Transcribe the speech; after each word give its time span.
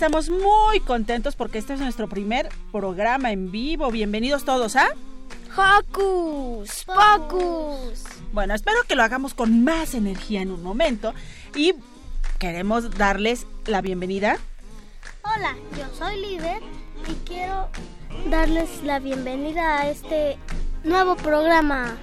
Estamos 0.00 0.30
muy 0.30 0.80
contentos 0.80 1.36
porque 1.36 1.58
este 1.58 1.74
es 1.74 1.80
nuestro 1.80 2.08
primer 2.08 2.48
programa 2.72 3.32
en 3.32 3.50
vivo. 3.50 3.90
Bienvenidos 3.90 4.46
todos 4.46 4.74
a... 4.74 4.86
Hocus 5.54 6.86
Pocus. 6.86 8.04
Bueno, 8.32 8.54
espero 8.54 8.78
que 8.88 8.96
lo 8.96 9.02
hagamos 9.02 9.34
con 9.34 9.62
más 9.62 9.92
energía 9.92 10.40
en 10.40 10.52
un 10.52 10.62
momento 10.62 11.12
y 11.54 11.74
queremos 12.38 12.96
darles 12.96 13.46
la 13.66 13.82
bienvenida. 13.82 14.38
Hola, 15.22 15.54
yo 15.76 15.84
soy 15.94 16.18
líder 16.18 16.62
y 17.06 17.12
quiero 17.28 17.68
darles 18.30 18.82
la 18.82 19.00
bienvenida 19.00 19.80
a 19.80 19.90
este 19.90 20.38
nuevo 20.82 21.14
programa. 21.14 21.98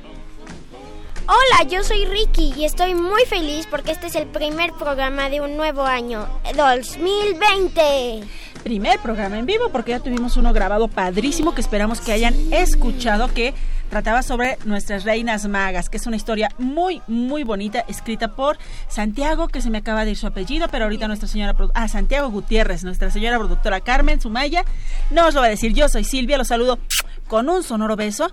Hola, 1.30 1.70
yo 1.70 1.84
soy 1.84 2.06
Ricky 2.06 2.54
y 2.56 2.64
estoy 2.64 2.96
muy 2.96 3.26
feliz 3.26 3.68
porque 3.70 3.92
este 3.92 4.08
es 4.08 4.16
el 4.16 4.28
primer 4.28 4.72
programa 4.72 5.30
de 5.30 5.42
un 5.42 5.58
nuevo 5.58 5.84
año, 5.84 6.26
2020. 6.56 8.24
Primer 8.64 9.00
programa 9.00 9.38
en 9.38 9.46
vivo 9.46 9.68
porque 9.70 9.92
ya 9.92 10.00
tuvimos 10.00 10.38
uno 10.38 10.54
grabado 10.54 10.88
padrísimo 10.88 11.54
que 11.54 11.60
esperamos 11.60 12.00
que 12.00 12.14
hayan 12.14 12.34
escuchado 12.54 13.34
que 13.34 13.54
trataba 13.90 14.24
sobre 14.24 14.58
nuestras 14.64 15.04
reinas 15.04 15.46
magas, 15.50 15.90
que 15.90 15.98
es 15.98 16.08
una 16.08 16.16
historia 16.16 16.50
muy, 16.60 17.02
muy 17.08 17.44
bonita, 17.44 17.84
escrita 17.90 18.30
por 18.34 18.58
Santiago, 18.88 19.50
que 19.50 19.60
se 19.60 19.70
me 19.70 19.80
acaba 19.80 20.06
de 20.06 20.12
ir 20.12 20.18
su 20.18 20.28
apellido, 20.28 20.70
pero 20.72 20.86
ahorita 20.86 21.10
nuestra 21.10 21.28
señora, 21.28 21.58
ah, 21.74 21.90
Santiago 21.90 22.30
Gutiérrez, 22.30 22.86
nuestra 22.86 23.12
señora 23.12 23.38
productora 23.38 23.82
Carmen 23.82 24.22
Sumaya, 24.22 24.64
no 25.12 25.28
os 25.28 25.34
lo 25.34 25.42
va 25.42 25.48
a 25.48 25.50
decir, 25.50 25.74
yo 25.74 25.90
soy 25.90 26.06
Silvia, 26.06 26.38
los 26.38 26.48
saludo 26.48 26.80
con 27.28 27.50
un 27.50 27.64
sonoro 27.64 27.98
beso 27.98 28.32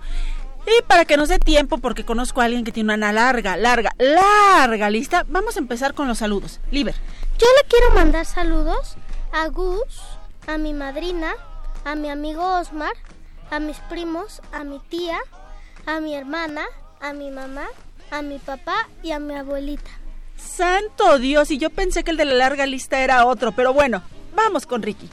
y 0.67 0.81
para 0.83 1.05
que 1.05 1.17
nos 1.17 1.29
dé 1.29 1.39
tiempo, 1.39 1.77
porque 1.77 2.05
conozco 2.05 2.41
a 2.41 2.45
alguien 2.45 2.63
que 2.63 2.71
tiene 2.71 2.93
una 2.93 3.11
larga, 3.11 3.57
larga, 3.57 3.91
larga 3.97 4.89
lista, 4.89 5.25
vamos 5.27 5.55
a 5.55 5.59
empezar 5.59 5.93
con 5.93 6.07
los 6.07 6.17
saludos. 6.17 6.59
Liber. 6.71 6.95
Yo 7.37 7.47
le 7.61 7.67
quiero 7.67 7.91
mandar 7.91 8.25
saludos 8.25 8.95
a 9.31 9.47
Gus, 9.47 10.01
a 10.47 10.57
mi 10.57 10.73
madrina, 10.73 11.33
a 11.83 11.95
mi 11.95 12.09
amigo 12.09 12.43
Osmar, 12.59 12.93
a 13.51 13.59
mis 13.59 13.77
primos, 13.89 14.41
a 14.51 14.63
mi 14.63 14.79
tía, 14.79 15.19
a 15.85 15.99
mi 15.99 16.15
hermana, 16.15 16.65
a 17.01 17.13
mi 17.13 17.29
mamá, 17.29 17.67
a 18.09 18.21
mi 18.21 18.39
papá 18.39 18.87
y 19.03 19.11
a 19.11 19.19
mi 19.19 19.35
abuelita. 19.35 19.91
Santo 20.37 21.19
Dios, 21.19 21.51
y 21.51 21.57
yo 21.57 21.69
pensé 21.69 22.03
que 22.03 22.11
el 22.11 22.17
de 22.17 22.25
la 22.25 22.35
larga 22.35 22.65
lista 22.65 22.99
era 22.99 23.25
otro, 23.25 23.51
pero 23.51 23.73
bueno, 23.73 24.01
vamos 24.35 24.65
con 24.65 24.81
Ricky. 24.81 25.09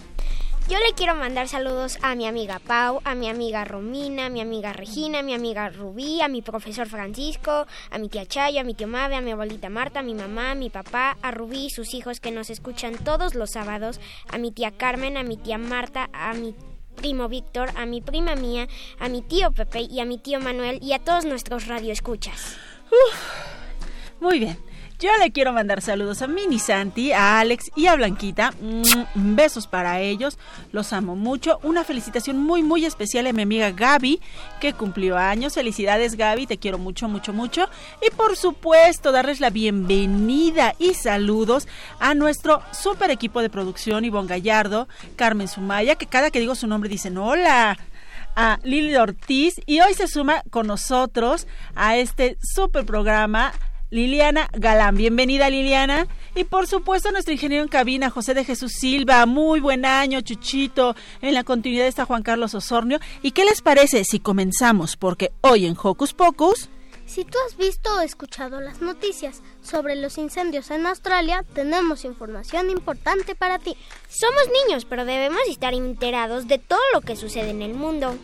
Yo 0.73 0.79
le 0.79 0.95
quiero 0.95 1.15
mandar 1.15 1.49
saludos 1.49 1.99
a 2.01 2.15
mi 2.15 2.27
amiga 2.27 2.59
Pau, 2.59 3.03
a 3.05 3.15
mi 3.15 3.29
amiga 3.29 3.63
Romina, 3.63 4.25
a 4.25 4.29
mi 4.31 4.41
amiga 4.41 4.73
Regina, 4.73 5.19
a 5.19 5.23
mi 5.23 5.35
amiga 5.35 5.69
Rubí, 5.69 6.23
a 6.23 6.29
mi 6.29 6.41
profesor 6.41 6.89
Francisco, 6.89 7.67
a 7.91 7.99
mi 7.99 8.09
tía 8.09 8.25
Chayo, 8.25 8.59
a 8.59 8.65
mi 8.65 8.73
tía 8.73 8.87
Mabe, 8.87 9.17
a 9.17 9.21
mi 9.21 9.33
abuelita 9.33 9.69
Marta, 9.69 10.01
a 10.01 10.03
mi 10.03 10.15
mamá, 10.15 10.53
a 10.53 10.55
mi 10.55 10.71
papá, 10.71 11.19
a 11.21 11.31
Rubí 11.31 11.67
y 11.67 11.69
sus 11.69 11.93
hijos 11.93 12.21
que 12.21 12.31
nos 12.31 12.49
escuchan 12.49 12.95
todos 12.95 13.35
los 13.35 13.51
sábados, 13.51 14.01
a 14.31 14.39
mi 14.39 14.51
tía 14.51 14.71
Carmen, 14.71 15.19
a 15.19 15.25
mi 15.25 15.37
tía 15.37 15.59
Marta, 15.59 16.09
a 16.15 16.33
mi 16.33 16.55
primo 16.97 17.29
Víctor, 17.29 17.69
a 17.77 17.85
mi 17.85 18.01
prima 18.01 18.35
mía, 18.35 18.67
a 18.99 19.11
mi 19.11 19.21
tío 19.21 19.53
Pepe 19.53 19.83
y 19.83 20.01
a 20.01 20.07
mi 20.07 20.17
tío 20.17 20.41
Manuel 20.41 20.79
y 20.81 20.95
a 20.95 21.01
todos 21.01 21.27
nuestros 21.27 21.67
radioescuchas. 21.67 22.57
muy 24.21 24.39
bien. 24.39 24.72
Yo 25.03 25.11
le 25.19 25.33
quiero 25.33 25.53
mandar 25.53 25.83
saludos 25.83 26.23
a 26.23 26.29
Mini 26.29 26.61
Santi, 26.61 27.11
a 27.11 27.41
Alex 27.41 27.73
y 27.75 27.89
a 27.89 27.97
Blanquita. 27.97 28.53
Mm, 28.61 29.35
besos 29.35 29.67
para 29.67 29.99
ellos. 29.99 30.39
Los 30.71 30.93
amo 30.93 31.17
mucho. 31.17 31.59
Una 31.65 31.83
felicitación 31.83 32.39
muy, 32.39 32.63
muy 32.63 32.85
especial 32.85 33.27
a 33.27 33.33
mi 33.33 33.43
amiga 33.43 33.73
Gaby, 33.73 34.21
que 34.61 34.75
cumplió 34.75 35.19
años. 35.19 35.55
Felicidades, 35.55 36.15
Gaby. 36.15 36.47
Te 36.47 36.59
quiero 36.59 36.79
mucho, 36.79 37.09
mucho, 37.09 37.33
mucho. 37.33 37.69
Y 38.01 38.15
por 38.15 38.37
supuesto, 38.37 39.11
darles 39.11 39.41
la 39.41 39.51
bienvenida 39.51 40.77
y 40.79 40.95
saludos 40.95 41.67
a 41.99 42.15
nuestro 42.15 42.63
super 42.71 43.11
equipo 43.11 43.43
de 43.43 43.51
producción, 43.51 44.05
Ivonne 44.05 44.29
Gallardo, 44.29 44.87
Carmen 45.17 45.49
Sumaya, 45.49 45.97
que 45.97 46.07
cada 46.07 46.31
que 46.31 46.39
digo 46.39 46.55
su 46.55 46.69
nombre 46.69 46.89
dicen 46.89 47.19
hola 47.19 47.77
a 48.37 48.61
Lili 48.63 48.95
Ortiz 48.95 49.61
y 49.67 49.81
hoy 49.81 49.95
se 49.95 50.07
suma 50.07 50.45
con 50.51 50.69
nosotros 50.69 51.49
a 51.75 51.97
este 51.97 52.39
super 52.41 52.87
programa 52.87 53.53
Liliana 53.93 54.49
Galán. 54.55 54.97
Bienvenida 54.97 55.51
Liliana. 55.51 56.07
Y 56.35 56.45
por 56.45 56.67
supuesto 56.67 57.13
nuestro 57.13 57.35
ingeniero 57.35 57.63
en 57.63 57.69
cabina, 57.69 58.09
José 58.09 58.33
de 58.33 58.43
Jesús 58.43 58.73
Silva. 58.73 59.27
Muy 59.27 59.61
buen 59.61 59.85
año, 59.85 60.23
Chuchito. 60.23 60.97
En 61.21 61.35
la 61.35 61.45
continuidad 61.45 61.87
está 61.87 62.07
Juan 62.07 62.23
Carlos 62.23 62.55
Osornio. 62.55 63.01
¿Y 63.21 63.33
qué 63.33 63.45
les 63.45 63.61
parece 63.61 64.05
si 64.05 64.19
comenzamos? 64.19 64.97
Porque 64.97 65.33
hoy 65.43 65.67
en 65.67 65.77
Hocus 65.81 66.15
Pocus... 66.15 66.71
Si 67.05 67.27
tú 67.27 67.37
has 67.47 67.59
visto 67.59 67.95
o 67.95 68.01
escuchado 68.01 68.63
las 68.63 68.81
noticias 68.81 69.43
sobre 69.61 69.95
los 69.97 70.17
incendios 70.17 70.71
en 70.71 70.87
Australia, 70.87 71.45
tenemos 71.53 72.07
información 72.07 72.71
importante 72.71 73.35
para 73.35 73.59
ti. 73.59 73.77
Somos 74.09 74.45
niños, 74.65 74.87
pero 74.87 75.05
debemos 75.05 75.43
estar 75.51 75.75
enterados 75.75 76.49
de 76.49 76.57
todo 76.57 76.81
lo 76.95 77.03
que 77.03 77.17
sucede 77.17 77.51
en 77.51 77.61
el 77.61 77.75
mundo. 77.75 78.17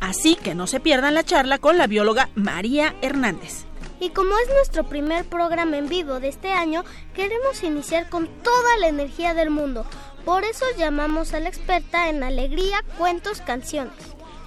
Así 0.00 0.36
que 0.36 0.54
no 0.54 0.66
se 0.66 0.80
pierdan 0.80 1.12
la 1.12 1.24
charla 1.24 1.58
con 1.58 1.76
la 1.76 1.86
bióloga 1.86 2.30
María 2.34 2.94
Hernández. 3.02 3.65
Y 4.00 4.10
como 4.10 4.36
es 4.38 4.48
nuestro 4.48 4.84
primer 4.84 5.24
programa 5.24 5.78
en 5.78 5.88
vivo 5.88 6.20
de 6.20 6.28
este 6.28 6.52
año, 6.52 6.84
queremos 7.14 7.62
iniciar 7.62 8.08
con 8.08 8.28
toda 8.42 8.76
la 8.78 8.88
energía 8.88 9.34
del 9.34 9.50
mundo. 9.50 9.86
Por 10.24 10.44
eso 10.44 10.64
llamamos 10.76 11.32
a 11.32 11.40
la 11.40 11.48
experta 11.48 12.08
en 12.08 12.22
alegría, 12.22 12.82
cuentos, 12.98 13.40
canciones. 13.40 13.94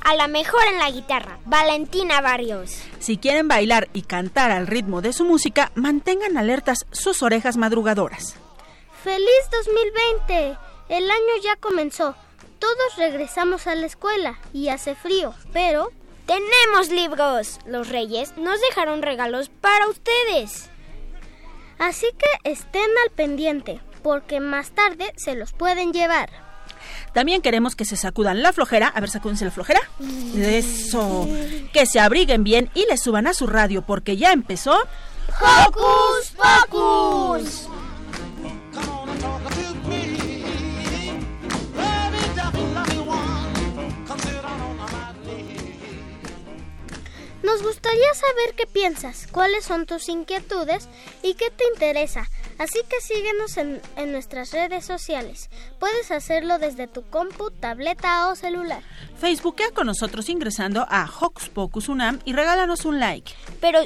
A 0.04 0.16
la 0.16 0.28
mejor 0.28 0.62
en 0.72 0.80
la 0.80 0.92
guitarra, 0.92 1.40
Valentina 1.46 2.22
Barrios. 2.22 2.82
Si 3.00 3.18
quieren 3.18 3.48
bailar 3.48 3.90
y 3.94 4.04
cantar 4.04 4.52
al 4.52 4.68
ritmo 4.68 5.02
de 5.02 5.14
su 5.14 5.26
música, 5.26 5.72
mantengan 5.76 6.38
alertas 6.38 6.86
sus 6.92 7.22
orejas 7.24 7.58
madrugadoras. 7.58 8.36
¡Feliz 9.04 9.50
2020! 9.52 10.58
El 10.90 11.10
año 11.10 11.44
ya 11.44 11.56
comenzó. 11.58 12.16
Todos 12.60 12.98
regresamos 12.98 13.68
a 13.68 13.76
la 13.76 13.86
escuela 13.86 14.40
y 14.52 14.70
hace 14.70 14.96
frío, 14.96 15.34
pero 15.54 15.92
tenemos 16.30 16.90
libros. 16.90 17.60
Los 17.66 17.90
reyes 17.90 18.38
nos 18.38 18.62
dejaron 18.62 19.02
regalos 19.02 19.50
para 19.50 19.88
ustedes. 19.88 20.70
Así 21.80 22.06
que 22.20 22.52
estén 22.52 22.90
al 23.04 23.12
pendiente, 23.12 23.80
porque 24.04 24.40
más 24.40 24.70
tarde 24.72 25.12
se 25.18 25.34
los 25.34 25.54
pueden 25.54 25.92
llevar. 25.92 26.30
También 27.14 27.42
queremos 27.42 27.76
que 27.76 27.84
se 27.84 27.96
sacudan 27.96 28.44
la 28.44 28.54
flojera. 28.54 28.90
A 28.90 29.00
ver, 29.00 29.10
sacúdense 29.10 29.44
la 29.44 29.50
flojera. 29.50 29.82
Eso. 30.36 31.28
Que 31.74 31.88
se 31.88 32.00
abriguen 32.00 32.44
bien 32.44 32.70
y 32.76 32.86
le 32.86 32.98
suban 32.98 33.26
a 33.26 33.34
su 33.34 33.48
radio, 33.48 33.82
porque 33.82 34.16
ya 34.16 34.32
empezó. 34.32 34.78
¡Hocus 35.42 36.34
Pocus! 36.38 37.68
Nos 47.50 47.64
gustaría 47.64 48.14
saber 48.14 48.54
qué 48.56 48.68
piensas, 48.68 49.26
cuáles 49.32 49.66
son 49.66 49.88
tus 49.88 50.08
inquietudes 50.08 50.88
y 51.24 51.34
qué 51.34 51.50
te 51.50 51.64
interesa. 51.74 52.30
Así 52.60 52.80
que 52.88 53.02
síguenos 53.02 53.58
en, 53.58 53.82
en, 53.96 54.12
nuestras 54.12 54.52
redes 54.52 54.86
sociales. 54.86 55.50
Puedes 55.80 56.12
hacerlo 56.12 56.60
desde 56.60 56.86
tu 56.86 57.02
compu, 57.10 57.50
tableta 57.50 58.30
o 58.30 58.36
celular. 58.36 58.84
Facebookea 59.20 59.72
con 59.72 59.88
nosotros 59.88 60.30
ingresando 60.30 60.86
a 60.88 61.10
Hocus 61.20 61.50
Pocus 61.50 61.90
Unam 61.90 62.20
y 62.24 62.34
regálanos 62.34 62.86
un 62.86 63.00
like. 63.00 63.34
Pero 63.60 63.80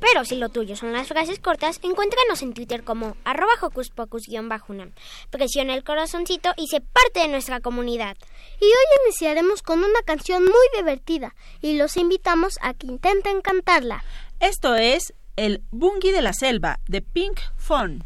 pero 0.00 0.24
si 0.24 0.36
lo 0.36 0.48
tuyo 0.48 0.76
son 0.76 0.92
las 0.92 1.08
frases 1.08 1.38
cortas, 1.38 1.80
encuéntranos 1.82 2.42
en 2.42 2.54
Twitter 2.54 2.84
como 2.84 3.16
arroba 3.24 3.52
hocuspocus-unam. 3.60 4.92
Presiona 5.30 5.74
el 5.74 5.84
corazoncito 5.84 6.50
y 6.56 6.68
se 6.68 6.80
parte 6.80 7.20
de 7.20 7.28
nuestra 7.28 7.60
comunidad. 7.60 8.16
Y 8.60 8.64
hoy 8.64 9.00
iniciaremos 9.04 9.62
con 9.62 9.78
una 9.78 10.02
canción 10.04 10.42
muy 10.44 10.68
divertida 10.76 11.34
y 11.60 11.76
los 11.76 11.96
invitamos 11.96 12.58
a 12.62 12.74
que 12.74 12.86
intenten 12.86 13.40
cantarla. 13.40 14.04
Esto 14.40 14.74
es 14.74 15.14
el 15.36 15.62
Bungie 15.70 16.12
de 16.12 16.22
la 16.22 16.32
Selva 16.32 16.78
de 16.86 17.02
Pink 17.02 17.40
Fun. 17.56 18.04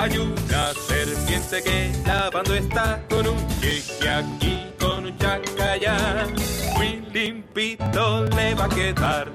Hay 0.00 0.16
una 0.16 0.72
serpiente 0.88 1.62
que 1.62 1.92
lavando 2.06 2.54
está 2.54 3.04
con 3.10 3.26
un 3.28 3.36
chique 3.60 4.08
aquí, 4.08 4.58
con 4.80 5.04
un 5.04 5.18
chacayá. 5.18 6.26
Muy 6.74 7.04
limpito 7.12 8.24
le 8.34 8.54
va 8.54 8.64
a 8.64 8.68
quedar. 8.70 9.30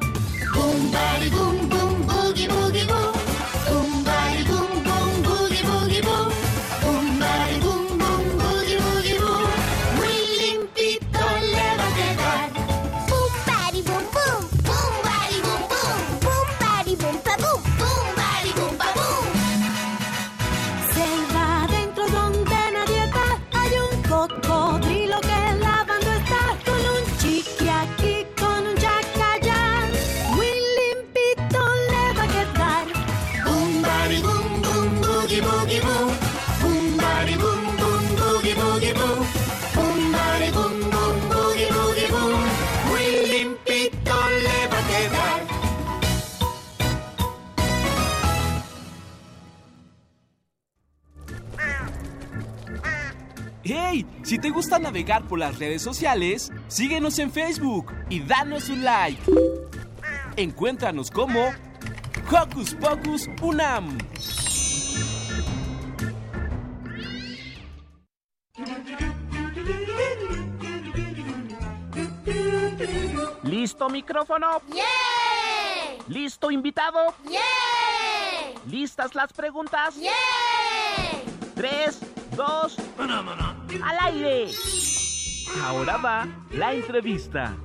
Boom, 0.55 0.91
boom, 1.29 1.64
Si 54.35 54.41
te 54.41 54.49
gusta 54.49 54.77
navegar 54.79 55.23
por 55.29 55.39
las 55.39 55.57
redes 55.59 55.81
sociales, 55.81 56.51
síguenos 56.67 57.19
en 57.19 57.31
Facebook 57.31 57.93
y 58.09 58.19
danos 58.19 58.67
un 58.67 58.83
like. 58.83 59.21
Encuéntranos 60.35 61.09
como 61.09 61.53
Hocus 62.29 62.75
Pocus 62.75 63.29
Unam. 63.41 63.97
¿Listo 73.43 73.87
micrófono? 73.87 74.61
¡Yeah! 74.67 74.83
¿Listo 76.09 76.51
invitado? 76.51 77.15
¡Yeah! 77.29 77.39
¿Listas 78.69 79.15
las 79.15 79.31
preguntas? 79.31 79.95
¡Yeah! 79.95 80.11
Tres, 81.55 82.01
dos, 82.35 82.75
al 83.83 83.97
aire. 84.13 84.51
Ahora 85.63 85.97
va 85.97 86.27
la 86.51 86.73
entrevista. 86.73 87.55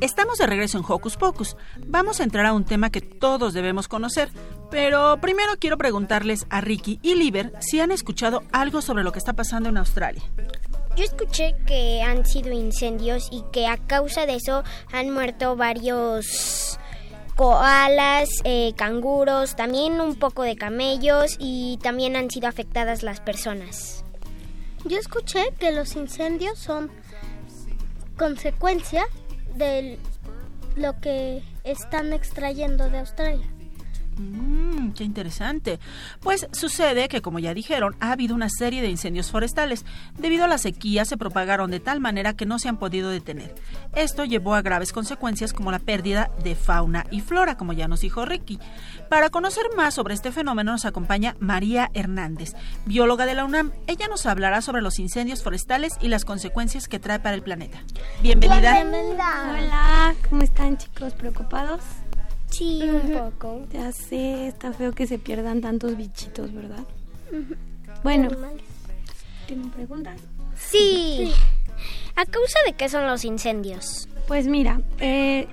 Estamos 0.00 0.38
de 0.38 0.46
regreso 0.46 0.78
en 0.78 0.84
Hocus 0.86 1.16
Pocus. 1.16 1.56
Vamos 1.86 2.20
a 2.20 2.24
entrar 2.24 2.44
a 2.44 2.52
un 2.52 2.64
tema 2.64 2.90
que 2.90 3.00
todos 3.00 3.54
debemos 3.54 3.86
conocer, 3.86 4.30
pero 4.70 5.18
primero 5.20 5.52
quiero 5.60 5.78
preguntarles 5.78 6.46
a 6.50 6.60
Ricky 6.60 6.98
y 7.02 7.14
Liber 7.14 7.52
si 7.60 7.78
han 7.80 7.92
escuchado 7.92 8.42
algo 8.52 8.82
sobre 8.82 9.04
lo 9.04 9.12
que 9.12 9.20
está 9.20 9.32
pasando 9.32 9.68
en 9.68 9.76
Australia. 9.76 10.22
Yo 10.94 11.04
escuché 11.04 11.56
que 11.66 12.02
han 12.02 12.26
sido 12.26 12.52
incendios 12.52 13.28
y 13.30 13.42
que 13.50 13.66
a 13.66 13.78
causa 13.78 14.26
de 14.26 14.34
eso 14.34 14.62
han 14.92 15.10
muerto 15.10 15.56
varios 15.56 16.78
koalas, 17.34 18.28
eh, 18.44 18.74
canguros, 18.76 19.56
también 19.56 20.00
un 20.00 20.16
poco 20.16 20.42
de 20.42 20.56
camellos 20.56 21.36
y 21.38 21.78
también 21.82 22.14
han 22.14 22.30
sido 22.30 22.46
afectadas 22.46 23.02
las 23.02 23.20
personas. 23.20 24.04
Yo 24.84 24.98
escuché 24.98 25.52
que 25.58 25.72
los 25.72 25.96
incendios 25.96 26.58
son 26.58 26.90
consecuencia 28.18 29.04
de 29.54 29.98
lo 30.76 31.00
que 31.00 31.42
están 31.64 32.12
extrayendo 32.12 32.90
de 32.90 32.98
Australia. 32.98 33.51
Mmm, 34.16 34.92
qué 34.92 35.04
interesante. 35.04 35.80
Pues 36.20 36.46
sucede 36.52 37.08
que, 37.08 37.22
como 37.22 37.38
ya 37.38 37.54
dijeron, 37.54 37.96
ha 38.00 38.12
habido 38.12 38.34
una 38.34 38.48
serie 38.48 38.82
de 38.82 38.90
incendios 38.90 39.30
forestales. 39.30 39.84
Debido 40.18 40.44
a 40.44 40.48
la 40.48 40.58
sequía 40.58 41.04
se 41.04 41.16
propagaron 41.16 41.70
de 41.70 41.80
tal 41.80 42.00
manera 42.00 42.34
que 42.34 42.46
no 42.46 42.58
se 42.58 42.68
han 42.68 42.76
podido 42.76 43.10
detener. 43.10 43.54
Esto 43.94 44.24
llevó 44.24 44.54
a 44.54 44.62
graves 44.62 44.92
consecuencias 44.92 45.52
como 45.52 45.70
la 45.70 45.78
pérdida 45.78 46.30
de 46.42 46.54
fauna 46.54 47.06
y 47.10 47.20
flora, 47.20 47.56
como 47.56 47.72
ya 47.72 47.88
nos 47.88 48.00
dijo 48.00 48.24
Ricky. 48.24 48.58
Para 49.08 49.30
conocer 49.30 49.64
más 49.76 49.94
sobre 49.94 50.14
este 50.14 50.32
fenómeno 50.32 50.72
nos 50.72 50.84
acompaña 50.84 51.36
María 51.40 51.90
Hernández, 51.94 52.54
bióloga 52.86 53.26
de 53.26 53.34
la 53.34 53.44
UNAM. 53.44 53.72
Ella 53.86 54.08
nos 54.08 54.26
hablará 54.26 54.60
sobre 54.60 54.82
los 54.82 54.98
incendios 54.98 55.42
forestales 55.42 55.94
y 56.00 56.08
las 56.08 56.24
consecuencias 56.24 56.88
que 56.88 56.98
trae 56.98 57.20
para 57.20 57.34
el 57.34 57.42
planeta. 57.42 57.82
Bienvenida. 58.22 58.82
Hola, 58.82 60.14
¿cómo 60.28 60.42
están 60.42 60.76
chicos? 60.76 61.12
¿Preocupados? 61.14 61.80
Sí, 62.52 62.80
un 62.82 63.12
poco. 63.12 63.66
Ya 63.72 63.90
sé, 63.92 64.46
está 64.48 64.72
feo 64.72 64.92
que 64.92 65.06
se 65.06 65.18
pierdan 65.18 65.60
tantos 65.60 65.96
bichitos, 65.96 66.52
¿verdad? 66.52 66.84
Bueno, 68.02 68.28
¿tienen 69.46 69.70
preguntas? 69.70 70.20
Sí. 70.56 71.32
¿A 72.14 72.24
causa 72.26 72.58
de 72.66 72.74
qué 72.74 72.88
son 72.88 73.06
los 73.06 73.24
incendios? 73.24 74.08
Pues 74.28 74.46
mira, 74.46 74.80
eh, 74.98 75.48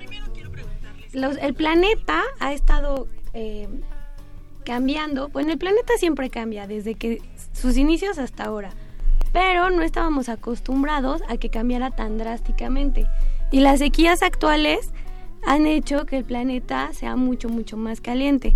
los- 1.14 1.38
el 1.38 1.54
planeta 1.54 2.22
ha 2.40 2.54
estado 2.54 3.08
eh, 3.34 3.68
cambiando. 4.66 5.30
Bueno, 5.30 5.52
el 5.52 5.58
planeta 5.58 5.94
siempre 5.98 6.30
cambia 6.30 6.68
desde 6.68 6.96
que 6.96 7.22
sus 7.54 7.78
inicios 7.78 8.18
hasta 8.18 8.44
ahora. 8.46 8.72
Pero 9.32 9.70
no 9.70 9.84
estábamos 9.84 10.28
acostumbrados 10.30 11.22
a 11.30 11.38
que 11.38 11.50
cambiara 11.50 11.92
tan 11.92 12.18
drásticamente. 12.18 13.06
Y 13.52 13.60
las 13.62 13.80
sequías 13.80 14.22
actuales 14.24 14.90
han 15.46 15.66
hecho 15.66 16.06
que 16.06 16.18
el 16.18 16.24
planeta 16.24 16.92
sea 16.94 17.16
mucho, 17.16 17.50
mucho 17.50 17.78
más 17.78 18.02
caliente. 18.02 18.56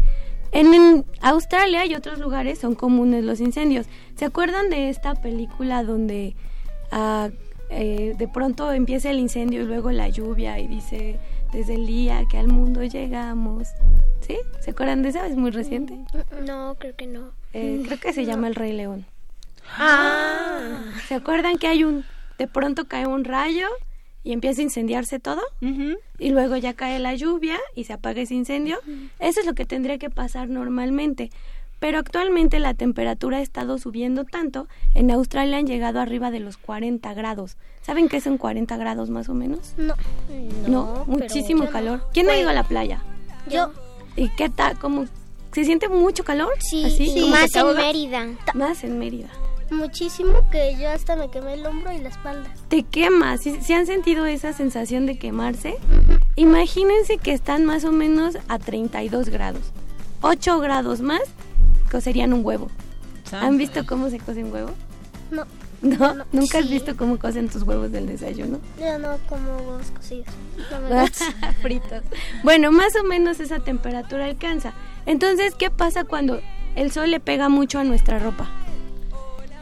En, 0.51 0.73
en 0.73 1.05
Australia 1.21 1.85
y 1.85 1.95
otros 1.95 2.19
lugares 2.19 2.59
son 2.59 2.75
comunes 2.75 3.23
los 3.23 3.39
incendios. 3.39 3.87
¿Se 4.15 4.25
acuerdan 4.25 4.69
de 4.69 4.89
esta 4.89 5.15
película 5.15 5.83
donde 5.83 6.35
ah, 6.91 7.29
eh, 7.69 8.13
de 8.17 8.27
pronto 8.27 8.71
empieza 8.71 9.09
el 9.09 9.17
incendio 9.19 9.63
y 9.63 9.65
luego 9.65 9.91
la 9.91 10.09
lluvia 10.09 10.59
y 10.59 10.67
dice 10.67 11.19
desde 11.51 11.75
el 11.75 11.87
día 11.87 12.23
que 12.29 12.37
al 12.37 12.47
mundo 12.47 12.83
llegamos? 12.83 13.69
¿Sí? 14.21 14.37
¿Se 14.59 14.71
acuerdan 14.71 15.01
de 15.01 15.09
esa? 15.09 15.25
Es 15.25 15.35
muy 15.35 15.49
reciente. 15.49 15.97
No, 16.45 16.75
creo 16.77 16.95
que 16.95 17.07
no. 17.07 17.31
Eh, 17.53 17.81
creo 17.85 17.99
que 17.99 18.13
se 18.13 18.25
llama 18.25 18.47
El 18.47 18.55
Rey 18.55 18.73
León. 18.73 19.05
Ah. 19.77 20.81
¿Se 21.07 21.15
acuerdan 21.15 21.57
que 21.57 21.67
hay 21.67 21.83
un... 21.83 22.05
De 22.37 22.47
pronto 22.47 22.87
cae 22.87 23.07
un 23.07 23.23
rayo 23.23 23.67
y 24.23 24.31
empieza 24.31 24.61
a 24.61 24.63
incendiarse 24.63 25.19
todo 25.19 25.41
y 26.19 26.29
luego 26.29 26.55
ya 26.57 26.73
cae 26.73 26.99
la 26.99 27.13
lluvia 27.15 27.57
y 27.75 27.83
se 27.83 27.93
apaga 27.93 28.21
ese 28.21 28.35
incendio. 28.35 28.77
Eso 29.19 29.39
es 29.41 29.45
lo 29.45 29.53
que 29.53 29.65
tendría 29.65 29.97
que 29.97 30.09
pasar 30.09 30.49
normalmente. 30.49 31.29
Pero 31.79 31.99
actualmente 31.99 32.59
la 32.59 32.73
temperatura 32.73 33.39
ha 33.39 33.41
estado 33.41 33.77
subiendo 33.77 34.23
tanto, 34.23 34.69
en 34.93 35.11
Australia 35.11 35.57
han 35.57 35.67
llegado 35.67 35.99
arriba 35.99 36.31
de 36.31 36.39
los 36.39 36.55
40 36.55 37.13
grados. 37.13 37.57
¿Saben 37.81 38.07
qué 38.07 38.21
son 38.21 38.37
40 38.37 38.77
grados 38.77 39.09
más 39.09 39.27
o 39.27 39.33
menos? 39.33 39.73
No. 39.77 39.93
No, 40.65 41.03
muchísimo 41.07 41.63
yo 41.63 41.65
no. 41.65 41.71
calor. 41.71 42.07
¿Quién 42.13 42.27
ha 42.27 42.29
Pues, 42.29 42.39
ido 42.39 42.49
a 42.49 42.53
la 42.53 42.63
playa? 42.63 43.03
Yo. 43.49 43.71
¿Y 44.15 44.29
qué 44.29 44.49
tal? 44.49 44.79
¿Cómo 44.79 45.07
se 45.51 45.65
siente 45.65 45.89
mucho 45.89 46.23
calor? 46.23 46.53
Sí, 46.59 46.85
¿Así? 46.85 47.07
sí. 47.09 47.19
¿Como 47.21 47.31
Más 47.35 47.53
en? 47.53 47.75
Mérida. 47.75 48.27
Más 48.53 48.83
en 48.85 48.97
Mérida. 48.99 49.27
Muchísimo 49.73 50.49
que 50.51 50.75
yo 50.79 50.89
hasta 50.89 51.15
me 51.15 51.29
quemé 51.29 51.55
el 51.55 51.65
hombro 51.65 51.91
y 51.91 51.97
la 51.99 52.09
espalda. 52.09 52.49
Te 52.69 52.83
quemas. 52.83 53.41
¿Si, 53.41 53.59
si 53.61 53.73
han 53.73 53.85
sentido 53.85 54.25
esa 54.25 54.53
sensación 54.53 55.05
de 55.05 55.17
quemarse? 55.17 55.75
Imagínense 56.35 57.17
que 57.17 57.33
están 57.33 57.65
más 57.65 57.83
o 57.83 57.91
menos 57.91 58.37
a 58.47 58.59
32 58.59 59.29
grados. 59.29 59.61
8 60.21 60.59
grados 60.59 61.01
más 61.01 61.21
cocerían 61.91 62.33
un 62.33 62.45
huevo. 62.45 62.69
¿Han 63.31 63.57
visto 63.57 63.85
cómo 63.85 64.09
se 64.09 64.19
cose 64.19 64.43
un 64.43 64.51
huevo? 64.53 64.69
No, 65.31 65.45
¿No? 65.81 66.13
No. 66.13 66.25
¿Nunca 66.31 66.59
has 66.59 66.65
Sí. 66.65 66.71
visto 66.71 66.95
cómo 66.95 67.17
cocen 67.19 67.49
tus 67.49 67.63
huevos 67.63 67.91
del 67.91 68.07
desayuno? 68.07 68.59
yo 68.79 68.97
no 68.99 69.17
como 69.27 69.57
huevos 69.57 69.91
cocidos. 69.91 70.27
No. 70.89 71.05
Fritos. 71.61 72.03
Bueno, 72.43 72.71
más 72.71 72.95
o 72.95 73.03
menos 73.03 73.39
esa 73.39 73.59
temperatura 73.59 74.25
alcanza. 74.25 74.73
Entonces, 75.05 75.55
¿qué 75.55 75.69
pasa 75.69 76.03
cuando 76.05 76.39
el 76.75 76.91
sol 76.91 77.11
le 77.11 77.19
pega 77.19 77.49
mucho 77.49 77.79
a 77.79 77.83
nuestra 77.83 78.17
ropa? 78.19 78.49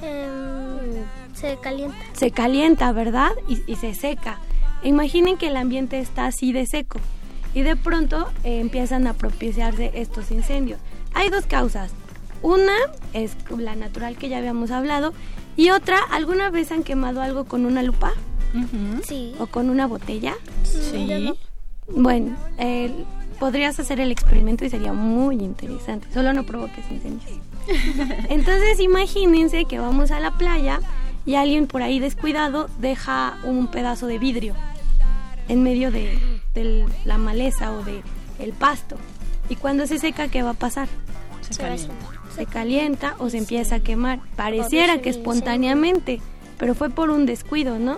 Em, 0.02 1.04
se 1.34 1.58
calienta. 1.58 1.98
Se 2.14 2.32
calienta, 2.32 2.92
¿verdad? 2.92 3.32
Y, 3.48 3.62
y 3.72 3.76
se 3.76 3.94
seca. 3.94 4.40
Imaginen 4.84 5.38
que 5.38 5.48
el 5.48 5.58
ambiente 5.58 6.00
está 6.00 6.26
así 6.26 6.52
de 6.54 6.66
seco 6.66 7.00
y 7.54 7.62
de 7.62 7.76
pronto 7.76 8.28
eh, 8.44 8.60
empiezan 8.60 9.06
a 9.08 9.14
propiciarse 9.14 9.92
estos 9.96 10.32
incendios. 10.32 10.80
Hay 11.14 11.30
dos 11.30 11.46
causas. 11.46 11.92
Una 12.42 12.74
es 13.14 13.36
la 13.56 13.76
natural 13.76 14.18
que 14.18 14.28
ya 14.30 14.38
habíamos 14.40 14.72
hablado 14.72 15.14
y 15.56 15.70
otra, 15.70 15.98
¿alguna 16.12 16.50
vez 16.50 16.72
han 16.72 16.82
quemado 16.84 17.22
algo 17.22 17.46
con 17.46 17.66
una 17.66 17.84
lupa 17.84 18.14
Sí. 19.04 19.34
o 19.40 19.46
con 19.48 19.70
una 19.70 19.86
botella? 19.86 20.34
Sí. 20.64 21.32
Bueno, 21.88 22.36
eh, 22.58 22.92
podrías 23.40 23.80
hacer 23.80 24.00
el 24.00 24.12
experimento 24.12 24.66
y 24.66 24.70
sería 24.70 24.94
muy 24.94 25.36
interesante. 25.36 26.08
Solo 26.14 26.34
no 26.34 26.44
provoques 26.44 26.90
incendios. 26.90 27.32
Entonces 28.30 28.80
imagínense 28.80 29.66
que 29.66 29.80
vamos 29.80 30.12
a 30.12 30.20
la 30.20 30.32
playa 30.32 30.80
y 31.26 31.36
alguien 31.36 31.68
por 31.68 31.84
ahí 31.84 32.00
descuidado 32.00 32.70
deja 32.80 33.38
un 33.44 33.68
pedazo 33.68 34.08
de 34.08 34.18
vidrio 34.18 34.56
en 35.48 35.64
medio 35.64 35.92
de, 35.92 36.18
de 36.54 36.86
la 37.06 37.18
maleza 37.18 37.72
o 37.72 37.84
de 37.84 38.02
el 38.40 38.54
pasto. 38.54 38.98
Y 39.50 39.56
cuando 39.56 39.86
se 39.88 40.00
seca, 40.00 40.28
¿qué 40.28 40.44
va 40.44 40.52
a 40.52 40.56
pasar? 40.56 40.88
Se 42.36 42.46
calienta 42.46 43.16
o 43.20 43.30
se 43.30 43.38
empieza 43.38 43.76
a 43.76 43.80
quemar. 43.82 44.20
Pareciera 44.36 45.02
que 45.02 45.10
espontáneamente, 45.10 46.22
pero 46.58 46.76
fue 46.76 46.90
por 46.90 47.10
un 47.10 47.26
descuido, 47.26 47.78
¿no? 47.78 47.98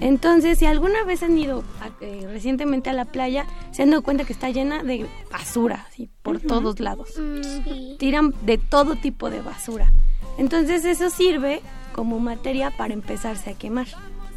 Entonces, 0.00 0.58
si 0.58 0.66
alguna 0.66 1.04
vez 1.04 1.22
han 1.22 1.36
ido 1.38 1.64
a- 1.80 1.90
eh, 2.04 2.26
recientemente 2.30 2.90
a 2.90 2.92
la 2.92 3.04
playa, 3.06 3.46
se 3.72 3.82
han 3.82 3.90
dado 3.90 4.02
cuenta 4.02 4.24
que 4.24 4.32
está 4.32 4.50
llena 4.50 4.82
de 4.82 5.06
basura, 5.30 5.86
así, 5.88 6.08
por 6.22 6.40
todos 6.40 6.80
lados. 6.80 7.14
Sí. 7.14 7.96
Tiran 7.98 8.34
de 8.42 8.58
todo 8.58 8.96
tipo 8.96 9.30
de 9.30 9.40
basura. 9.40 9.92
Entonces, 10.38 10.84
eso 10.84 11.10
sirve 11.10 11.62
como 11.92 12.18
materia 12.20 12.70
para 12.76 12.92
empezarse 12.94 13.50
a 13.50 13.54
quemar. 13.54 13.86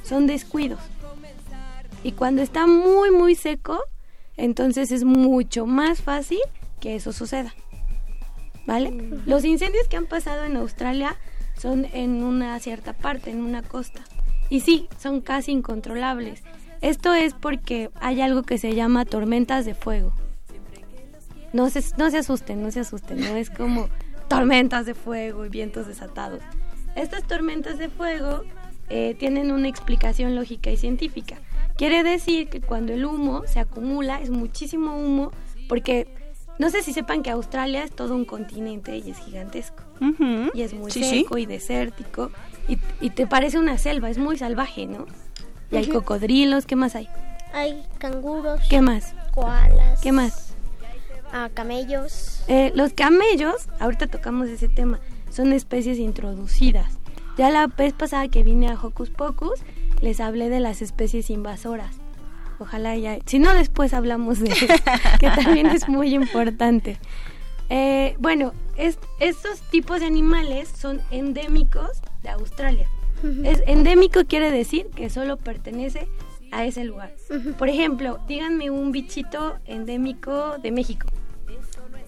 Son 0.03 0.27
descuidos. 0.27 0.79
Y 2.03 2.13
cuando 2.13 2.41
está 2.41 2.65
muy, 2.65 3.12
muy 3.12 3.36
seco, 3.36 3.77
entonces 4.38 4.91
es 4.91 5.03
mucho 5.03 5.65
más 5.65 6.01
fácil 6.01 6.39
que 6.79 6.96
eso 6.96 7.12
suceda. 7.12 7.53
¿Vale? 8.65 8.91
Los 9.25 9.43
incendios 9.46 9.88
que 9.88 9.98
han 9.98 10.05
pasado 10.05 10.46
en 10.46 10.55
Australia 10.55 11.17
son 11.60 11.86
en 11.91 12.24
una 12.24 12.58
cierta 12.60 12.93
parte, 12.93 13.31
en 13.31 13.41
una 13.43 13.63
costa. 13.63 14.01
Y 14.50 14.62
sí, 14.62 14.88
son 15.00 15.22
casi 15.22 15.51
incontrolables. 15.51 16.44
Esto 16.82 17.13
es 17.13 17.34
porque 17.34 17.89
hay 17.96 18.22
algo 18.22 18.44
que 18.44 18.58
se 18.58 18.74
llama 18.74 19.06
tormentas 19.06 19.65
de 19.65 19.75
fuego. 19.75 20.13
No 21.51 21.70
se, 21.70 21.84
no 21.98 22.10
se 22.12 22.20
asusten, 22.20 22.62
no 22.63 22.72
se 22.72 22.82
asusten, 22.82 23.20
no 23.20 23.36
es 23.36 23.50
como 23.50 23.89
tormentas 24.27 24.86
de 24.86 24.94
fuego 24.94 25.46
y 25.46 25.50
vientos 25.50 25.88
desatados. 25.88 26.41
Estas 26.96 27.24
tormentas 27.24 27.77
de 27.79 27.89
fuego 27.89 28.44
eh, 28.89 29.15
tienen 29.20 29.51
una 29.51 29.68
explicación 29.68 30.36
lógica 30.36 30.70
y 30.72 30.77
científica. 30.77 31.38
Quiere 31.75 32.03
decir 32.03 32.50
que 32.50 32.62
cuando 32.62 32.94
el 32.94 33.06
humo 33.06 33.44
se 33.48 33.60
acumula, 33.60 34.22
es 34.22 34.29
muchísimo 34.29 34.98
humo, 35.00 35.32
porque 35.68 36.08
no 36.60 36.70
sé 36.70 36.84
si 36.84 36.94
sepan 36.94 37.24
que 37.24 37.29
Australia 37.32 37.84
es 37.84 37.91
todo 37.91 38.15
un 38.15 38.25
continente 38.25 38.98
y 38.98 39.10
es 39.12 39.18
gigantesco. 39.20 39.84
Y 40.53 40.62
es 40.62 40.74
muy 40.74 40.91
Sí, 40.91 41.03
sí. 41.03 41.22
seco 41.22 41.38
y 41.38 41.46
desértico. 41.46 42.32
Y, 42.70 42.78
y 43.02 43.10
te 43.10 43.28
parece 43.28 43.58
una 43.58 43.78
selva, 43.78 44.10
es 44.10 44.18
muy 44.18 44.38
salvaje, 44.38 44.86
¿no? 44.86 45.06
Y 45.72 45.76
hay 45.78 45.88
cocodrilos, 45.88 46.66
¿qué 46.66 46.76
más 46.76 46.96
hay? 46.96 47.10
Hay 47.54 47.84
canguros, 47.98 48.62
¿Qué 48.70 48.80
más? 48.82 49.14
koalas, 49.34 50.00
¿Qué 50.02 50.12
más? 50.12 50.54
Ah, 51.34 51.50
camellos. 51.54 52.44
Eh, 52.48 52.72
los 52.76 52.94
camellos, 52.94 53.68
ahorita 53.80 54.08
tocamos 54.08 54.50
ese 54.50 54.68
tema, 54.70 55.00
son 55.32 55.52
especies 55.54 55.98
introducidas. 56.00 56.92
Ya 57.38 57.50
la 57.50 57.68
vez 57.68 57.94
pasada 57.94 58.28
que 58.28 58.44
vine 58.44 58.70
a 58.70 58.74
Hocus 58.80 59.10
Pocus, 59.10 59.60
les 60.02 60.20
hablé 60.20 60.50
de 60.50 60.60
las 60.60 60.82
especies 60.82 61.30
invasoras. 61.30 61.96
Ojalá 62.60 62.96
ya, 62.98 63.18
si 63.26 63.40
no 63.40 63.54
después 63.54 63.94
hablamos 63.94 64.40
de 64.40 64.50
que 65.20 65.30
también 65.30 65.68
es 65.68 65.88
muy 65.88 66.14
importante. 66.14 66.98
Eh, 67.70 68.16
bueno, 68.20 68.54
es- 68.76 69.00
estos 69.20 69.62
tipos 69.72 70.02
de 70.02 70.08
animales 70.08 70.68
son 70.76 71.02
endémicos 71.12 72.02
de 72.24 72.30
Australia. 72.30 72.88
Es 73.44 73.62
endémico 73.68 74.22
quiere 74.26 74.50
decir 74.52 74.88
que 74.96 75.10
solo 75.10 75.38
pertenece 75.38 76.08
a 76.52 76.66
ese 76.66 76.84
lugar. 76.86 77.12
Por 77.58 77.70
ejemplo, 77.70 78.20
díganme 78.28 78.70
un 78.70 78.92
bichito 78.92 79.58
endémico 79.66 80.58
de 80.58 80.72
México. 80.72 81.08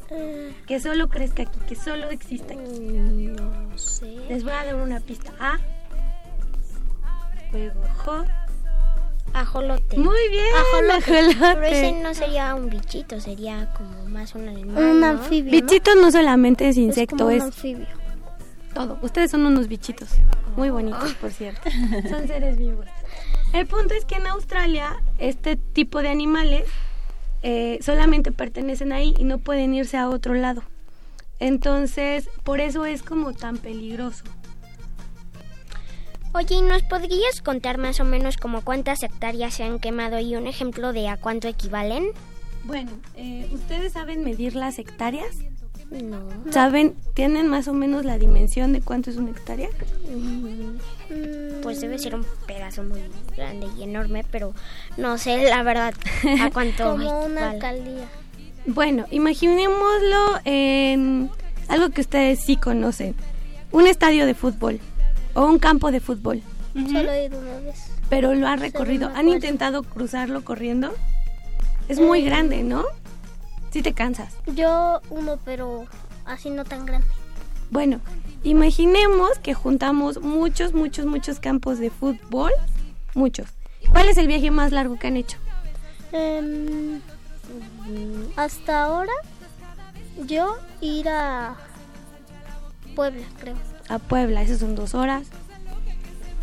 Eh, 0.10 0.53
Que 0.68 0.80
solo 0.80 1.08
crezca 1.10 1.44
aquí, 1.44 1.60
que 1.68 1.75
solo 1.75 2.10
exista 2.10 2.53
aquí. 2.53 2.80
no 2.80 3.77
sé. 3.77 4.18
Les 4.30 4.44
voy 4.44 4.51
a 4.53 4.65
dar 4.65 4.75
una 4.75 5.00
pista. 5.00 5.32
A. 5.39 5.58
Luego 7.51 7.82
jo. 8.03 8.25
Ajolote. 9.34 9.98
Muy 9.98 10.30
bien. 10.30 10.46
Ajolote. 10.56 11.20
ajolote. 11.20 11.56
Pero 11.62 11.65
ese 11.65 12.01
no 12.01 12.13
sería 12.13 12.56
un 12.56 12.70
bichito, 12.70 13.22
sería 13.22 13.72
como 13.77 14.10
más 14.10 14.36
un 14.36 14.48
animal. 14.50 14.84
Un 14.84 15.00
¿no? 15.00 15.06
anfibio. 15.08 15.51
Bichito 15.51 15.96
no 15.96 16.12
solamente 16.12 16.68
es 16.68 16.77
insecto, 16.77 17.18
como 17.18 17.30
un 17.30 17.36
es, 17.36 17.44
anfibio. 17.44 17.88
Todo. 18.74 19.00
Ustedes 19.01 19.32
son 19.32 19.46
unos 19.46 19.68
bichitos. 19.68 20.10
Muy 20.56 20.70
bonitos, 20.70 21.13
por 21.16 21.32
cierto. 21.32 21.70
Son 22.10 22.28
seres 22.28 22.58
vivos. 22.58 22.86
El 23.54 23.68
punto 23.68 23.94
es 23.94 24.06
que 24.06 24.16
en 24.16 24.28
Australia, 24.28 24.96
este 25.18 25.56
tipo 25.56 26.01
de 26.01 26.10
animales 26.10 26.68
eh, 27.44 27.80
solamente 27.82 28.32
pertenecen 28.32 28.92
ahí 28.94 29.13
y 29.18 29.24
no 29.24 29.40
pueden 29.40 29.74
irse 29.74 29.98
a 29.98 30.10
otro 30.10 30.34
lado. 30.34 30.63
Entonces, 31.40 32.30
por 32.44 32.62
eso 32.62 32.86
es 32.86 33.01
como 33.01 33.34
tan 33.34 33.58
peligroso. 33.58 34.24
Oye, 36.34 36.56
¿y 36.56 36.62
nos 36.62 36.84
podrías 36.84 37.42
contar 37.42 37.78
más 37.78 38.00
o 38.00 38.06
menos 38.06 38.38
como 38.38 38.62
cuántas 38.62 39.04
hectáreas 39.04 39.56
se 39.56 39.63
han 39.63 39.80
quemado 39.80 40.20
y 40.20 40.36
un 40.36 40.48
ejemplo 40.48 40.94
de 40.94 41.10
a 41.10 41.18
cuánto 41.18 41.50
equivalen? 41.50 42.06
Bueno, 42.63 42.92
eh, 43.16 43.50
¿ustedes 43.51 43.94
saben 43.94 44.24
medir 44.24 44.56
las 44.56 44.80
hectáreas? 44.80 45.36
No. 45.91 46.19
¿Saben? 46.51 46.95
¿Tienen 47.13 47.48
más 47.48 47.67
o 47.67 47.74
menos 47.74 48.05
la 48.05 48.17
dimensión 48.17 48.71
de 48.74 48.81
cuánto 48.81 49.10
es 49.10 49.17
una 49.17 49.31
hectárea? 49.31 49.67
Pues 51.62 51.81
debe 51.81 52.00
ser 52.00 52.15
un 52.15 52.25
pedazo 52.48 52.83
muy 52.83 53.01
grande 53.36 53.67
y 53.77 53.83
enorme, 53.83 54.25
pero 54.31 54.53
no 54.98 55.17
sé 55.17 55.43
la 55.50 55.63
verdad 55.63 55.93
a 56.39 56.50
cuánto 56.53 56.91
Como 56.91 57.25
una 57.25 57.51
alcaldía. 57.51 58.07
Bueno, 58.65 59.05
imaginémoslo 59.12 60.39
en 60.45 61.29
algo 61.67 61.89
que 61.89 62.01
ustedes 62.01 62.39
sí 62.39 62.55
conocen. 62.57 63.15
Un 63.71 63.88
estadio 63.88 64.25
de 64.25 64.33
fútbol 64.33 64.79
o 65.33 65.45
un 65.45 65.60
campo 65.60 65.91
de 65.91 66.00
fútbol. 66.00 66.41
Solo 66.74 67.12
he 67.12 67.25
ido 67.25 67.38
una 67.39 67.60
vez. 67.60 67.91
Pero 68.10 68.33
lo 68.33 68.48
han 68.48 68.60
recorrido. 68.60 69.10
¿Han 69.15 69.27
intentado 69.27 69.83
cruzarlo 69.83 70.43
corriendo? 70.43 70.93
Es 71.89 72.00
muy 72.00 72.19
Eh. 72.19 72.25
grande, 72.25 72.63
¿no? 72.63 72.86
Sí 73.72 73.82
te 73.82 73.94
cansas. 73.94 74.34
Yo 74.48 75.01
uno, 75.10 75.40
pero 75.44 75.86
así 76.25 76.50
no 76.50 76.66
tan 76.66 76.86
grande. 76.86 77.08
Bueno, 77.70 78.01
imaginemos 78.44 79.40
que 79.40 79.54
juntamos 79.54 80.22
muchos, 80.22 80.74
muchos, 80.74 81.06
muchos 81.06 81.40
campos 81.40 81.80
de 81.80 81.90
fútbol. 81.90 82.51
Muchos. 83.13 83.48
¿Cuál 83.92 84.10
es 84.10 84.18
el 84.18 84.28
viaje 84.28 84.51
más 84.51 84.72
largo 84.72 85.00
que 85.00 85.08
han 85.08 85.18
hecho? 85.18 85.38
Em, 86.12 87.00
hasta 88.36 88.84
ahora, 88.84 89.13
yo 90.28 90.58
ir 90.82 91.08
a 91.08 91.56
Puebla, 92.96 93.25
creo. 93.40 93.56
A 93.88 94.00
Puebla, 94.00 94.42
esas 94.42 94.60
son 94.60 94.75
dos 94.75 94.94
horas. 94.94 95.28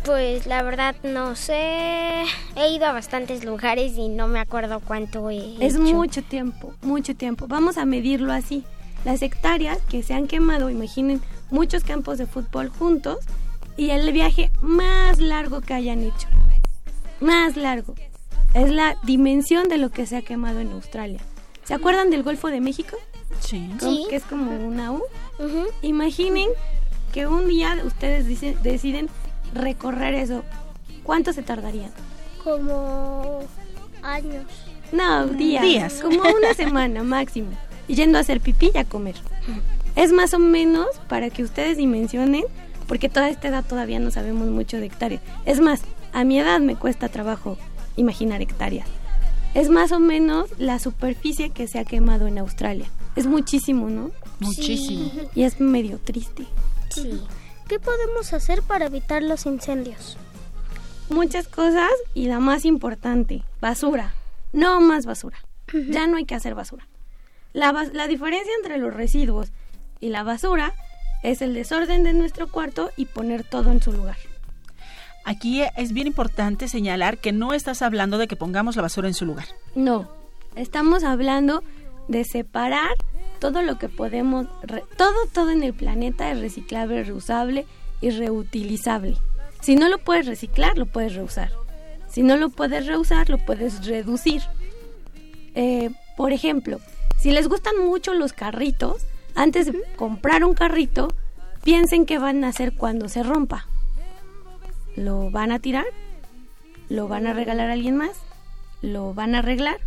Pues 0.09 0.47
la 0.47 0.63
verdad 0.63 0.95
no 1.03 1.35
sé. 1.35 2.23
He 2.55 2.73
ido 2.73 2.87
a 2.87 2.93
bastantes 2.93 3.43
lugares 3.45 3.95
y 3.95 4.09
no 4.09 4.27
me 4.27 4.39
acuerdo 4.39 4.79
cuánto 4.79 5.29
he 5.29 5.53
Es 5.63 5.75
hecho. 5.75 5.83
mucho 5.83 6.23
tiempo, 6.23 6.73
mucho 6.81 7.15
tiempo. 7.15 7.45
Vamos 7.47 7.77
a 7.77 7.85
medirlo 7.85 8.33
así. 8.33 8.63
Las 9.05 9.21
hectáreas 9.21 9.77
que 9.87 10.01
se 10.01 10.15
han 10.15 10.25
quemado, 10.25 10.71
imaginen 10.71 11.21
muchos 11.51 11.83
campos 11.83 12.17
de 12.17 12.25
fútbol 12.25 12.69
juntos 12.69 13.19
y 13.77 13.91
el 13.91 14.11
viaje 14.11 14.49
más 14.61 15.19
largo 15.19 15.61
que 15.61 15.75
hayan 15.75 15.99
hecho. 16.01 16.27
Más 17.19 17.55
largo. 17.55 17.93
Es 18.55 18.71
la 18.71 18.97
dimensión 19.03 19.69
de 19.69 19.77
lo 19.77 19.91
que 19.91 20.07
se 20.07 20.17
ha 20.17 20.23
quemado 20.23 20.59
en 20.59 20.71
Australia. 20.71 21.19
¿Se 21.65 21.75
acuerdan 21.75 22.09
del 22.09 22.23
Golfo 22.23 22.47
de 22.47 22.61
México? 22.61 22.97
Sí. 23.41 23.69
Que 24.09 24.15
es 24.15 24.23
como 24.23 24.57
una 24.57 24.91
U. 24.91 25.03
Imaginen 25.83 26.49
que 27.13 27.27
un 27.27 27.47
día 27.47 27.77
ustedes 27.85 28.25
dicen- 28.27 28.57
deciden 28.63 29.07
recorrer 29.53 30.13
eso. 30.13 30.43
¿Cuánto 31.03 31.33
se 31.33 31.41
tardarían? 31.41 31.91
Como 32.43 33.41
años. 34.03 34.45
No, 34.91 35.27
días. 35.27 35.63
Días. 35.63 35.93
Como 36.01 36.21
una 36.21 36.53
semana 36.55 37.03
máximo. 37.03 37.49
Y 37.87 37.95
yendo 37.95 38.17
a 38.17 38.21
hacer 38.21 38.41
pipí 38.41 38.71
y 38.73 38.77
a 38.77 38.85
comer. 38.85 39.15
Es 39.95 40.11
más 40.11 40.33
o 40.33 40.39
menos 40.39 40.87
para 41.07 41.29
que 41.29 41.43
ustedes 41.43 41.77
dimensionen, 41.77 42.43
porque 42.87 43.09
toda 43.09 43.29
esta 43.29 43.47
edad 43.47 43.65
todavía 43.65 43.99
no 43.99 44.11
sabemos 44.11 44.47
mucho 44.47 44.77
de 44.77 44.85
hectáreas. 44.85 45.21
Es 45.45 45.59
más, 45.59 45.81
a 46.13 46.23
mi 46.23 46.39
edad 46.39 46.59
me 46.59 46.75
cuesta 46.75 47.09
trabajo 47.09 47.57
imaginar 47.95 48.41
hectáreas. 48.41 48.87
Es 49.53 49.69
más 49.69 49.91
o 49.91 49.99
menos 49.99 50.49
la 50.59 50.77
superficie 50.77 51.49
que 51.49 51.67
se 51.67 51.79
ha 51.79 51.85
quemado 51.85 52.27
en 52.27 52.37
Australia. 52.37 52.85
Es 53.15 53.25
muchísimo, 53.25 53.89
¿no? 53.89 54.11
Muchísimo. 54.39 55.11
Y 55.33 55.43
es 55.43 55.59
medio 55.59 55.97
triste. 55.97 56.45
Sí. 56.89 57.19
¿Qué 57.69 57.79
podemos 57.79 58.33
hacer 58.33 58.61
para 58.63 58.87
evitar 58.87 59.21
los 59.23 59.45
incendios? 59.45 60.17
Muchas 61.09 61.47
cosas 61.47 61.89
y 62.13 62.25
la 62.27 62.39
más 62.39 62.65
importante, 62.65 63.43
basura. 63.61 64.13
No 64.53 64.81
más 64.81 65.05
basura. 65.05 65.37
Ya 65.71 66.07
no 66.07 66.17
hay 66.17 66.25
que 66.25 66.33
hacer 66.35 66.55
basura. 66.55 66.87
La, 67.53 67.71
bas- 67.71 67.93
la 67.93 68.07
diferencia 68.07 68.51
entre 68.57 68.77
los 68.79 68.93
residuos 68.93 69.49
y 69.99 70.09
la 70.09 70.23
basura 70.23 70.73
es 71.23 71.41
el 71.43 71.53
desorden 71.53 72.03
de 72.03 72.13
nuestro 72.13 72.47
cuarto 72.47 72.91
y 72.97 73.05
poner 73.05 73.43
todo 73.43 73.71
en 73.71 73.81
su 73.81 73.91
lugar. 73.91 74.17
Aquí 75.25 75.61
es 75.77 75.93
bien 75.93 76.07
importante 76.07 76.67
señalar 76.67 77.19
que 77.19 77.31
no 77.31 77.53
estás 77.53 77.81
hablando 77.83 78.17
de 78.17 78.27
que 78.27 78.35
pongamos 78.35 78.75
la 78.75 78.81
basura 78.81 79.07
en 79.07 79.13
su 79.13 79.25
lugar. 79.25 79.45
No, 79.75 80.09
estamos 80.55 81.03
hablando 81.03 81.63
de 82.07 82.23
separar 82.23 82.95
todo 83.39 83.61
lo 83.61 83.77
que 83.77 83.89
podemos, 83.89 84.47
re- 84.61 84.83
todo, 84.97 85.25
todo 85.33 85.51
en 85.51 85.63
el 85.63 85.73
planeta 85.73 86.31
es 86.31 86.39
reciclable, 86.39 87.03
reusable 87.03 87.65
y 88.01 88.09
reutilizable. 88.11 89.17
Si 89.61 89.75
no 89.75 89.89
lo 89.89 89.97
puedes 89.97 90.25
reciclar, 90.25 90.77
lo 90.77 90.85
puedes 90.85 91.15
reusar. 91.15 91.51
Si 92.09 92.23
no 92.23 92.37
lo 92.37 92.49
puedes 92.49 92.87
reusar, 92.87 93.29
lo 93.29 93.37
puedes 93.37 93.85
reducir. 93.85 94.41
Eh, 95.55 95.89
por 96.17 96.31
ejemplo, 96.31 96.79
si 97.17 97.31
les 97.31 97.47
gustan 97.47 97.73
mucho 97.85 98.13
los 98.13 98.33
carritos, 98.33 99.03
antes 99.35 99.67
de 99.67 99.83
comprar 99.95 100.43
un 100.43 100.53
carrito, 100.53 101.13
piensen 101.63 102.05
qué 102.05 102.19
van 102.19 102.43
a 102.43 102.49
hacer 102.49 102.73
cuando 102.73 103.09
se 103.09 103.23
rompa. 103.23 103.67
¿Lo 104.95 105.29
van 105.29 105.51
a 105.51 105.59
tirar? 105.59 105.85
¿Lo 106.89 107.07
van 107.07 107.27
a 107.27 107.33
regalar 107.33 107.69
a 107.69 107.73
alguien 107.73 107.95
más? 107.95 108.11
¿Lo 108.81 109.13
van 109.13 109.35
a 109.35 109.39
arreglar? 109.39 109.77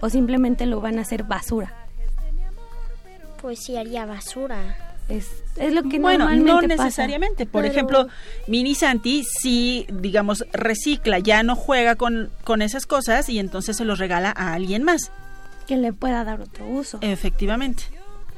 ¿O 0.00 0.08
simplemente 0.10 0.66
lo 0.66 0.80
van 0.80 0.98
a 0.98 1.02
hacer 1.02 1.24
basura? 1.24 1.87
Pues 3.40 3.60
sí 3.60 3.76
haría 3.76 4.04
basura. 4.06 4.76
Es, 5.08 5.26
es 5.56 5.72
lo 5.72 5.82
que 5.84 5.98
bueno, 5.98 6.26
normalmente 6.26 6.52
no 6.68 6.74
pasa. 6.76 6.84
necesariamente. 6.84 7.46
Por 7.46 7.62
Pero- 7.62 7.72
ejemplo, 7.72 8.08
Mini 8.46 8.74
Santi 8.74 9.24
sí, 9.24 9.86
digamos, 9.90 10.44
recicla, 10.52 11.18
ya 11.18 11.42
no 11.42 11.56
juega 11.56 11.94
con, 11.96 12.30
con 12.44 12.60
esas 12.60 12.84
cosas 12.84 13.28
y 13.30 13.38
entonces 13.38 13.76
se 13.78 13.84
los 13.86 13.98
regala 13.98 14.30
a 14.36 14.52
alguien 14.52 14.82
más. 14.84 15.10
Que 15.66 15.76
le 15.76 15.92
pueda 15.92 16.24
dar 16.24 16.40
otro 16.42 16.66
uso. 16.66 16.98
Efectivamente. 17.00 17.84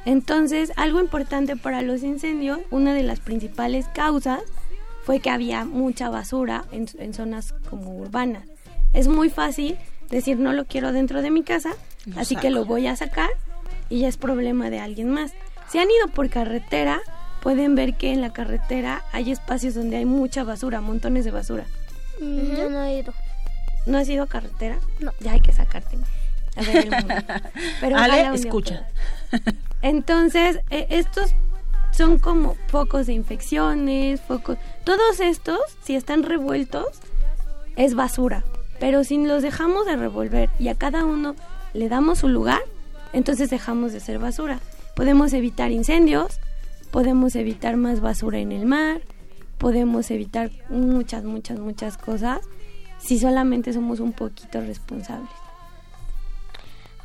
Entonces, 0.05 0.73
algo 0.77 1.01
importante 1.01 1.57
para 1.57 1.83
los 1.83 2.03
incendios, 2.03 2.61
una 2.71 2.95
de 2.95 3.03
las 3.03 3.21
principales 3.21 3.87
causas 3.93 4.41
fue 5.05 5.21
que 5.21 5.31
había 5.31 5.65
mucha 5.65 6.09
basura 6.09 6.65
en, 6.73 6.87
en 6.99 7.15
zonas 7.15 7.53
como 7.69 7.97
urbanas. 7.97 8.45
Es 8.93 9.09
muy 9.09 9.29
fácil 9.29 9.77
decir 10.09 10.39
no 10.39 10.53
lo 10.53 10.67
quiero 10.67 10.93
dentro 10.93 11.21
de 11.23 11.31
mi 11.31 11.43
casa, 11.43 11.73
Lo 12.07 12.21
así 12.21 12.35
saco. 12.35 12.43
que 12.43 12.51
lo 12.51 12.65
voy 12.65 12.87
a 12.87 12.97
sacar 12.97 13.29
y 13.91 14.01
ya 14.01 14.09
es 14.09 14.17
problema 14.17 14.71
de 14.71 14.81
alguien 14.81 15.11
más. 15.11 15.33
Si 15.69 15.79
han 15.79 15.91
ido 15.91 16.09
por 16.09 16.31
carretera, 16.31 17.01
pueden 17.43 17.75
ver 17.75 17.95
que 17.97 18.13
en 18.13 18.21
la 18.23 18.33
carretera 18.33 19.05
hay 19.13 19.31
espacios 19.31 19.75
donde 19.75 19.97
hay 19.97 20.07
mucha 20.07 20.45
basura, 20.45 20.81
montones 20.81 21.25
de 21.25 21.31
basura. 21.31 21.67
Mm, 22.21 22.57
Yo 22.57 22.71
no 22.71 22.83
he 22.85 22.99
ido. 23.01 23.13
¿No 23.87 23.99
has 23.99 24.09
ido 24.09 24.25
a 24.25 24.27
carretera? 24.27 24.79
No. 25.01 25.13
Ya 25.21 25.33
hay 25.33 25.41
que 25.41 25.53
sacarte. 25.53 25.99
A 26.57 26.63
ver 26.63 26.77
el 26.77 26.91
mundo. 26.91 27.15
Pero 27.81 27.97
Ale, 27.97 28.35
escucha. 28.35 28.87
Entonces, 29.83 30.61
eh, 30.71 30.87
estos 30.91 31.35
son 31.91 32.19
como 32.19 32.57
focos 32.69 33.07
de 33.07 33.15
infecciones, 33.15 34.21
focos... 34.21 34.59
Todos 34.85 35.21
estos, 35.21 35.61
si 35.83 35.97
están 35.97 36.23
revueltos, 36.23 36.87
es 37.77 37.95
basura. 37.95 38.45
Pero 38.79 39.05
si 39.05 39.25
los 39.25 39.43
dejamos 39.43 39.87
de 39.87 39.97
revolver 39.97 40.51
y 40.59 40.69
a 40.69 40.75
cada 40.75 41.05
uno 41.05 41.35
le 41.73 41.89
damos 41.89 42.19
su 42.19 42.29
lugar, 42.29 42.61
entonces 43.13 43.51
dejamos 43.51 43.93
de 43.93 44.01
ser 44.01 44.19
basura. 44.19 44.61
Podemos 44.95 45.33
evitar 45.33 45.71
incendios, 45.71 46.39
podemos 46.91 47.37
evitar 47.37 47.77
más 47.77 48.01
basura 48.01 48.39
en 48.39 48.53
el 48.53 48.67
mar, 48.67 49.01
podemos 49.59 50.11
evitar 50.11 50.51
muchas, 50.69 51.25
muchas, 51.25 51.59
muchas 51.59 51.97
cosas 51.97 52.41
si 52.99 53.19
solamente 53.19 53.73
somos 53.73 54.01
un 54.01 54.13
poquito 54.13 54.61
responsables. 54.61 55.31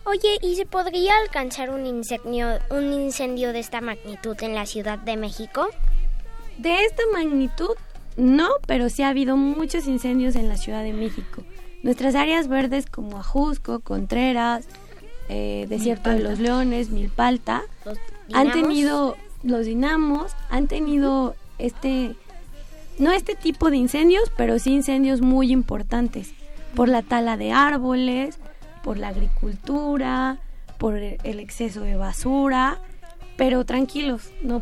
Oye, 0.05 0.37
¿y 0.41 0.55
se 0.55 0.65
podría 0.65 1.13
alcanzar 1.23 1.71
un 1.71 1.85
incendio, 1.87 2.59
un 2.69 2.93
incendio 2.93 3.53
de 3.53 3.59
esta 3.59 3.81
magnitud 3.81 4.37
en 4.41 4.53
la 4.53 4.67
Ciudad 4.67 4.99
de 4.99 5.17
México? 5.17 5.67
De 6.59 6.85
esta 6.85 7.01
magnitud, 7.11 7.75
no, 8.15 8.49
pero 8.67 8.89
sí 8.89 9.01
ha 9.01 9.09
habido 9.09 9.35
muchos 9.35 9.87
incendios 9.87 10.35
en 10.35 10.47
la 10.47 10.57
Ciudad 10.57 10.83
de 10.83 10.93
México. 10.93 11.43
Nuestras 11.81 12.13
áreas 12.13 12.47
verdes 12.47 12.85
como 12.85 13.17
Ajusco, 13.17 13.79
Contreras, 13.79 14.67
eh, 15.29 15.65
Desierto 15.69 16.09
de 16.09 16.19
los 16.19 16.39
Leones, 16.39 16.89
Milpalta, 16.89 17.63
Los 17.85 17.97
han 18.33 18.51
tenido, 18.51 19.17
los 19.43 19.65
dinamos, 19.65 20.31
han 20.49 20.67
tenido 20.67 21.35
este, 21.57 22.15
no 22.99 23.11
este 23.11 23.35
tipo 23.35 23.69
de 23.69 23.77
incendios, 23.77 24.31
pero 24.35 24.59
sí 24.59 24.73
incendios 24.73 25.21
muy 25.21 25.51
importantes, 25.51 26.33
por 26.75 26.89
la 26.89 27.01
tala 27.01 27.37
de 27.37 27.51
árboles, 27.51 28.39
por 28.83 28.97
la 28.97 29.09
agricultura, 29.09 30.39
por 30.77 30.95
el 30.97 31.39
exceso 31.39 31.81
de 31.81 31.95
basura, 31.95 32.79
pero 33.37 33.65
tranquilos, 33.65 34.31
no, 34.41 34.61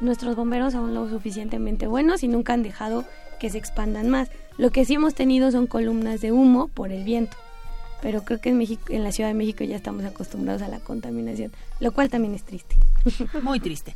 nuestros 0.00 0.36
bomberos 0.36 0.72
son 0.72 0.94
lo 0.94 1.08
suficientemente 1.08 1.86
buenos 1.86 2.22
y 2.22 2.28
nunca 2.28 2.54
han 2.54 2.62
dejado 2.62 3.04
que 3.38 3.50
se 3.50 3.58
expandan 3.58 4.08
más. 4.08 4.30
Lo 4.56 4.70
que 4.70 4.84
sí 4.84 4.94
hemos 4.94 5.14
tenido 5.14 5.50
son 5.50 5.66
columnas 5.66 6.20
de 6.20 6.32
humo 6.32 6.68
por 6.68 6.92
el 6.92 7.04
viento. 7.04 7.36
Pero 8.02 8.24
creo 8.24 8.40
que 8.40 8.48
en 8.48 8.58
México, 8.58 8.84
en 8.88 9.04
la 9.04 9.12
Ciudad 9.12 9.28
de 9.28 9.34
México 9.34 9.64
ya 9.64 9.76
estamos 9.76 10.04
acostumbrados 10.04 10.62
a 10.62 10.68
la 10.68 10.80
contaminación, 10.80 11.52
lo 11.80 11.92
cual 11.92 12.08
también 12.08 12.34
es 12.34 12.44
triste. 12.44 12.76
Muy 13.42 13.60
triste. 13.60 13.94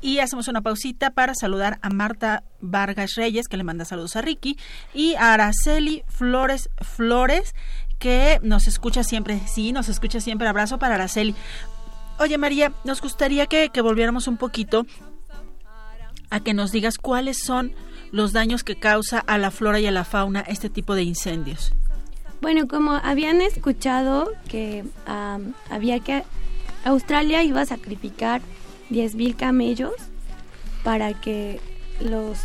Y 0.00 0.18
hacemos 0.18 0.48
una 0.48 0.60
pausita 0.60 1.10
para 1.10 1.34
saludar 1.34 1.78
a 1.82 1.90
Marta 1.90 2.42
Vargas 2.60 3.14
Reyes, 3.14 3.48
que 3.48 3.56
le 3.56 3.64
manda 3.64 3.84
saludos 3.84 4.16
a 4.16 4.22
Ricky, 4.22 4.58
y 4.92 5.14
a 5.14 5.34
Araceli 5.34 6.02
Flores 6.08 6.68
Flores, 6.80 7.54
que 7.98 8.40
nos 8.42 8.68
escucha 8.68 9.04
siempre. 9.04 9.40
Sí, 9.46 9.72
nos 9.72 9.88
escucha 9.88 10.20
siempre. 10.20 10.48
Abrazo 10.48 10.78
para 10.78 10.96
Araceli. 10.96 11.34
Oye, 12.18 12.38
María, 12.38 12.72
nos 12.84 13.00
gustaría 13.00 13.46
que, 13.46 13.70
que 13.70 13.80
volviéramos 13.80 14.28
un 14.28 14.36
poquito 14.36 14.86
a 16.30 16.40
que 16.40 16.54
nos 16.54 16.72
digas 16.72 16.98
cuáles 16.98 17.38
son 17.38 17.72
los 18.12 18.32
daños 18.32 18.62
que 18.62 18.76
causa 18.76 19.18
a 19.18 19.38
la 19.38 19.50
flora 19.50 19.80
y 19.80 19.86
a 19.86 19.90
la 19.90 20.04
fauna 20.04 20.40
este 20.40 20.70
tipo 20.70 20.94
de 20.94 21.02
incendios. 21.02 21.72
Bueno, 22.44 22.68
como 22.68 22.90
habían 22.92 23.40
escuchado 23.40 24.30
que 24.50 24.84
am, 25.06 25.54
había 25.70 25.98
que 26.00 26.24
Australia 26.84 27.42
iba 27.42 27.62
a 27.62 27.64
sacrificar 27.64 28.42
10.000 28.90 29.34
camellos 29.34 29.94
para 30.82 31.18
que 31.18 31.58
los 32.00 32.38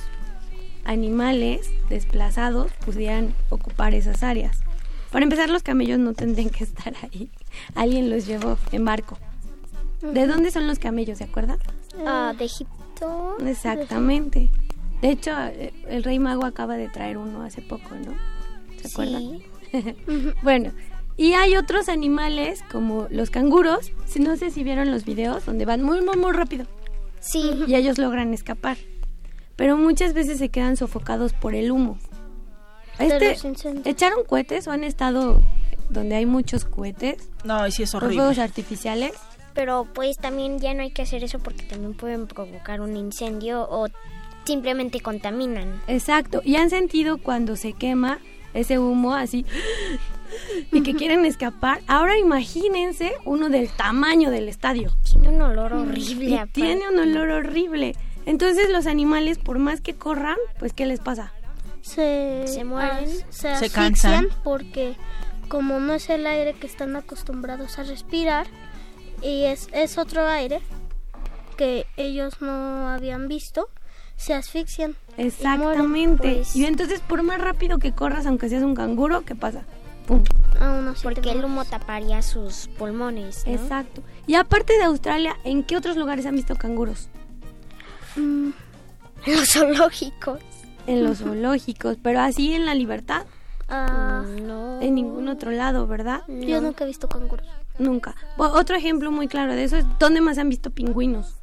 animales 0.86 1.70
desplazados 1.90 2.72
pudieran 2.86 3.36
ocupar 3.50 3.94
esas 3.94 4.24
áreas. 4.24 4.60
Para 5.12 5.24
empezar, 5.24 5.50
los 5.50 5.64
camellos 5.64 6.00
no 6.00 6.14
tendrían 6.14 6.50
que 6.50 6.64
estar 6.64 6.94
ahí. 7.04 7.30
Alguien 7.76 8.10
los 8.10 8.26
llevó 8.26 8.58
en 8.72 8.86
barco. 8.86 9.18
¿De 10.02 10.28
dónde 10.28 10.50
son 10.52 10.66
los 10.66 10.80
camellos, 10.80 11.18
se 11.18 11.26
acuerdan? 11.26 11.60
Ah, 12.08 12.34
de 12.38 12.46
Egipto. 12.46 13.36
Exactamente. 13.46 14.50
De 15.02 15.10
hecho, 15.10 15.32
eh, 15.38 15.74
el 15.90 16.06
rey 16.06 16.20
mago 16.20 16.46
acaba 16.46 16.78
de 16.78 16.88
traer 16.88 17.18
uno 17.18 17.42
hace 17.44 17.62
poco, 17.62 17.96
¿no? 17.96 18.14
¿Se 18.82 18.88
acuerdan? 18.88 19.24
Sí. 19.24 19.49
bueno, 20.44 20.72
y 21.18 21.34
hay 21.34 21.58
otros 21.58 21.90
animales 21.90 22.64
como 22.72 23.08
los 23.10 23.30
canguros. 23.30 23.92
Si 24.06 24.20
no 24.20 24.38
sé 24.38 24.52
si 24.52 24.64
vieron 24.64 24.90
los 24.92 25.04
videos 25.04 25.46
donde 25.46 25.66
van 25.66 25.84
muy, 25.84 26.02
muy, 26.02 26.16
muy 26.16 26.32
rápido. 26.32 26.66
Sí. 27.20 27.52
Y 27.68 27.76
ellos 27.76 27.98
logran 27.98 28.34
escapar. 28.34 28.78
Pero 29.56 29.76
muchas 29.76 30.14
veces 30.14 30.38
se 30.38 30.48
quedan 30.48 30.78
sofocados 30.78 31.34
por 31.34 31.56
el 31.56 31.72
humo. 31.72 32.00
Este, 32.98 33.32
los 33.32 33.44
incendios. 33.44 33.86
¿Echaron 33.86 34.24
cohetes 34.24 34.68
o 34.68 34.72
han 34.72 34.86
estado 34.86 35.42
donde 35.90 36.16
hay 36.16 36.26
muchos 36.26 36.64
cohetes? 36.64 37.30
No, 37.44 37.68
y 37.68 37.72
sí 37.72 37.84
es 37.84 37.94
Los 37.94 38.04
horrible. 38.04 38.16
fuegos 38.16 38.40
artificiales. 38.40 39.12
Pero 39.54 39.88
pues 39.94 40.18
también 40.18 40.60
ya 40.60 40.74
no 40.74 40.84
hay 40.84 40.92
que 40.92 41.02
hacer 41.02 41.24
eso 41.24 41.40
porque 41.40 41.64
también 41.64 41.96
pueden 41.96 42.28
provocar 42.28 42.80
un 42.80 42.96
incendio 42.96 43.68
o 43.70 43.88
simplemente 44.46 45.02
contaminan. 45.02 45.82
Exacto. 45.88 46.42
Y 46.46 46.56
han 46.56 46.70
sentido 46.70 47.18
cuando 47.18 47.58
se 47.58 47.74
quema 47.74 48.20
ese 48.54 48.80
humo 48.80 49.14
así 49.14 49.46
y 50.72 50.82
que 50.84 50.94
quieren 50.96 51.26
escapar. 51.26 51.82
Ahora 51.88 52.18
imagínense 52.18 53.14
uno 53.26 53.50
del 53.50 53.70
tamaño 53.70 54.30
del 54.32 54.48
estadio. 54.50 54.92
Tiene 55.04 55.30
un 55.30 55.42
olor 55.42 55.74
horrible. 55.74 56.48
Tiene 56.52 56.88
un 56.90 57.00
olor 57.00 57.30
horrible. 57.32 57.96
Entonces 58.26 58.70
los 58.70 58.86
animales, 58.86 59.38
por 59.40 59.58
más 59.60 59.82
que 59.82 59.96
corran, 59.96 60.38
pues 60.60 60.74
¿qué 60.74 60.86
les 60.86 61.00
pasa? 61.00 61.32
se, 61.82 62.44
Se 62.48 62.64
mueren, 62.64 63.06
as- 63.06 63.26
se, 63.30 63.42
se 63.42 63.48
asfixian 63.48 63.72
cansan. 63.94 64.28
porque 64.44 64.96
como 65.48 65.80
no 65.80 65.94
es 65.94 66.10
el 66.10 66.28
aire 66.28 66.54
que 66.54 66.68
están 66.68 66.96
acostumbrados 66.96 67.80
a 67.80 67.84
respirar 67.84 68.46
y 69.24 69.46
es, 69.46 69.68
es 69.72 69.98
otro 69.98 70.28
aire 70.28 70.60
que 71.58 71.88
ellos 71.98 72.42
no 72.42 72.88
habían 72.90 73.28
visto, 73.28 73.68
se 74.18 74.34
asfixian. 74.34 74.96
Y 75.20 75.24
mueren. 75.24 75.28
Exactamente. 75.28 76.36
pues. 76.36 76.56
Y 76.56 76.66
entonces 76.66 77.00
por 77.02 77.24
más 77.24 77.40
rápido 77.42 77.78
que 77.80 77.92
corras, 77.94 78.26
aunque 78.26 78.50
seas 78.50 78.64
un 78.64 78.76
canguro, 78.76 79.22
¿qué 79.26 79.36
pasa? 79.36 79.64
¡Pum! 80.08 80.24
Así 80.60 81.02
te 81.02 81.04
Porque 81.04 81.32
el 81.32 81.46
humo 81.46 81.64
taparía 81.66 82.22
sus 82.22 82.68
pulmones, 82.78 83.44
¿no? 83.46 83.54
Exacto. 83.54 84.02
Y 84.28 84.36
aparte 84.36 84.74
de 84.78 84.84
Australia, 84.84 85.36
¿en 85.44 85.64
qué 85.64 85.78
otros 85.78 85.96
lugares 85.98 86.26
han 86.26 86.36
visto 86.36 86.56
canguros? 86.56 87.10
Mm, 88.16 88.50
Los 89.28 89.52
zoológicos. 89.52 90.40
En 90.88 91.04
los 91.04 91.18
zoológicos, 91.20 91.98
pero 92.02 92.20
así 92.22 92.54
en 92.54 92.66
la 92.66 92.74
libertad, 92.74 93.26
ah, 93.70 94.24
No. 94.42 94.82
en 94.82 94.96
ningún 94.96 95.28
otro 95.28 95.52
lado, 95.52 95.86
¿verdad? 95.88 96.22
Yo 96.28 96.60
nunca 96.62 96.84
he 96.84 96.88
visto 96.88 97.08
canguros. 97.08 97.46
Nunca. 97.78 98.16
Bu- 98.38 98.50
otro 98.54 98.76
ejemplo 98.76 99.12
muy 99.12 99.28
claro 99.28 99.54
de 99.54 99.64
eso 99.64 99.78
es 99.78 99.86
¿dónde 100.00 100.20
más 100.22 100.38
han 100.38 100.50
visto 100.50 100.70
pingüinos? 100.72 101.36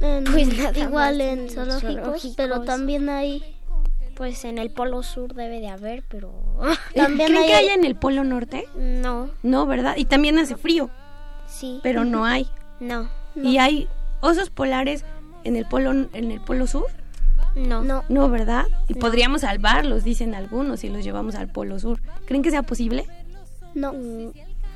En- 0.00 0.24
Pues 0.24 0.56
nada 0.56 0.78
igual 0.78 1.20
en 1.20 1.40
en 1.40 1.50
zoológicos, 1.50 1.80
zoológicos. 1.96 2.34
pero 2.36 2.62
también 2.62 3.08
hay 3.08 3.56
Pues 4.14 4.44
en 4.44 4.58
el 4.58 4.70
polo 4.70 5.02
sur 5.02 5.34
debe 5.34 5.60
de 5.60 5.68
haber, 5.68 6.02
pero... 6.08 6.30
También 6.94 7.28
¿Creen 7.28 7.42
hay- 7.42 7.48
que 7.48 7.54
haya 7.54 7.74
en 7.74 7.84
el 7.84 7.96
Polo 7.96 8.22
Norte? 8.24 8.66
no, 8.76 9.30
No, 9.42 9.64
¿verdad? 9.66 9.94
Y 9.96 10.04
también 10.04 10.38
hace 10.38 10.56
frío, 10.56 10.90
sí. 11.46 11.80
pero 11.82 12.04
no 12.04 12.24
hay. 12.26 12.46
No, 12.80 13.08
¿Y 13.34 13.58
hay 13.58 13.88
osos 14.20 14.50
polares 14.50 15.04
en 15.44 15.56
el 15.56 15.64
Polo, 15.66 15.90
en 16.12 16.30
el 16.30 16.40
polo 16.40 16.66
Sur? 16.66 16.86
no. 17.54 17.82
no 17.82 18.04
No, 18.10 18.28
¿verdad? 18.28 18.66
Y 18.88 18.94
podríamos 18.94 19.40
salvarlos, 19.42 20.04
dicen 20.04 20.34
algunos, 20.34 20.80
si 20.80 20.88
los 20.90 21.02
llevamos 21.02 21.34
al 21.34 21.48
Polo 21.48 21.78
Sur. 21.78 22.00
¿Creen 22.26 22.42
que 22.42 22.50
sea 22.50 22.62
posible? 22.62 23.06
no 23.74 23.94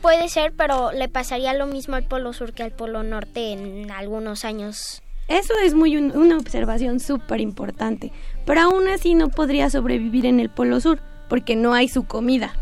Puede 0.01 0.29
ser, 0.29 0.53
pero 0.53 0.93
le 0.93 1.09
pasaría 1.09 1.55
lo 1.55 1.67
mismo 1.67 1.97
al 1.97 2.05
polo 2.05 2.33
sur 2.35 2.53
que 2.53 2.63
al 2.63 2.73
polo 2.73 3.03
norte 3.03 3.53
en 3.53 3.91
algunos 3.91 4.45
años. 4.45 5.03
Eso 5.29 5.55
es 5.65 5.75
muy 5.75 5.97
un- 5.97 6.17
una 6.17 6.37
observación 6.37 7.01
súper 7.01 7.41
importante. 7.41 8.13
Pero 8.45 8.61
aún 8.63 8.89
así 8.89 9.15
no 9.15 9.29
podría 9.29 9.71
sobrevivir 9.71 10.27
en 10.27 10.39
el 10.41 10.51
Polo 10.51 10.81
Sur, 10.81 11.01
porque 11.29 11.57
no 11.57 11.73
hay 11.75 11.89
su 11.89 12.05
comida. 12.05 12.53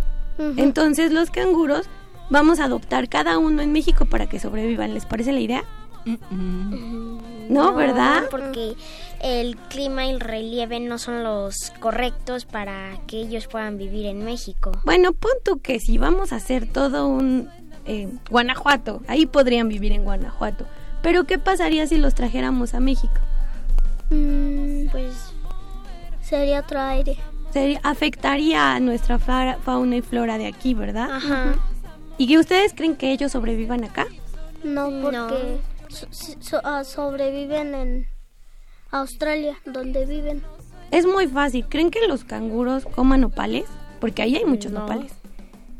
Entonces 0.57 1.13
los 1.13 1.31
canguros 1.31 1.87
vamos 2.31 2.59
a 2.61 2.65
adoptar 2.65 3.09
cada 3.09 3.39
uno 3.39 3.63
en 3.63 3.73
México 3.73 4.07
para 4.07 4.27
que 4.27 4.39
sobrevivan. 4.41 4.95
¿Les 4.95 5.05
parece 5.07 5.33
la 5.33 5.41
idea? 5.41 5.65
No, 7.49 7.75
¿verdad? 7.75 8.25
Porque 8.31 8.75
el 9.23 9.57
clima 9.57 10.07
y 10.07 10.11
el 10.11 10.21
relieve 10.21 10.81
no 10.81 10.99
son 10.99 11.23
los 11.23 11.73
correctos 11.81 12.45
para 12.45 12.99
que 13.07 13.19
ellos 13.21 13.47
puedan 13.47 13.77
vivir 13.79 14.07
en 14.07 14.25
México. 14.25 14.73
Bueno, 14.85 15.13
pon 15.13 15.33
tú 15.45 15.59
que 15.61 15.79
si 15.81 15.99
vamos 15.99 16.33
a 16.33 16.37
hacer 16.37 16.67
todo 16.67 17.07
un 17.07 17.49
eh, 17.85 18.09
Guanajuato, 18.31 19.03
ahí 19.09 19.27
podrían 19.27 19.69
vivir 19.69 19.93
en 19.93 20.05
Guanajuato. 20.05 20.67
Pero 21.03 21.25
¿qué 21.25 21.39
pasaría 21.39 21.87
si 21.87 21.99
los 21.99 22.15
trajéramos 22.15 22.75
a 22.75 22.81
México? 22.81 23.15
Mm, 24.11 24.89
Pues 24.91 25.33
sería 26.23 26.61
otro 26.61 26.81
aire. 26.81 27.17
Sería- 27.53 27.81
afectaría 27.83 28.75
a 28.75 28.81
nuestra 28.81 29.19
fa- 29.19 29.59
fauna 29.63 29.97
y 29.97 30.03
flora 30.03 30.39
de 30.39 30.47
aquí, 30.47 30.75
¿verdad? 30.75 31.11
Ajá. 31.11 31.55
¿Y 32.19 32.27
que 32.27 32.39
ustedes 32.39 32.73
creen 32.75 32.97
que 32.97 33.13
ellos 33.13 33.33
sobrevivan 33.33 33.85
acá? 33.85 34.07
No, 34.65 34.91
No. 34.91 35.03
porque 35.29 35.59
so- 35.89 36.07
so- 36.41 36.61
ah, 36.65 36.85
sobreviven 36.85 37.75
en 37.75 38.07
Australia, 38.91 39.57
donde 39.67 40.07
viven. 40.07 40.43
Es 40.91 41.07
muy 41.07 41.27
fácil. 41.27 41.67
¿Creen 41.69 41.91
que 41.91 42.07
los 42.07 42.25
canguros 42.25 42.85
coman 42.85 43.23
nopales? 43.23 43.65
Porque 44.01 44.23
ahí 44.23 44.37
hay 44.37 44.45
muchos 44.45 44.73
No. 44.73 44.81
nopales. 44.81 45.13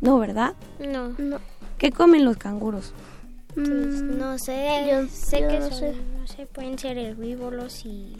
No, 0.01 0.19
¿verdad? 0.19 0.55
No. 0.81 1.09
No, 1.19 1.39
¿Qué 1.79 1.91
comen 1.91 2.25
los 2.25 2.37
canguros? 2.37 2.93
Pues 3.55 3.67
no 4.03 4.39
sé, 4.39 4.87
yo- 4.91 5.07
sé 5.09 5.43
yo 5.43 5.49
que 5.49 5.59
no 5.61 5.69
son- 5.69 5.79
sé. 5.79 5.93
no 6.19 6.27
sé, 6.27 6.47
pueden 6.47 6.79
ser 6.79 6.97
herbívoros 6.99 7.85
y 7.85 8.17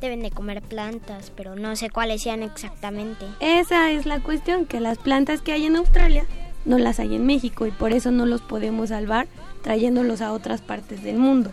deben 0.00 0.22
de 0.22 0.30
comer 0.30 0.62
plantas, 0.62 1.30
pero 1.36 1.54
no 1.56 1.76
sé 1.76 1.90
cuáles 1.90 2.22
sean 2.22 2.42
exactamente. 2.42 3.26
Esa 3.40 3.90
es 3.90 4.06
la 4.06 4.20
cuestión, 4.20 4.64
que 4.64 4.80
las 4.80 4.96
plantas 4.98 5.42
que 5.42 5.52
hay 5.52 5.66
en 5.66 5.76
Australia 5.76 6.24
no 6.64 6.78
las 6.78 6.98
hay 7.00 7.14
en 7.14 7.26
México 7.26 7.66
y 7.66 7.70
por 7.70 7.92
eso 7.92 8.10
no 8.10 8.24
los 8.26 8.40
podemos 8.40 8.88
salvar 8.88 9.26
trayéndolos 9.62 10.20
a 10.22 10.32
otras 10.32 10.62
partes 10.62 11.02
del 11.02 11.16
mundo. 11.18 11.52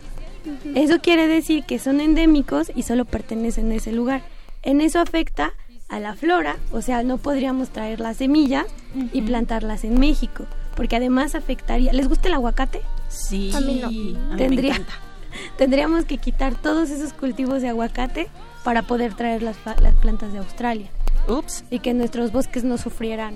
Eso 0.76 1.00
quiere 1.02 1.28
decir 1.28 1.66
que 1.66 1.78
son 1.80 2.00
endémicos 2.00 2.72
y 2.74 2.84
solo 2.84 3.04
pertenecen 3.04 3.70
a 3.72 3.76
ese 3.76 3.92
lugar. 3.92 4.22
En 4.64 4.80
eso 4.80 5.02
afecta 5.02 5.52
a 5.90 6.00
la 6.00 6.16
flora, 6.16 6.56
o 6.72 6.82
sea, 6.82 7.04
no 7.04 7.18
podríamos 7.18 7.70
traer 7.70 8.00
las 8.00 8.18
semillas 8.18 8.66
y 9.12 9.22
plantarlas 9.24 9.84
en 9.84 10.00
México, 10.00 10.46
porque 10.76 10.96
además 10.96 11.36
afectaría. 11.36 11.92
¿Les 11.92 12.08
gusta 12.08 12.30
el 12.30 12.34
aguacate? 12.36 12.80
Sí. 13.18 13.52
A 13.56 13.60
mí 13.62 13.80
no. 13.82 13.92
me 14.32 14.38
Tendría- 14.38 14.74
encanta. 14.76 14.94
Tendríamos 15.58 16.06
que 16.06 16.18
quitar 16.18 16.56
todos 16.56 16.90
esos 16.90 17.14
cultivos 17.14 17.62
de 17.62 17.70
aguacate 17.70 18.28
para 18.64 18.82
poder 18.84 19.14
traer 19.14 19.42
las, 19.44 19.58
las 19.82 19.94
plantas 19.96 20.32
de 20.34 20.40
Australia 20.40 20.90
Ups. 21.28 21.64
y 21.70 21.80
que 21.80 21.94
nuestros 21.94 22.32
bosques 22.32 22.64
no 22.64 22.78
sufrieran 22.78 23.36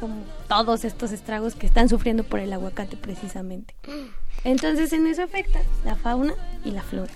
como 0.00 0.16
todos 0.48 0.84
estos 0.84 1.12
estragos 1.12 1.54
que 1.54 1.66
están 1.66 1.88
sufriendo 1.88 2.24
por 2.24 2.40
el 2.40 2.52
aguacate 2.52 2.96
precisamente. 2.96 3.74
Entonces 4.42 4.92
en 4.92 5.06
eso 5.06 5.22
afecta 5.22 5.60
la 5.84 5.94
fauna 5.96 6.34
y 6.64 6.72
la 6.72 6.82
flora. 6.82 7.12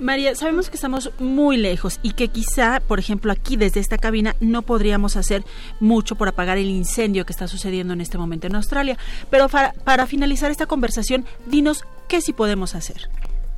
María, 0.00 0.34
sabemos 0.34 0.70
que 0.70 0.76
estamos 0.76 1.12
muy 1.18 1.58
lejos 1.58 2.00
y 2.02 2.12
que 2.12 2.28
quizá, 2.28 2.80
por 2.80 2.98
ejemplo, 2.98 3.30
aquí 3.30 3.56
desde 3.56 3.80
esta 3.80 3.98
cabina 3.98 4.34
no 4.40 4.62
podríamos 4.62 5.16
hacer 5.16 5.44
mucho 5.78 6.16
por 6.16 6.26
apagar 6.26 6.56
el 6.56 6.70
incendio 6.70 7.26
que 7.26 7.32
está 7.32 7.46
sucediendo 7.48 7.92
en 7.92 8.00
este 8.00 8.16
momento 8.16 8.46
en 8.46 8.54
Australia. 8.56 8.96
Pero 9.28 9.50
para, 9.50 9.74
para 9.84 10.06
finalizar 10.06 10.50
esta 10.50 10.64
conversación, 10.64 11.26
dinos 11.46 11.84
qué 12.08 12.22
sí 12.22 12.32
podemos 12.32 12.74
hacer. 12.74 13.10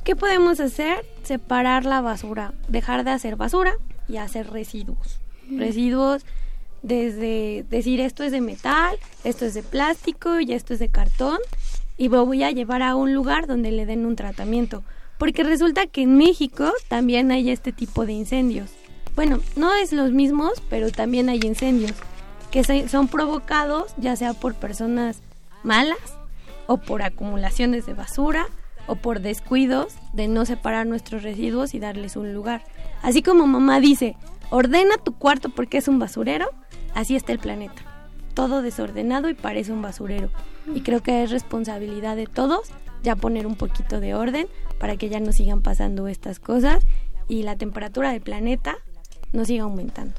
¿Qué 0.03 0.17
podemos 0.17 0.59
hacer? 0.59 1.05
Separar 1.23 1.85
la 1.85 2.01
basura, 2.01 2.53
dejar 2.67 3.05
de 3.05 3.11
hacer 3.11 3.37
basura 3.37 3.75
y 4.09 4.17
hacer 4.17 4.51
residuos. 4.51 5.21
Residuos 5.49 6.25
desde 6.81 7.65
decir 7.69 8.01
esto 8.01 8.21
es 8.21 8.33
de 8.33 8.41
metal, 8.41 8.97
esto 9.23 9.45
es 9.45 9.53
de 9.53 9.63
plástico 9.63 10.41
y 10.41 10.51
esto 10.51 10.73
es 10.73 10.79
de 10.79 10.89
cartón 10.89 11.37
y 11.97 12.09
lo 12.09 12.25
voy 12.25 12.43
a 12.43 12.51
llevar 12.51 12.81
a 12.81 12.97
un 12.97 13.13
lugar 13.13 13.47
donde 13.47 13.71
le 13.71 13.85
den 13.85 14.05
un 14.05 14.17
tratamiento. 14.17 14.83
Porque 15.23 15.45
resulta 15.45 15.87
que 15.87 16.01
en 16.01 16.17
México 16.17 16.69
también 16.89 17.31
hay 17.31 17.49
este 17.49 17.71
tipo 17.71 18.05
de 18.05 18.11
incendios. 18.11 18.71
Bueno, 19.15 19.39
no 19.55 19.73
es 19.73 19.93
los 19.93 20.11
mismos, 20.11 20.61
pero 20.69 20.91
también 20.91 21.29
hay 21.29 21.39
incendios 21.41 21.93
que 22.51 22.89
son 22.89 23.07
provocados 23.07 23.93
ya 23.95 24.17
sea 24.17 24.33
por 24.33 24.53
personas 24.53 25.21
malas 25.63 26.17
o 26.67 26.75
por 26.75 27.03
acumulaciones 27.03 27.85
de 27.85 27.93
basura 27.93 28.47
o 28.85 28.97
por 28.97 29.21
descuidos 29.21 29.93
de 30.11 30.27
no 30.27 30.45
separar 30.45 30.87
nuestros 30.87 31.23
residuos 31.23 31.73
y 31.73 31.79
darles 31.79 32.17
un 32.17 32.33
lugar. 32.33 32.65
Así 33.01 33.23
como 33.23 33.47
mamá 33.47 33.79
dice, 33.79 34.17
ordena 34.49 34.97
tu 34.97 35.13
cuarto 35.13 35.47
porque 35.47 35.77
es 35.77 35.87
un 35.87 35.99
basurero, 35.99 36.49
así 36.95 37.15
está 37.15 37.31
el 37.31 37.39
planeta. 37.39 37.81
Todo 38.33 38.61
desordenado 38.61 39.29
y 39.29 39.35
parece 39.35 39.71
un 39.71 39.81
basurero. 39.81 40.31
Y 40.75 40.81
creo 40.81 41.01
que 41.01 41.23
es 41.23 41.31
responsabilidad 41.31 42.17
de 42.17 42.27
todos 42.27 42.73
ya 43.03 43.15
poner 43.15 43.45
un 43.45 43.55
poquito 43.55 43.99
de 43.99 44.15
orden 44.15 44.47
para 44.79 44.97
que 44.97 45.09
ya 45.09 45.19
no 45.19 45.31
sigan 45.31 45.61
pasando 45.61 46.07
estas 46.07 46.39
cosas 46.39 46.83
y 47.27 47.43
la 47.43 47.55
temperatura 47.55 48.11
del 48.11 48.21
planeta 48.21 48.77
no 49.31 49.45
siga 49.45 49.63
aumentando. 49.63 50.13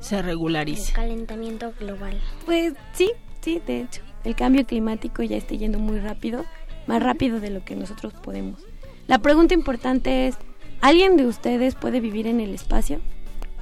Se 0.00 0.16
El 0.18 0.24
regularice. 0.24 0.92
calentamiento 0.92 1.72
global. 1.78 2.20
Pues 2.44 2.74
sí, 2.92 3.10
sí, 3.40 3.60
de 3.66 3.80
hecho. 3.80 4.02
El 4.24 4.34
cambio 4.34 4.64
climático 4.64 5.22
ya 5.22 5.36
está 5.36 5.54
yendo 5.54 5.78
muy 5.78 5.98
rápido, 6.00 6.44
más 6.86 7.02
rápido 7.02 7.40
de 7.40 7.50
lo 7.50 7.64
que 7.64 7.76
nosotros 7.76 8.12
podemos. 8.14 8.60
La 9.06 9.18
pregunta 9.18 9.54
importante 9.54 10.26
es, 10.26 10.36
¿alguien 10.80 11.16
de 11.16 11.26
ustedes 11.26 11.74
puede 11.74 12.00
vivir 12.00 12.26
en 12.26 12.40
el 12.40 12.54
espacio? 12.54 13.00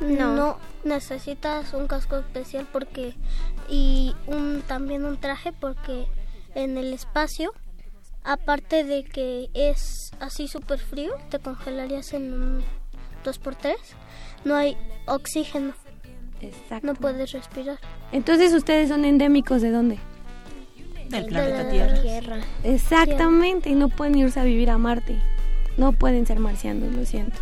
No. 0.00 0.56
necesitas 0.84 1.74
un 1.74 1.86
casco 1.86 2.16
especial 2.16 2.66
porque 2.72 3.14
y 3.68 4.14
un 4.26 4.62
también 4.66 5.04
un 5.04 5.16
traje 5.18 5.52
porque 5.52 6.06
en 6.56 6.76
el 6.76 6.92
espacio 6.92 7.52
aparte 8.24 8.84
de 8.84 9.04
que 9.04 9.50
es 9.54 10.10
así 10.20 10.48
súper 10.48 10.78
frío 10.78 11.12
te 11.30 11.38
congelarías 11.38 12.12
en 12.12 12.32
un 12.32 12.64
2x3 13.24 13.76
no 14.44 14.54
hay 14.54 14.76
oxígeno 15.06 15.74
Exacto. 16.42 16.86
no 16.86 16.94
puedes 16.94 17.32
respirar. 17.32 17.78
Entonces 18.10 18.52
ustedes 18.52 18.88
son 18.88 19.04
endémicos 19.04 19.62
de 19.62 19.70
dónde? 19.70 19.98
Del 21.08 21.24
De 21.24 21.28
planeta 21.28 21.62
la 21.62 21.70
Tierra. 21.70 22.02
Tierra. 22.02 22.36
Exactamente, 22.64 23.70
y 23.70 23.74
no 23.74 23.88
pueden 23.88 24.18
irse 24.18 24.40
a 24.40 24.44
vivir 24.44 24.70
a 24.70 24.78
Marte. 24.78 25.18
No 25.76 25.92
pueden 25.92 26.26
ser 26.26 26.38
marcianos, 26.38 26.92
lo 26.92 27.04
siento. 27.04 27.38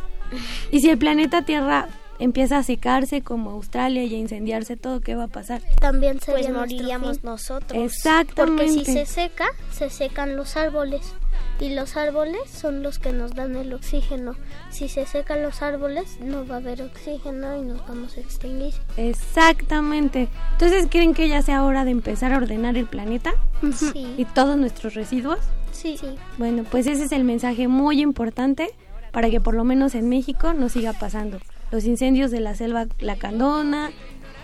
Y 0.71 0.81
si 0.81 0.91
el 0.91 0.99
planeta 0.99 1.43
Tierra 1.43 1.89
empieza 2.21 2.59
a 2.59 2.63
secarse 2.63 3.23
como 3.23 3.51
Australia 3.51 4.05
y 4.05 4.15
a 4.15 4.19
incendiarse 4.19 4.77
todo, 4.77 5.01
¿qué 5.01 5.15
va 5.17 5.25
a 5.25 5.29
pasar? 5.29 5.61
También 5.81 6.21
sería 6.21 6.49
Pues 6.49 6.57
moriríamos 6.57 7.19
fin. 7.21 7.31
nosotros. 7.31 7.83
Exactamente. 7.83 8.67
Porque 8.75 8.85
si 8.85 8.93
se 8.93 9.07
seca, 9.07 9.47
se 9.73 9.91
secan 9.91 10.37
los 10.37 10.57
árboles. 10.57 11.13
Y 11.59 11.75
los 11.75 11.97
árboles 11.97 12.41
son 12.51 12.83
los 12.83 12.99
que 12.99 13.13
nos 13.13 13.35
dan 13.35 13.55
el 13.57 13.73
oxígeno. 13.75 14.35
Si 14.71 14.89
se 14.89 15.05
secan 15.07 15.43
los 15.43 15.61
árboles, 15.63 16.19
no 16.21 16.47
va 16.47 16.55
a 16.57 16.59
haber 16.59 16.81
oxígeno 16.83 17.57
y 17.59 17.63
nos 17.63 17.87
vamos 17.87 18.17
a 18.17 18.21
extinguir. 18.21 18.73
Exactamente. 18.97 20.29
Entonces, 20.53 20.87
¿creen 20.91 21.15
que 21.15 21.29
ya 21.29 21.43
sea 21.43 21.65
hora 21.65 21.85
de 21.85 21.91
empezar 21.91 22.33
a 22.33 22.37
ordenar 22.39 22.77
el 22.77 22.87
planeta 22.87 23.33
y 23.63 23.73
Sí, 23.73 24.27
todos 24.35 24.57
nuestros 24.57 24.95
residuos? 24.95 25.39
sí. 25.73 25.97
Bueno, 26.39 26.65
pues 26.71 26.87
ese 26.87 27.05
es 27.05 27.13
el 27.13 27.25
mensaje 27.25 27.69
muy 27.69 28.01
importante 28.01 28.71
para 29.13 29.31
que 29.31 29.41
por 29.41 29.55
lo 29.55 29.65
menos 29.65 29.95
en 29.95 30.09
México 30.09 30.53
no 30.55 30.69
siga 30.69 30.93
pasando. 30.93 31.39
Los 31.71 31.85
incendios 31.85 32.31
de 32.31 32.41
la 32.41 32.55
selva 32.55 32.87
lacandona, 32.99 33.91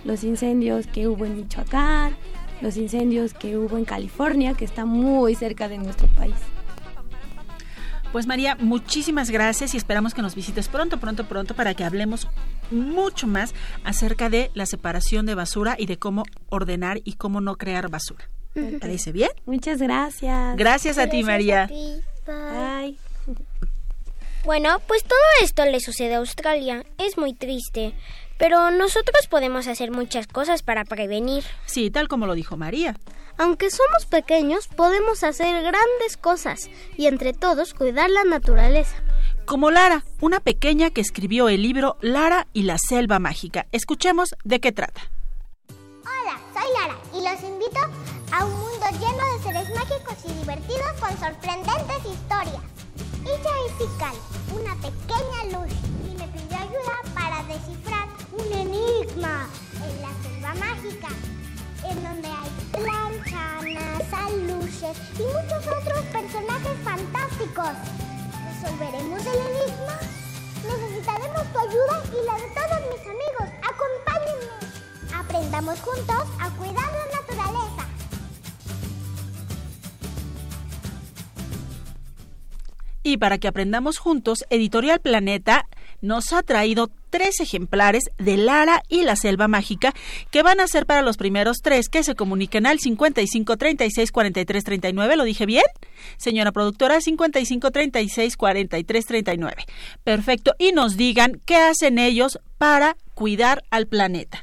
los 0.04 0.22
incendios 0.24 0.86
que 0.86 1.08
hubo 1.08 1.24
en 1.24 1.36
Michoacán, 1.36 2.16
los 2.60 2.76
incendios 2.76 3.34
que 3.34 3.56
hubo 3.58 3.76
en 3.76 3.84
California, 3.84 4.54
que 4.54 4.64
está 4.64 4.84
muy 4.84 5.34
cerca 5.34 5.68
de 5.68 5.78
nuestro 5.78 6.06
país. 6.08 6.34
Pues 8.12 8.26
María, 8.26 8.56
muchísimas 8.58 9.30
gracias 9.30 9.74
y 9.74 9.76
esperamos 9.76 10.14
que 10.14 10.22
nos 10.22 10.34
visites 10.34 10.68
pronto, 10.68 10.98
pronto, 10.98 11.26
pronto 11.26 11.54
para 11.54 11.74
que 11.74 11.84
hablemos 11.84 12.28
mucho 12.70 13.26
más 13.26 13.52
acerca 13.84 14.30
de 14.30 14.50
la 14.54 14.64
separación 14.64 15.26
de 15.26 15.34
basura 15.34 15.76
y 15.78 15.86
de 15.86 15.98
cómo 15.98 16.22
ordenar 16.48 17.00
y 17.04 17.14
cómo 17.14 17.40
no 17.40 17.56
crear 17.56 17.90
basura. 17.90 18.30
¿Te 18.54 18.78
parece 18.78 19.12
bien? 19.12 19.30
Muchas 19.44 19.82
gracias. 19.82 20.56
Gracias 20.56 20.96
a 20.96 21.08
ti, 21.10 21.22
Gracias 21.22 21.26
María. 21.26 21.62
a 21.64 21.66
ti. 21.66 22.00
Bye. 22.26 23.05
Bueno, 24.46 24.80
pues 24.86 25.02
todo 25.02 25.18
esto 25.42 25.64
le 25.64 25.80
sucede 25.80 26.14
a 26.14 26.18
Australia. 26.18 26.86
Es 26.98 27.18
muy 27.18 27.34
triste. 27.34 27.94
Pero 28.38 28.70
nosotros 28.70 29.26
podemos 29.28 29.66
hacer 29.66 29.90
muchas 29.90 30.28
cosas 30.28 30.62
para 30.62 30.84
prevenir. 30.84 31.42
Sí, 31.66 31.90
tal 31.90 32.06
como 32.06 32.28
lo 32.28 32.34
dijo 32.34 32.56
María. 32.56 32.94
Aunque 33.38 33.70
somos 33.70 34.06
pequeños, 34.06 34.68
podemos 34.68 35.24
hacer 35.24 35.62
grandes 35.62 36.16
cosas 36.16 36.70
y 36.96 37.06
entre 37.08 37.32
todos 37.32 37.74
cuidar 37.74 38.08
la 38.08 38.22
naturaleza. 38.22 38.94
Como 39.46 39.72
Lara, 39.72 40.04
una 40.20 40.38
pequeña 40.38 40.90
que 40.90 41.00
escribió 41.00 41.48
el 41.48 41.62
libro 41.62 41.96
Lara 42.00 42.46
y 42.52 42.62
la 42.62 42.78
selva 42.78 43.18
mágica. 43.18 43.66
Escuchemos 43.72 44.36
de 44.44 44.60
qué 44.60 44.70
trata. 44.70 45.10
Hola, 46.02 46.40
soy 46.54 46.72
Lara 46.72 46.96
y 47.12 47.16
los 47.16 47.42
invito 47.50 47.80
a 48.30 48.44
un 48.44 48.52
mundo 48.52 48.86
lleno 48.92 49.38
de 49.38 49.42
seres 49.42 49.74
mágicos 49.74 50.14
y 50.24 50.32
divertidos 50.38 50.92
con 51.00 51.10
sorprendentes 51.18 51.98
historias. 52.04 52.75
Ella 53.26 53.50
es 53.66 53.74
Ical, 53.80 54.14
una 54.54 54.74
pequeña 54.76 55.58
luz, 55.58 55.72
y 56.06 56.14
me 56.16 56.28
pidió 56.28 56.56
ayuda 56.56 56.96
para 57.12 57.42
descifrar 57.42 58.06
un 58.30 58.52
enigma 58.52 59.48
en 59.82 60.00
la 60.00 60.12
selva 60.22 60.54
mágica, 60.54 61.08
en 61.90 62.04
donde 62.04 62.28
hay 62.28 62.50
planchanas, 62.70 64.12
aluches 64.12 64.96
y 65.18 65.22
muchos 65.22 65.66
otros 65.66 66.04
personajes 66.12 66.78
fantásticos. 66.84 67.74
¿Resolveremos 68.46 69.20
el 69.26 69.40
enigma? 69.50 69.98
Necesitaremos 70.62 71.52
tu 71.52 71.58
ayuda 71.58 72.02
y 72.06 72.26
la 72.26 72.34
de 72.34 72.48
todos 72.54 72.80
mis 72.92 73.02
amigos. 73.10 73.48
Acompáñenme. 73.66 74.54
Aprendamos 75.18 75.80
juntos 75.80 76.24
a 76.38 76.50
cuidar 76.50 76.92
la 76.92 77.20
naturaleza. 77.20 77.85
Y 83.06 83.18
para 83.18 83.38
que 83.38 83.46
aprendamos 83.46 83.98
juntos, 83.98 84.44
Editorial 84.50 84.98
Planeta 84.98 85.68
nos 86.00 86.32
ha 86.32 86.42
traído 86.42 86.90
tres 87.10 87.38
ejemplares 87.38 88.02
de 88.18 88.36
Lara 88.36 88.82
y 88.88 89.02
la 89.02 89.14
Selva 89.14 89.46
Mágica 89.46 89.94
que 90.32 90.42
van 90.42 90.58
a 90.58 90.66
ser 90.66 90.86
para 90.86 91.02
los 91.02 91.16
primeros 91.16 91.58
tres 91.62 91.88
que 91.88 92.02
se 92.02 92.16
comuniquen 92.16 92.66
al 92.66 92.80
55 92.80 93.56
36 93.56 94.10
43 94.10 94.64
39. 94.64 95.16
¿Lo 95.16 95.22
dije 95.22 95.46
bien? 95.46 95.62
Señora 96.16 96.50
productora, 96.50 97.00
55 97.00 97.70
36 97.70 98.36
43 98.36 99.06
39. 99.06 99.64
Perfecto. 100.02 100.56
Y 100.58 100.72
nos 100.72 100.96
digan 100.96 101.40
qué 101.44 101.58
hacen 101.58 102.00
ellos 102.00 102.40
para 102.58 102.96
cuidar 103.14 103.62
al 103.70 103.86
planeta. 103.86 104.42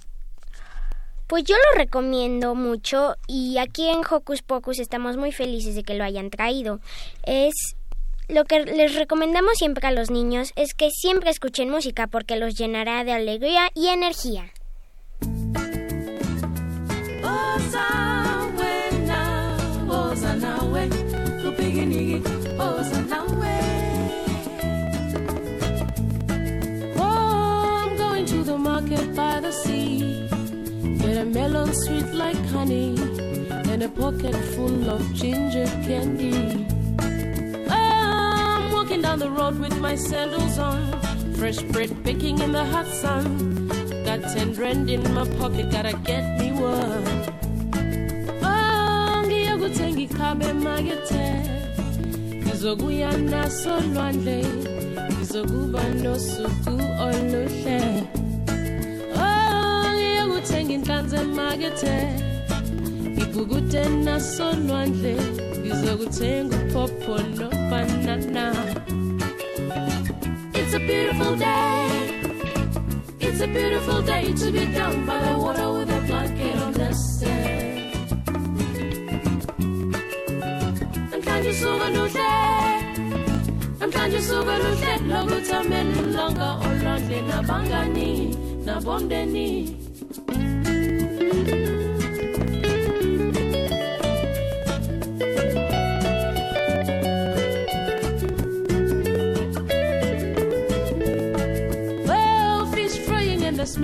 Pues 1.27 1.45
yo 1.45 1.55
lo 1.55 1.79
recomiendo 1.79 2.53
mucho 2.53 3.15
y 3.27 3.57
aquí 3.57 3.89
en 3.89 4.01
Hocus 4.09 4.41
Pocus 4.41 4.79
estamos 4.79 5.17
muy 5.17 5.31
felices 5.31 5.73
de 5.73 5.83
que 5.83 5.95
lo 5.95 6.03
hayan 6.03 6.29
traído. 6.29 6.79
Es 7.25 7.53
lo 8.27 8.45
que 8.45 8.61
les 8.65 8.95
recomendamos 8.95 9.57
siempre 9.57 9.87
a 9.87 9.91
los 9.91 10.09
niños 10.09 10.51
es 10.55 10.73
que 10.73 10.89
siempre 10.89 11.29
escuchen 11.29 11.69
música 11.69 12.07
porque 12.07 12.35
los 12.35 12.55
llenará 12.55 13.03
de 13.03 13.13
alegría 13.13 13.69
y 13.75 13.87
energía. 13.87 14.51
A 31.23 31.25
melon 31.25 31.73
sweet 31.73 32.13
like 32.13 32.35
honey 32.51 32.97
and 33.71 33.81
a 33.81 33.87
pocket 33.87 34.35
full 34.35 34.89
of 34.89 35.01
ginger 35.13 35.65
candy. 35.87 36.72
Down 39.13 39.19
the 39.19 39.29
road 39.29 39.59
with 39.59 39.79
my 39.79 39.93
sandals 39.95 40.57
on. 40.57 40.99
Fresh 41.35 41.61
bread 41.71 42.03
baking 42.03 42.39
in 42.39 42.51
the 42.51 42.65
hot 42.65 42.87
sun. 42.87 43.67
Got 44.03 44.23
ten 44.33 44.55
rand 44.55 44.89
in 44.89 45.03
my 45.13 45.27
pocket, 45.37 45.69
gotta 45.69 45.93
get 46.03 46.39
me 46.39 46.51
one. 46.51 47.05
Oh, 48.41 49.21
ngiyokuthenga 49.27 50.01
ikhabe 50.01 50.45
emakethe 50.45 51.25
ngizokuya 52.41 53.11
naso 53.17 53.73
lwandle 53.93 54.45
ngizokuba 55.11 55.83
nosuku 56.03 56.75
oluhle 57.05 57.79
oh 59.21 59.85
ngiyokuthenga 59.93 60.73
inhlanzi 60.73 61.15
emakethe 61.15 61.95
ngigugude 63.13 63.83
naso 63.89 64.51
lwandle 64.65 65.15
ngizokuthenga 65.61 66.55
uphopho 66.57 67.15
nobanana 67.37 68.45
it's 70.73 70.81
a 70.81 70.87
beautiful 70.87 71.35
day. 71.35 71.87
It's 73.19 73.41
a 73.41 73.47
beautiful 73.47 74.01
day 74.01 74.33
to 74.33 74.51
be 74.51 74.65
down 74.73 75.05
by 75.05 75.19
the 75.19 75.37
water 75.37 75.71
with 75.71 75.87
a 75.87 76.01
blanket 76.07 76.55
on 76.57 76.73
the 76.73 76.91
sand. 76.93 77.93
And 81.13 81.23
can 81.23 81.43
you 81.45 81.53
so 81.53 81.77
no 81.77 82.05
And 83.81 83.93
can 83.93 84.11
you 84.13 84.19
so 84.19 84.43
no 84.43 84.75
day? 84.81 84.97
Logo 84.97 85.39
tamen 85.41 86.11
longa 86.11 86.57
olande 86.65 87.21
na 87.27 87.43
bangani 87.43 88.35
na 88.65 88.79
bondeni. 88.79 89.77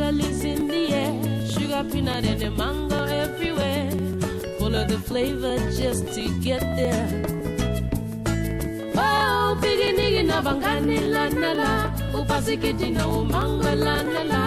Smell 0.09 0.29
is 0.29 0.43
in 0.43 0.67
the 0.67 0.93
air. 0.93 1.47
Sugar, 1.47 1.83
peanut, 1.91 2.25
and 2.25 2.39
the 2.41 2.51
mango 2.51 3.03
everywhere. 3.05 3.89
Full 4.57 4.75
of 4.75 4.87
the 4.87 4.97
flavor 4.99 5.57
just 5.71 6.07
to 6.13 6.39
get 6.39 6.61
there. 6.75 7.07
Oh, 8.95 9.57
biggie 9.61 9.93
nigga 9.97 10.25
na 10.25 10.41
bangani 10.41 10.99
la 11.13 11.29
na 11.29 11.51
la. 11.53 11.91
Upasikiti 12.13 12.91
na 12.91 13.07
umangwa 13.07 13.75
la 13.85 14.01
na 14.01 14.23
la. 14.23 14.45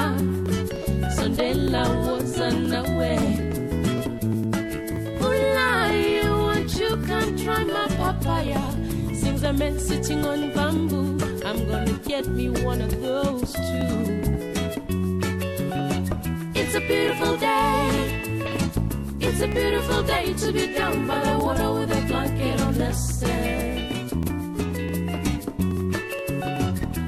Sondela 1.16 1.82
was 2.06 2.38
away. 2.40 3.22
Ulai, 5.20 6.24
won't 6.44 6.74
you 6.80 6.96
come 7.06 7.36
try 7.38 7.64
my 7.64 7.86
papaya? 7.98 8.62
Sings 9.14 9.42
a 9.44 9.52
man 9.52 9.78
sitting 9.78 10.24
on 10.26 10.52
bamboo. 10.54 11.18
I'm 11.44 11.68
gonna 11.68 11.98
get 12.08 12.26
me 12.26 12.50
one 12.50 12.80
of 12.80 13.00
those 13.00 13.52
too. 13.52 14.51
It's 16.74 16.82
a 16.82 16.88
beautiful 16.88 17.36
day. 17.36 17.90
It's 19.20 19.40
a 19.42 19.46
beautiful 19.46 20.02
day 20.04 20.32
to 20.32 20.52
be 20.52 20.72
down 20.72 21.06
by 21.06 21.20
the 21.20 21.38
water 21.38 21.70
with 21.74 21.92
a 21.92 22.00
blanket 22.06 22.60
on 22.62 22.72
the 22.72 22.92
sand. 22.92 24.10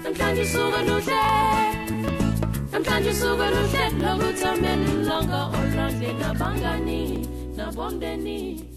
I'm 0.05 0.15
trying 0.15 0.37
to 0.37 0.45
soak 0.45 0.75
a 0.77 0.83
new 0.83 1.01
day. 1.01 1.15
I'm 2.75 2.85
trying 2.85 3.05
to 3.05 3.15
soak 3.15 3.41
a 3.41 3.51
new 3.51 3.67
day. 3.73 3.89
No 3.97 4.19
good 4.19 4.37
time 4.37 4.65
any 4.67 4.93
longer. 5.03 5.49
Or 5.57 5.67
longer. 5.79 6.13
Na 6.13 6.35
bangani. 6.35 7.27
Na 7.57 7.71
bondeni. 7.71 8.69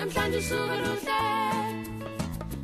I'm 0.00 0.10
trying 0.10 0.32
to 0.32 0.40
soak. 0.40 0.70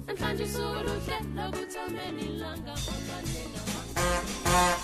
I'm 0.09 0.17
trying 0.17 0.39
to 0.39 0.49
soak 0.49 0.75
a 0.75 0.83
new 0.89 1.01
day. 1.01 1.21
No 1.35 1.51
good 1.51 1.71
time 1.71 1.99
any 1.99 2.29
longer. 2.29 2.73
Or 2.73 2.99
longer. 3.13 3.45
Na 3.53 3.61
bangani. 3.69 4.84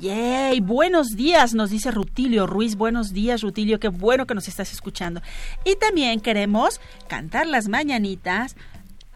Yay, 0.00 0.60
buenos 0.60 1.16
días, 1.16 1.54
nos 1.54 1.70
dice 1.70 1.90
Rutilio 1.90 2.46
Ruiz. 2.46 2.76
Buenos 2.76 3.12
días, 3.12 3.42
Rutilio, 3.42 3.80
qué 3.80 3.88
bueno 3.88 4.26
que 4.26 4.34
nos 4.34 4.46
estás 4.46 4.72
escuchando. 4.72 5.20
Y 5.64 5.74
también 5.74 6.20
queremos 6.20 6.80
cantar 7.08 7.48
las 7.48 7.66
mañanitas 7.68 8.54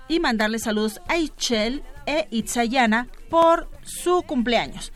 y 0.09 0.19
mandarle 0.19 0.59
saludos 0.59 1.01
a 1.07 1.19
Ichel 1.19 1.85
e 2.07 2.27
Itzayana 2.31 3.07
por 3.31 3.69
su 3.85 4.23
cumpleaños. 4.23 4.93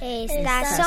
Estas 0.00 0.76
son 0.76 0.86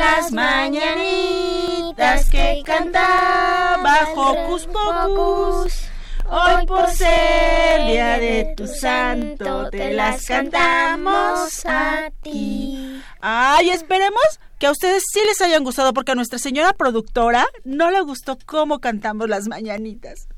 las 0.00 0.32
mañanitas 0.32 2.30
que 2.30 2.62
cantaba 2.64 4.08
Hocus 4.16 4.66
Pocus. 4.66 5.90
Hoy 6.26 6.66
por 6.66 6.88
ser 6.88 7.86
día 7.86 8.18
de 8.18 8.54
tu 8.56 8.66
santo 8.66 9.68
te 9.70 9.92
las 9.92 10.24
cantamos 10.24 11.64
a 11.66 12.10
ti. 12.22 12.93
Ay, 13.26 13.70
esperemos 13.70 14.22
que 14.58 14.66
a 14.66 14.70
ustedes 14.70 15.02
sí 15.10 15.20
les 15.26 15.40
hayan 15.40 15.64
gustado 15.64 15.94
porque 15.94 16.12
a 16.12 16.14
nuestra 16.14 16.38
señora 16.38 16.74
productora 16.74 17.46
no 17.64 17.90
le 17.90 18.00
gustó 18.02 18.36
cómo 18.44 18.80
cantamos 18.80 19.30
las 19.30 19.48
mañanitas. 19.48 20.28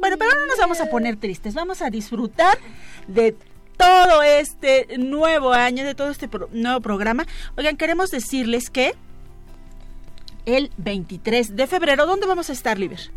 Bueno, 0.00 0.16
pero 0.18 0.30
no 0.34 0.46
nos 0.46 0.58
vamos 0.58 0.78
a 0.80 0.90
poner 0.90 1.16
tristes, 1.16 1.54
vamos 1.54 1.80
a 1.80 1.88
disfrutar 1.88 2.58
de 3.06 3.34
todo 3.78 4.22
este 4.22 4.98
nuevo 4.98 5.54
año, 5.54 5.84
de 5.86 5.94
todo 5.94 6.10
este 6.10 6.28
pro- 6.28 6.50
nuevo 6.52 6.82
programa. 6.82 7.24
Oigan, 7.56 7.78
queremos 7.78 8.10
decirles 8.10 8.68
que 8.68 8.94
el 10.44 10.70
23 10.76 11.56
de 11.56 11.66
febrero, 11.66 12.04
¿dónde 12.04 12.26
vamos 12.26 12.50
a 12.50 12.52
estar, 12.52 12.78
Liber? 12.78 13.10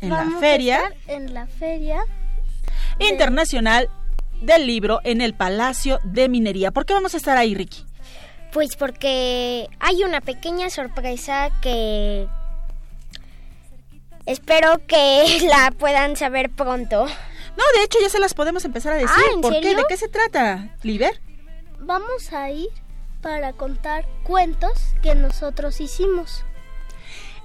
En 0.00 0.10
Vamos 0.10 0.32
la 0.34 0.38
a 0.38 0.40
feria 0.40 0.76
estar 0.76 1.10
En 1.16 1.34
la 1.34 1.46
feria. 1.48 2.04
internacional 3.00 3.88
del 4.44 4.66
libro 4.66 5.00
en 5.04 5.20
el 5.20 5.34
Palacio 5.34 6.00
de 6.04 6.28
Minería. 6.28 6.70
¿Por 6.70 6.86
qué 6.86 6.94
vamos 6.94 7.14
a 7.14 7.16
estar 7.16 7.36
ahí, 7.36 7.54
Ricky? 7.54 7.84
Pues 8.52 8.76
porque 8.76 9.68
hay 9.80 10.04
una 10.04 10.20
pequeña 10.20 10.70
sorpresa 10.70 11.50
que 11.60 12.26
espero 14.26 14.80
que 14.86 15.40
la 15.48 15.72
puedan 15.72 16.16
saber 16.16 16.50
pronto. 16.50 17.06
No, 17.06 17.64
de 17.76 17.84
hecho 17.84 17.98
ya 18.00 18.08
se 18.08 18.18
las 18.18 18.34
podemos 18.34 18.64
empezar 18.64 18.92
a 18.92 18.96
decir. 18.96 19.10
Ah, 19.16 19.34
¿en 19.34 19.40
¿Por 19.40 19.52
qué? 19.52 19.62
serio? 19.62 19.78
¿De 19.78 19.84
qué 19.88 19.96
se 19.96 20.08
trata, 20.08 20.76
Liber? 20.82 21.20
Vamos 21.80 22.32
a 22.32 22.50
ir 22.50 22.68
para 23.22 23.52
contar 23.52 24.06
cuentos 24.22 24.72
que 25.02 25.14
nosotros 25.14 25.80
hicimos. 25.80 26.44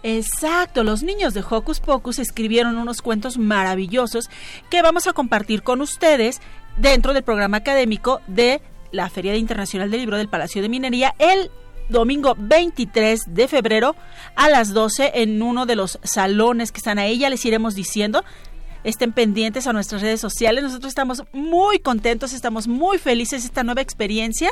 Exacto, 0.01 0.83
los 0.83 1.03
niños 1.03 1.33
de 1.33 1.43
Hocus 1.47 1.81
Pocus 1.81 2.19
escribieron 2.19 2.77
unos 2.77 3.01
cuentos 3.01 3.37
maravillosos 3.37 4.29
que 4.69 4.81
vamos 4.81 5.07
a 5.07 5.13
compartir 5.13 5.61
con 5.61 5.81
ustedes 5.81 6.39
dentro 6.79 7.13
del 7.13 7.23
programa 7.23 7.57
académico 7.57 8.21
de 8.27 8.61
la 8.91 9.09
Feria 9.09 9.35
Internacional 9.35 9.91
del 9.91 9.99
Libro 9.99 10.17
del 10.17 10.29
Palacio 10.29 10.61
de 10.61 10.69
Minería 10.69 11.13
el 11.19 11.51
domingo 11.89 12.35
23 12.37 13.21
de 13.27 13.47
febrero 13.47 13.95
a 14.35 14.49
las 14.49 14.73
12 14.73 15.11
en 15.15 15.41
uno 15.41 15.65
de 15.65 15.75
los 15.75 15.99
salones 16.03 16.71
que 16.71 16.77
están 16.77 16.99
ahí. 16.99 17.17
Ya 17.17 17.29
les 17.29 17.45
iremos 17.45 17.75
diciendo. 17.75 18.23
Estén 18.85 19.11
pendientes 19.11 19.67
a 19.67 19.73
nuestras 19.73 20.01
redes 20.01 20.21
sociales. 20.21 20.63
Nosotros 20.63 20.89
estamos 20.89 21.23
muy 21.33 21.79
contentos, 21.79 22.31
estamos 22.31 22.67
muy 22.67 22.97
felices 22.97 23.41
de 23.41 23.47
esta 23.47 23.63
nueva 23.63 23.81
experiencia. 23.81 24.49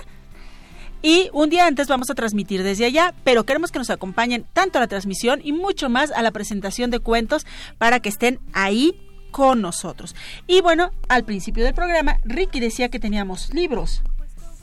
Y 1.02 1.30
un 1.32 1.50
día 1.50 1.66
antes 1.66 1.88
vamos 1.88 2.10
a 2.10 2.16
transmitir 2.16 2.64
desde 2.64 2.86
allá, 2.86 3.14
pero 3.24 3.46
queremos 3.46 3.72
que 3.72 3.80
nos 3.80 3.90
acompañen 3.90 4.46
tanto 4.52 4.80
a 4.80 4.82
la 4.82 4.88
transmisión 4.88 5.40
y 5.44 5.54
mucho 5.54 5.90
más 5.90 6.12
a 6.12 6.22
la 6.24 6.32
presentación 6.32 6.92
de 6.92 7.00
cuentos 7.00 7.46
para 7.78 8.02
que 8.02 8.10
estén 8.10 8.40
ahí 8.52 9.07
con 9.32 9.62
nosotros. 9.62 10.16
Y 10.48 10.62
bueno, 10.62 10.92
al 11.10 11.24
principio 11.24 11.64
del 11.64 11.74
programa, 11.74 12.20
Ricky 12.24 12.60
decía 12.60 12.90
que 12.90 13.00
teníamos 13.00 13.54
libros. 13.54 14.02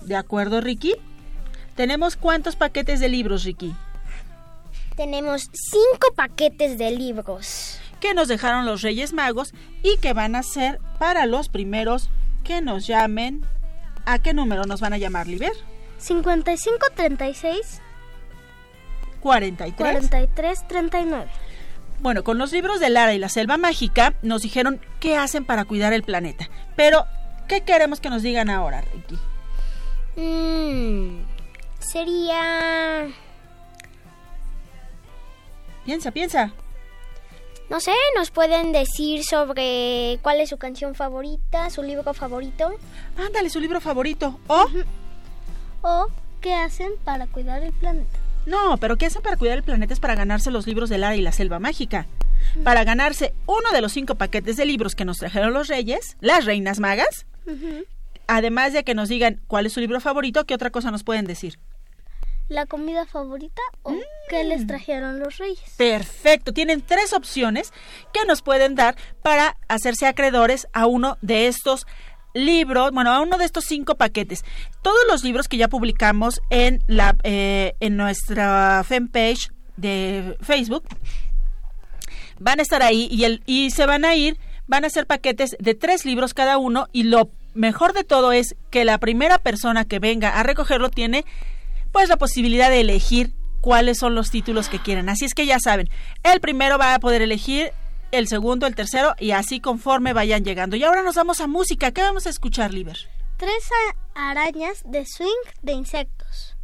¿De 0.03 0.17
acuerdo, 0.17 0.61
Ricky? 0.61 0.95
¿Tenemos 1.75 2.17
cuántos 2.17 2.57
paquetes 2.57 3.01
de 3.01 3.09
libros, 3.09 3.45
Ricky? 3.45 3.75
Tenemos 4.97 5.51
cinco 5.53 6.15
paquetes 6.15 6.79
de 6.79 6.91
libros. 6.93 7.79
Que 8.01 8.15
nos 8.15 8.29
dejaron 8.29 8.67
los 8.67 8.83
Reyes 8.83 9.13
Magos 9.13 9.55
y 9.83 9.97
que 9.97 10.13
van 10.13 10.37
a 10.37 10.43
ser 10.43 10.79
para 10.99 11.27
los 11.27 11.49
primeros 11.49 12.11
que 12.45 12.61
nos 12.61 12.87
llamen. 12.87 13.45
¿A 14.05 14.19
qué 14.19 14.35
número 14.35 14.65
nos 14.65 14.81
van 14.81 14.93
a 14.93 14.99
llamar, 14.99 15.27
Liber? 15.27 15.53
55 15.99 16.87
36 16.95 17.81
43. 19.21 19.75
43 19.77 20.69
39. 20.69 21.31
Bueno, 22.01 22.23
con 22.23 22.39
los 22.39 22.53
libros 22.53 22.81
de 22.81 22.91
Lara 22.91 23.15
y 23.15 23.19
la 23.19 23.29
Selva 23.29 23.57
Mágica 23.57 24.15
nos 24.23 24.43
dijeron 24.43 24.81
qué 25.01 25.17
hacen 25.17 25.45
para 25.45 25.65
cuidar 25.65 25.93
el 25.93 26.03
planeta. 26.03 26.49
Pero, 26.77 27.07
¿qué 27.49 27.63
queremos 27.63 28.01
que 28.01 28.11
nos 28.11 28.23
digan 28.23 28.51
ahora, 28.51 28.83
Ricky? 28.83 29.19
Mm, 30.17 31.25
sería... 31.79 33.09
Piensa, 35.85 36.11
piensa. 36.11 36.53
No 37.71 37.81
sé, 37.81 37.93
nos 38.17 38.31
pueden 38.31 38.73
decir 38.73 39.25
sobre 39.25 40.19
cuál 40.23 40.41
es 40.41 40.51
su 40.51 40.59
canción 40.59 40.95
favorita, 40.95 41.71
su 41.71 41.83
libro 41.83 42.13
favorito. 42.13 42.73
Ándale, 43.17 43.49
su 43.49 43.61
libro 43.61 43.81
favorito. 43.81 44.39
O, 44.47 44.67
O 45.81 46.07
qué 46.41 46.55
hacen 46.55 46.93
para 47.05 47.27
cuidar 47.27 47.63
el 47.63 47.73
planeta. 47.73 48.19
No, 48.47 48.77
pero 48.79 48.97
¿qué 48.97 49.07
hacen 49.07 49.23
para 49.23 49.37
cuidar 49.37 49.59
el 49.59 49.65
planeta 49.65 49.93
es 49.93 50.01
para 50.01 50.15
ganarse 50.15 50.51
los 50.51 50.67
libros 50.67 50.91
de 50.91 50.99
Lara 50.99 51.17
y 51.17 51.23
la 51.23 51.33
Selva 51.33 51.59
Mágica. 51.59 52.07
Para 52.63 52.85
ganarse 52.85 53.35
uno 53.47 53.71
de 53.73 53.81
los 53.81 53.93
cinco 53.93 54.17
paquetes 54.17 54.57
de 54.57 54.67
libros 54.67 54.95
que 54.95 55.05
nos 55.05 55.19
trajeron 55.19 55.55
los 55.55 55.69
reyes, 55.69 56.17
las 56.21 56.45
reinas 56.45 56.79
magas, 56.79 57.27
además 58.27 58.73
de 58.73 58.85
que 58.85 58.95
nos 58.95 59.09
digan 59.09 59.41
cuál 59.47 59.67
es 59.67 59.73
su 59.73 59.81
libro 59.81 60.01
favorito, 60.01 60.45
¿qué 60.45 60.55
otra 60.55 60.71
cosa 60.71 60.91
nos 60.91 61.05
pueden 61.05 61.25
decir? 61.25 61.59
¿La 62.49 62.67
comida 62.67 63.07
favorita 63.07 63.63
o 63.83 63.95
qué 64.29 64.45
les 64.45 64.67
trajeron 64.67 65.19
los 65.19 65.39
reyes? 65.39 65.63
Perfecto, 65.79 66.53
tienen 66.53 66.83
tres 66.83 67.15
opciones 67.15 67.73
que 68.13 68.27
nos 68.27 68.43
pueden 68.43 68.75
dar 68.75 68.97
para 69.23 69.57
hacerse 69.69 70.07
acreedores 70.07 70.69
a 70.75 70.87
uno 70.87 71.17
de 71.23 71.47
estos 71.47 71.87
libros, 72.35 72.91
bueno, 72.93 73.13
a 73.13 73.21
uno 73.23 73.39
de 73.39 73.45
estos 73.45 73.65
cinco 73.65 73.95
paquetes. 73.95 74.45
Todos 74.83 75.01
los 75.09 75.25
libros 75.25 75.49
que 75.49 75.57
ya 75.57 75.69
publicamos 75.69 76.43
en 76.51 76.83
la 76.87 77.17
eh, 77.23 77.75
en 77.81 77.97
nuestra 77.97 78.85
fanpage 78.87 79.51
de 79.77 80.37
Facebook 80.43 80.85
van 82.39 82.59
a 82.59 82.63
estar 82.63 82.83
ahí 82.83 83.09
y 83.11 83.25
el 83.25 83.43
y 83.47 83.71
se 83.71 83.87
van 83.87 84.05
a 84.05 84.15
ir, 84.15 84.37
van 84.67 84.85
a 84.85 84.91
ser 84.91 85.07
paquetes 85.07 85.57
de 85.59 85.75
tres 85.75 86.05
libros 86.05 86.35
cada 86.35 86.59
uno 86.59 86.89
y 86.93 87.05
lo 87.05 87.31
mejor 87.55 87.93
de 87.93 88.05
todo 88.05 88.33
es 88.33 88.57
que 88.71 88.85
la 88.85 88.99
primera 88.99 89.39
persona 89.39 89.85
que 89.85 90.01
venga 90.01 90.31
a 90.31 90.43
recogerlo 90.43 90.91
tiene 90.91 91.25
pues 91.93 92.09
la 92.09 92.17
posibilidad 92.17 92.71
de 92.71 92.81
elegir 92.81 93.33
cuáles 93.61 93.99
son 93.99 94.15
los 94.15 94.31
títulos 94.31 94.69
que 94.69 94.81
quieren. 94.81 95.09
Así 95.09 95.25
es 95.25 95.33
que 95.33 95.47
ya 95.47 95.59
saben, 95.59 95.89
el 96.25 96.41
primero 96.41 96.77
va 96.77 96.95
a 96.95 96.99
poder 96.99 97.23
elegir 97.23 97.71
el 98.15 98.29
segundo, 98.29 98.67
el 98.67 98.75
tercero 98.75 99.15
y 99.19 99.33
así 99.33 99.61
conforme 99.61 100.13
vayan 100.13 100.45
llegando. 100.45 100.77
Y 100.77 100.85
ahora 100.85 101.03
nos 101.03 101.17
vamos 101.17 101.41
a 101.41 101.47
música. 101.47 101.93
¿Qué 101.93 102.03
vamos 102.03 102.27
a 102.27 102.31
escuchar, 102.31 102.73
Liber? 102.73 102.99
Tres 103.37 103.69
arañas 104.15 104.83
de 104.85 105.05
swing 105.05 105.29
de 105.63 105.73
insectos. 105.73 106.57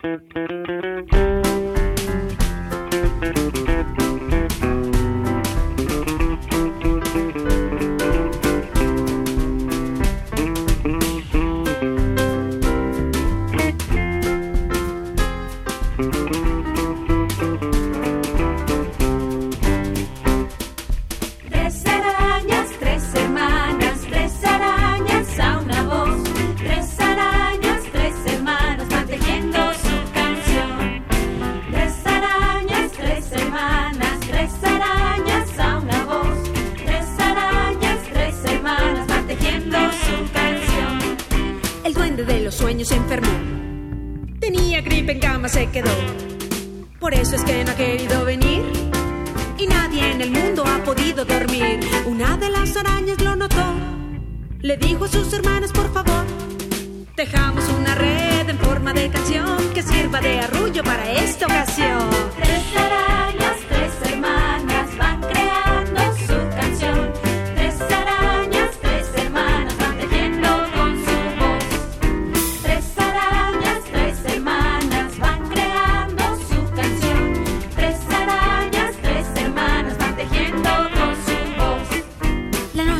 Thank 0.00 1.27
de 42.28 42.40
los 42.40 42.54
sueños 42.54 42.88
se 42.88 42.94
enfermó. 42.94 43.32
Tenía 44.38 44.82
gripe 44.82 45.12
en 45.12 45.18
cama, 45.18 45.48
se 45.48 45.66
quedó. 45.70 45.90
Por 47.00 47.14
eso 47.14 47.36
es 47.36 47.42
que 47.42 47.64
no 47.64 47.72
ha 47.72 47.74
querido 47.74 48.24
venir. 48.24 48.62
Y 49.56 49.66
nadie 49.66 50.12
en 50.12 50.20
el 50.20 50.30
mundo 50.30 50.62
ha 50.66 50.84
podido 50.84 51.24
dormir. 51.24 51.80
Una 52.06 52.36
de 52.36 52.50
las 52.50 52.76
arañas 52.76 53.20
lo 53.22 53.34
notó. 53.34 53.64
Le 54.60 54.76
dijo 54.76 55.06
a 55.06 55.08
sus 55.08 55.32
hermanas, 55.32 55.72
por 55.72 55.90
favor, 55.92 56.24
dejamos 57.16 57.64
una 57.70 57.94
red 57.94 58.48
en 58.48 58.58
forma 58.58 58.92
de 58.92 59.08
canción 59.08 59.72
que 59.72 59.82
sirva 59.82 60.20
de 60.20 60.40
arrullo 60.40 60.84
para 60.84 61.10
esta 61.10 61.46
ocasión. 61.46 62.10
Tres 62.36 62.64
arañas, 62.76 63.56
tres 63.68 64.12
hermanas 64.12 64.96
van 64.98 65.20
creando 65.22 65.47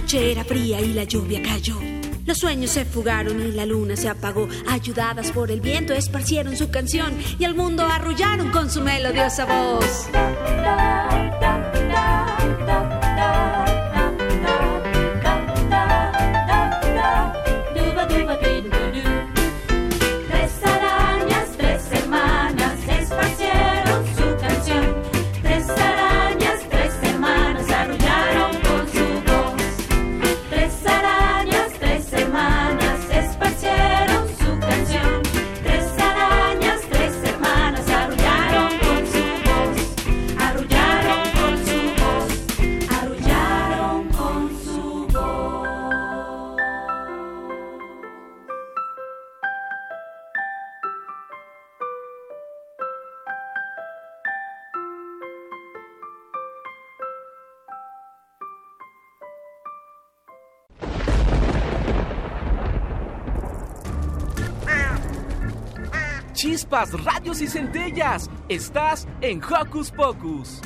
noche 0.08 0.32
era 0.32 0.42
fría 0.42 0.80
y 0.80 0.94
la 0.94 1.04
lluvia 1.04 1.42
cayó. 1.42 1.76
Los 2.24 2.38
sueños 2.38 2.70
se 2.70 2.86
fugaron 2.86 3.42
y 3.46 3.52
la 3.52 3.66
luna 3.66 3.94
se 3.94 4.08
apagó. 4.08 4.48
Ayudadas 4.66 5.30
por 5.32 5.50
el 5.50 5.60
viento, 5.60 5.92
esparcieron 5.92 6.56
su 6.56 6.70
canción 6.70 7.12
y 7.38 7.44
al 7.44 7.54
mundo 7.54 7.86
arrullaron 7.86 8.50
con 8.50 8.70
su 8.70 8.80
melodiosa 8.80 9.44
voz. 9.44 10.08
Radios 66.86 67.40
y 67.40 67.48
centellas. 67.48 68.30
Estás 68.48 69.08
en 69.20 69.42
Hocus 69.42 69.90
Pocus. 69.90 70.60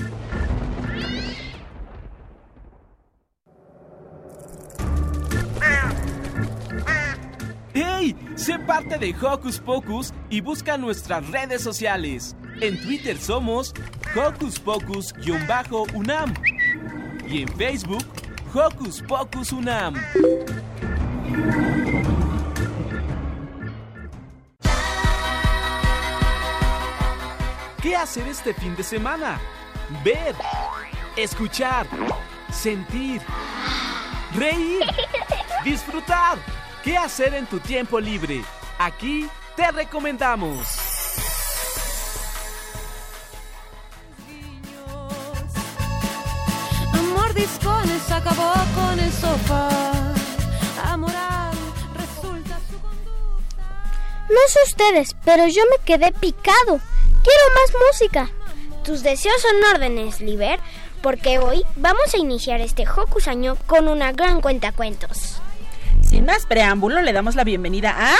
¡Hey! 7.73 8.15
Sé 8.37 8.59
parte 8.59 8.99
de 8.99 9.15
Hocus 9.19 9.59
Pocus 9.59 10.13
y 10.29 10.43
busca 10.43 10.77
nuestras 10.77 11.27
redes 11.31 11.63
sociales. 11.63 12.37
En 12.61 12.79
Twitter 12.83 13.17
somos 13.17 13.73
Hocus 14.15 14.61
Pocus-UNAM 14.61 16.35
y 17.27 17.43
en 17.43 17.49
Facebook 17.57 18.05
Hocus 18.53 19.03
Pocus 19.03 19.53
UNAM. 19.53 19.95
¿Qué 27.93 27.99
hacer 27.99 28.27
este 28.27 28.55
fin 28.55 28.75
de 28.75 28.83
semana? 28.83 29.39
Ver, 30.03 30.35
escuchar, 31.15 31.87
sentir, 32.51 33.21
reír, 34.35 34.81
disfrutar. 35.63 36.39
¿Qué 36.83 36.97
hacer 36.97 37.35
en 37.35 37.45
tu 37.45 37.61
tiempo 37.61 38.01
libre? 38.01 38.43
Aquí 38.79 39.29
te 39.57 39.71
recomendamos. 39.73 40.67
A 46.95 47.03
mordiscones 47.15 48.11
acabó 48.11 48.55
con 48.75 48.99
el 48.99 49.13
sofá. 49.13 49.69
A 50.83 50.97
moral 50.97 51.53
resulta 51.93 52.59
su 52.71 52.79
No 54.33 54.41
sé 54.49 54.61
ustedes, 54.65 55.15
pero 55.27 55.47
yo 55.47 55.63
me 55.71 55.85
quedé 55.85 56.11
picado. 56.13 56.81
Quiero 57.23 57.45
más 57.55 57.73
música. 57.89 58.31
Tus 58.85 59.03
deseos 59.03 59.41
son 59.41 59.75
órdenes, 59.75 60.21
Liber, 60.21 60.59
porque 61.03 61.39
hoy 61.39 61.65
vamos 61.77 62.15
a 62.15 62.19
iniciar 62.19 62.61
este 62.61 62.85
Hocus 62.89 63.29
año 63.29 63.57
con 63.67 63.89
una 63.89 64.13
gran 64.13 64.41
cuentacuentos. 64.41 65.41
Sin 66.03 66.27
más 66.27 66.47
preámbulo, 66.47 67.01
le 67.01 67.13
damos 67.13 67.37
la 67.37 67.45
bienvenida 67.45 67.95
a... 67.97 68.17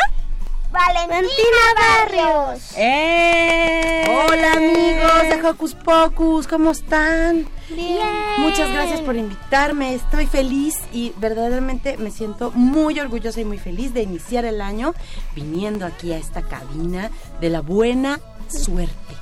Valentina 0.71 1.29
Barrios. 1.77 2.73
¡Eh! 2.79 4.05
Hola 4.09 4.53
amigos 4.55 5.23
de 5.29 5.47
Hocus 5.47 5.75
Pocus, 5.75 6.47
¿cómo 6.47 6.71
están? 6.71 7.47
Bien. 7.69 7.99
Muchas 8.39 8.73
gracias 8.73 9.01
por 9.03 9.17
invitarme, 9.17 9.95
estoy 9.95 10.27
feliz 10.27 10.77
y 10.93 11.13
verdaderamente 11.19 11.99
me 11.99 12.11
siento 12.11 12.53
muy 12.53 12.99
orgullosa 12.99 13.41
y 13.41 13.45
muy 13.45 13.59
feliz 13.59 13.93
de 13.93 14.03
iniciar 14.03 14.47
el 14.47 14.63
año 14.63 14.95
viniendo 15.35 15.85
aquí 15.85 16.13
a 16.13 16.17
esta 16.17 16.41
cabina 16.41 17.11
de 17.41 17.51
la 17.51 17.61
buena 17.61 18.21
suerte. 18.49 19.15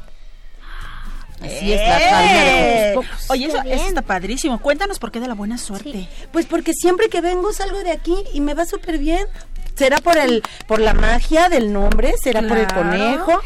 Así 1.40 1.72
es, 1.72 1.80
la 1.80 1.98
cabina 1.98 2.44
de 2.44 2.92
Hocus 2.94 3.06
Pocus. 3.06 3.22
¡Eh! 3.22 3.26
Oye, 3.30 3.46
eso, 3.46 3.58
eso 3.64 3.86
está 3.86 4.02
padrísimo. 4.02 4.60
Cuéntanos 4.60 4.98
por 4.98 5.10
qué 5.10 5.20
de 5.20 5.28
la 5.28 5.34
buena 5.34 5.56
suerte. 5.56 6.06
Pues 6.32 6.46
porque 6.46 6.72
siempre 6.74 7.08
que 7.08 7.20
vengo 7.22 7.52
salgo 7.52 7.78
de 7.78 7.92
aquí 7.92 8.14
y 8.34 8.40
me 8.40 8.54
va 8.54 8.66
súper 8.66 8.98
bien. 8.98 9.26
¿Será 9.74 9.98
por 9.98 10.18
el 10.18 10.42
por 10.66 10.80
la 10.80 10.92
magia 10.92 11.48
del 11.48 11.72
nombre? 11.72 12.14
¿Será 12.22 12.42
por 12.42 12.58
el 12.58 12.66
conejo? 12.66 13.40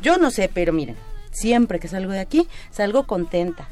Yo 0.00 0.16
no 0.16 0.30
sé, 0.30 0.50
pero 0.52 0.72
miren, 0.72 0.96
siempre 1.30 1.78
que 1.78 1.88
salgo 1.88 2.12
de 2.12 2.20
aquí 2.20 2.48
salgo 2.70 3.06
contenta. 3.06 3.68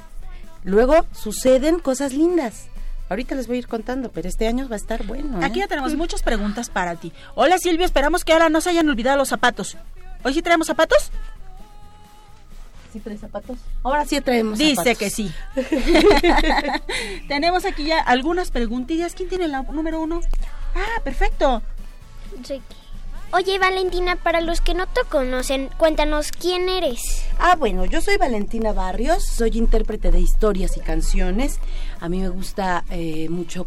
Luego 0.64 1.06
suceden 1.12 1.78
cosas 1.78 2.12
lindas. 2.12 2.66
Ahorita 3.08 3.34
les 3.34 3.46
voy 3.46 3.56
a 3.56 3.58
ir 3.60 3.68
contando, 3.68 4.10
pero 4.10 4.28
este 4.28 4.46
año 4.46 4.68
va 4.68 4.76
a 4.76 4.78
estar 4.78 5.04
bueno. 5.06 5.40
¿eh? 5.40 5.44
Aquí 5.44 5.58
ya 5.58 5.68
tenemos 5.68 5.94
muchas 5.94 6.22
preguntas 6.22 6.70
para 6.70 6.96
ti. 6.96 7.12
Hola 7.34 7.58
Silvio, 7.58 7.84
esperamos 7.84 8.24
que 8.24 8.32
ahora 8.32 8.48
no 8.48 8.60
se 8.60 8.70
hayan 8.70 8.88
olvidado 8.88 9.16
los 9.18 9.28
zapatos. 9.28 9.76
¿Hoy 10.24 10.34
sí 10.34 10.42
traemos 10.42 10.66
zapatos? 10.68 11.10
¿Sí 12.92 13.00
trae 13.00 13.16
zapatos? 13.16 13.56
Ahora 13.82 14.04
sí 14.04 14.20
traemos 14.20 14.58
Dice 14.58 14.74
zapatos. 14.76 14.98
que 14.98 15.10
sí. 15.10 15.32
tenemos 17.28 17.64
aquí 17.64 17.84
ya 17.84 18.00
algunas 18.00 18.50
preguntillas. 18.50 19.14
¿Quién 19.14 19.28
tiene 19.28 19.48
la 19.48 19.62
número 19.62 20.00
uno? 20.00 20.20
Ah, 20.74 21.00
perfecto. 21.02 21.62
Oye, 23.32 23.58
Valentina, 23.58 24.16
para 24.16 24.40
los 24.42 24.60
que 24.60 24.74
no 24.74 24.86
te 24.86 25.00
conocen, 25.08 25.70
cuéntanos 25.78 26.32
quién 26.32 26.68
eres. 26.68 27.24
Ah, 27.38 27.56
bueno, 27.56 27.86
yo 27.86 28.02
soy 28.02 28.18
Valentina 28.18 28.72
Barrios, 28.72 29.24
soy 29.24 29.52
intérprete 29.56 30.10
de 30.10 30.20
historias 30.20 30.76
y 30.76 30.80
canciones. 30.80 31.58
A 32.00 32.08
mí 32.10 32.20
me 32.20 32.28
gusta 32.28 32.84
eh, 32.90 33.28
mucho 33.30 33.66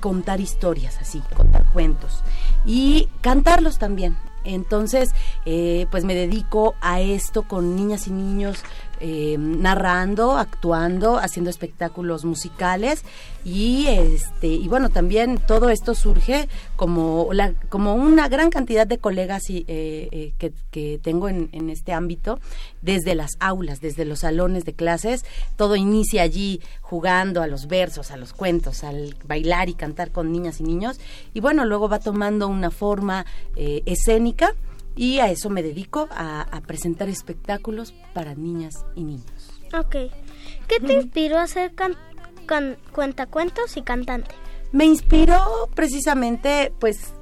contar 0.00 0.40
historias 0.40 0.98
así, 1.00 1.22
contar 1.34 1.64
cuentos 1.72 2.22
y 2.66 3.08
cantarlos 3.22 3.78
también. 3.78 4.18
Entonces, 4.46 5.14
eh, 5.44 5.86
pues 5.90 6.04
me 6.04 6.14
dedico 6.14 6.74
a 6.80 7.00
esto 7.00 7.42
con 7.42 7.76
niñas 7.76 8.06
y 8.06 8.12
niños 8.12 8.62
eh, 9.00 9.36
narrando, 9.38 10.36
actuando, 10.36 11.18
haciendo 11.18 11.50
espectáculos 11.50 12.24
musicales. 12.24 13.04
Y 13.44 13.86
este 13.86 14.48
y 14.48 14.66
bueno 14.66 14.90
también 14.90 15.38
todo 15.38 15.70
esto 15.70 15.94
surge 15.94 16.48
como 16.74 17.28
la 17.32 17.52
como 17.68 17.94
una 17.94 18.28
gran 18.28 18.50
cantidad 18.50 18.88
de 18.88 18.98
colegas 18.98 19.50
y, 19.50 19.64
eh, 19.68 20.08
eh, 20.10 20.32
que, 20.36 20.52
que 20.72 20.98
tengo 21.00 21.28
en, 21.28 21.48
en 21.52 21.70
este 21.70 21.92
ámbito 21.92 22.40
desde 22.82 23.14
las 23.14 23.36
aulas, 23.38 23.80
desde 23.80 24.04
los 24.04 24.20
salones 24.20 24.64
de 24.64 24.72
clases, 24.72 25.24
todo 25.54 25.76
inicia 25.76 26.22
allí 26.22 26.60
jugando 26.80 27.42
a 27.42 27.46
los 27.46 27.68
versos, 27.68 28.10
a 28.10 28.16
los 28.16 28.32
cuentos, 28.32 28.82
al 28.82 29.14
bailar 29.24 29.68
y 29.68 29.74
cantar 29.74 30.10
con 30.10 30.32
niñas 30.32 30.60
y 30.60 30.64
niños. 30.64 30.98
Y 31.32 31.40
bueno 31.40 31.64
luego 31.64 31.88
va 31.88 31.98
tomando 31.98 32.48
una 32.48 32.70
forma 32.70 33.26
eh, 33.54 33.82
escénica 33.86 34.54
y 34.96 35.18
a 35.20 35.30
eso 35.30 35.50
me 35.50 35.62
dedico 35.62 36.08
a, 36.10 36.40
a 36.42 36.60
presentar 36.62 37.08
espectáculos 37.08 37.92
para 38.14 38.34
niñas 38.34 38.74
y 38.94 39.04
niños. 39.04 39.52
Ok. 39.78 39.96
¿Qué 40.68 40.80
te 40.84 40.94
inspiró 40.94 41.38
a 41.38 41.46
ser 41.46 41.74
can- 41.74 41.96
can- 42.46 42.78
cuentacuentos 42.92 43.76
y 43.76 43.82
cantante? 43.82 44.34
Me 44.72 44.84
inspiró 44.84 45.68
precisamente, 45.74 46.72
pues, 46.80 47.12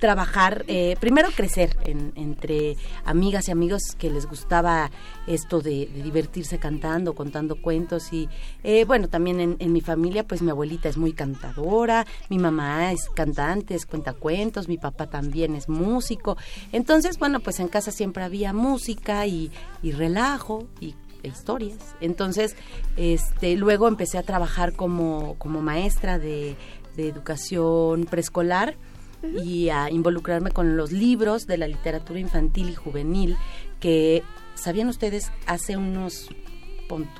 trabajar, 0.00 0.64
eh, 0.66 0.96
primero 0.98 1.28
crecer 1.36 1.76
en- 1.84 2.12
entre 2.16 2.76
amigas 3.04 3.46
y 3.48 3.52
amigos 3.52 3.82
que 3.98 4.10
les 4.10 4.26
gustaba 4.26 4.90
esto 5.26 5.60
de, 5.60 5.86
de 5.86 6.02
divertirse 6.02 6.58
cantando, 6.58 7.14
contando 7.14 7.60
cuentos 7.60 8.12
y 8.12 8.28
eh, 8.64 8.84
bueno, 8.84 9.08
también 9.08 9.56
en, 9.58 9.72
mi 9.72 9.80
familia 9.80 10.26
pues 10.26 10.42
mi 10.42 10.50
abuelita 10.50 10.88
es 10.88 10.96
muy 10.96 11.12
cantadora, 11.12 12.06
mi 12.28 12.38
mamá 12.38 12.92
es 12.92 13.08
cantante, 13.10 13.74
es 13.74 13.86
cuentacuentos, 13.86 14.66
mi 14.68 14.78
papá 14.78 15.06
también 15.08 15.54
es 15.54 15.68
músico, 15.68 16.36
entonces 16.72 17.18
bueno 17.18 17.40
pues 17.40 17.60
en 17.60 17.68
casa 17.68 17.92
siempre 17.92 18.24
había 18.24 18.52
música 18.52 19.26
y, 19.26 19.52
y 19.82 19.92
relajo 19.92 20.66
y 20.80 20.94
historias. 21.22 21.76
Entonces, 22.00 22.56
este, 22.96 23.54
luego 23.56 23.88
empecé 23.88 24.16
a 24.16 24.22
trabajar 24.22 24.72
como, 24.72 25.34
como 25.36 25.60
maestra 25.60 26.18
de 26.18 26.56
educación 26.96 28.04
preescolar 28.04 28.76
y 29.22 29.68
a 29.68 29.90
involucrarme 29.90 30.50
con 30.50 30.76
los 30.76 30.92
libros 30.92 31.46
de 31.46 31.58
la 31.58 31.66
literatura 31.66 32.20
infantil 32.20 32.70
y 32.70 32.74
juvenil 32.74 33.36
que, 33.78 34.22
¿sabían 34.54 34.88
ustedes? 34.88 35.30
Hace 35.46 35.76
unos, 35.76 36.28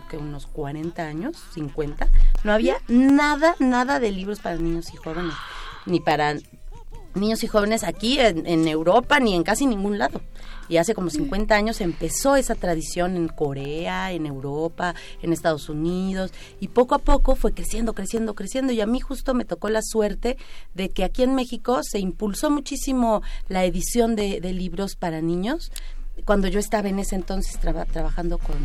que 0.08 0.16
unos 0.16 0.46
40 0.46 1.02
años, 1.02 1.36
50, 1.54 2.08
no 2.44 2.52
había 2.52 2.76
nada, 2.88 3.56
nada 3.58 4.00
de 4.00 4.12
libros 4.12 4.40
para 4.40 4.56
niños 4.56 4.92
y 4.92 4.96
jóvenes, 4.96 5.34
ni 5.86 6.00
para 6.00 6.36
niños 7.14 7.42
y 7.42 7.46
jóvenes 7.46 7.84
aquí 7.84 8.18
en 8.20 8.68
Europa 8.68 9.20
ni 9.20 9.34
en 9.34 9.42
casi 9.42 9.66
ningún 9.66 9.98
lado. 9.98 10.20
Y 10.70 10.78
hace 10.78 10.94
como 10.94 11.10
50 11.10 11.54
años 11.54 11.80
empezó 11.82 12.36
esa 12.36 12.54
tradición 12.54 13.16
en 13.16 13.28
Corea, 13.28 14.12
en 14.12 14.24
Europa, 14.24 14.94
en 15.20 15.32
Estados 15.34 15.68
Unidos, 15.68 16.32
y 16.60 16.68
poco 16.68 16.94
a 16.94 17.00
poco 17.00 17.34
fue 17.34 17.52
creciendo, 17.52 17.92
creciendo, 17.92 18.34
creciendo. 18.34 18.72
Y 18.72 18.80
a 18.80 18.86
mí 18.86 19.00
justo 19.00 19.34
me 19.34 19.44
tocó 19.44 19.68
la 19.68 19.82
suerte 19.82 20.38
de 20.74 20.88
que 20.88 21.04
aquí 21.04 21.24
en 21.24 21.34
México 21.34 21.80
se 21.82 21.98
impulsó 21.98 22.50
muchísimo 22.50 23.20
la 23.48 23.64
edición 23.64 24.16
de, 24.16 24.40
libros 24.50 24.94
para 24.96 25.20
niños, 25.20 25.72
cuando 26.24 26.46
yo 26.48 26.60
estaba 26.60 26.88
en 26.88 26.98
ese 27.00 27.16
entonces 27.16 27.58
traba- 27.60 27.84
trabajando 27.84 28.38
con, 28.38 28.56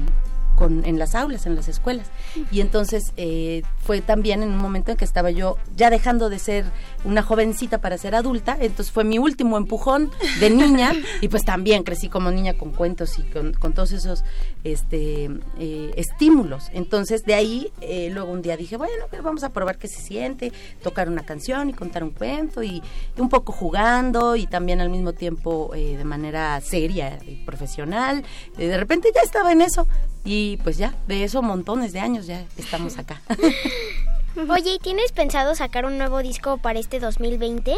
con, 0.55 0.85
en 0.85 0.99
las 0.99 1.15
aulas, 1.15 1.45
en 1.45 1.55
las 1.55 1.67
escuelas. 1.67 2.07
Y 2.51 2.61
entonces 2.61 3.13
eh, 3.17 3.63
fue 3.77 4.01
también 4.01 4.43
en 4.43 4.49
un 4.49 4.57
momento 4.57 4.91
en 4.91 4.97
que 4.97 5.05
estaba 5.05 5.31
yo 5.31 5.57
ya 5.75 5.89
dejando 5.89 6.29
de 6.29 6.39
ser 6.39 6.65
una 7.03 7.21
jovencita 7.21 7.79
para 7.79 7.97
ser 7.97 8.15
adulta, 8.15 8.57
entonces 8.59 8.91
fue 8.91 9.03
mi 9.03 9.17
último 9.19 9.57
empujón 9.57 10.11
de 10.39 10.49
niña 10.49 10.93
y 11.21 11.27
pues 11.27 11.43
también 11.43 11.83
crecí 11.83 12.09
como 12.09 12.31
niña 12.31 12.53
con 12.53 12.71
cuentos 12.71 13.19
y 13.19 13.23
con, 13.23 13.53
con 13.53 13.73
todos 13.73 13.91
esos 13.91 14.23
este, 14.63 15.29
eh, 15.59 15.93
estímulos. 15.95 16.69
Entonces 16.73 17.23
de 17.23 17.33
ahí 17.33 17.71
eh, 17.81 18.09
luego 18.11 18.31
un 18.31 18.41
día 18.41 18.57
dije, 18.57 18.77
bueno, 18.77 19.05
pues 19.09 19.21
vamos 19.21 19.43
a 19.43 19.49
probar 19.49 19.77
qué 19.77 19.87
se 19.87 20.01
siente, 20.01 20.51
tocar 20.81 21.09
una 21.09 21.25
canción 21.25 21.69
y 21.69 21.73
contar 21.73 22.03
un 22.03 22.11
cuento 22.11 22.63
y, 22.63 22.81
y 23.15 23.21
un 23.21 23.29
poco 23.29 23.51
jugando 23.51 24.35
y 24.35 24.47
también 24.47 24.81
al 24.81 24.89
mismo 24.89 25.13
tiempo 25.13 25.71
eh, 25.75 25.97
de 25.97 26.03
manera 26.05 26.59
seria 26.61 27.19
y 27.25 27.35
profesional. 27.45 28.23
De 28.57 28.77
repente 28.77 29.09
ya 29.13 29.21
estaba 29.21 29.51
en 29.51 29.61
eso 29.61 29.87
y 30.25 30.57
pues 30.57 30.77
ya, 30.77 30.93
de 31.07 31.23
eso 31.23 31.41
montones 31.41 31.93
de 31.93 31.99
años 31.99 32.25
ya 32.25 32.43
estamos 32.57 32.97
acá. 32.97 33.21
Oye, 34.49 34.73
¿y 34.73 34.79
tienes 34.79 35.13
pensado 35.13 35.55
sacar 35.55 35.85
un 35.85 35.97
nuevo 35.97 36.21
disco 36.21 36.57
para 36.57 36.79
este 36.79 36.99
2020? 36.99 37.73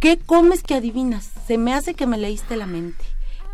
¿Qué 0.00 0.18
comes 0.18 0.62
que 0.62 0.74
adivinas? 0.74 1.30
Se 1.46 1.58
me 1.58 1.74
hace 1.74 1.94
que 1.94 2.06
me 2.06 2.18
leíste 2.18 2.56
la 2.56 2.66
mente. 2.66 3.04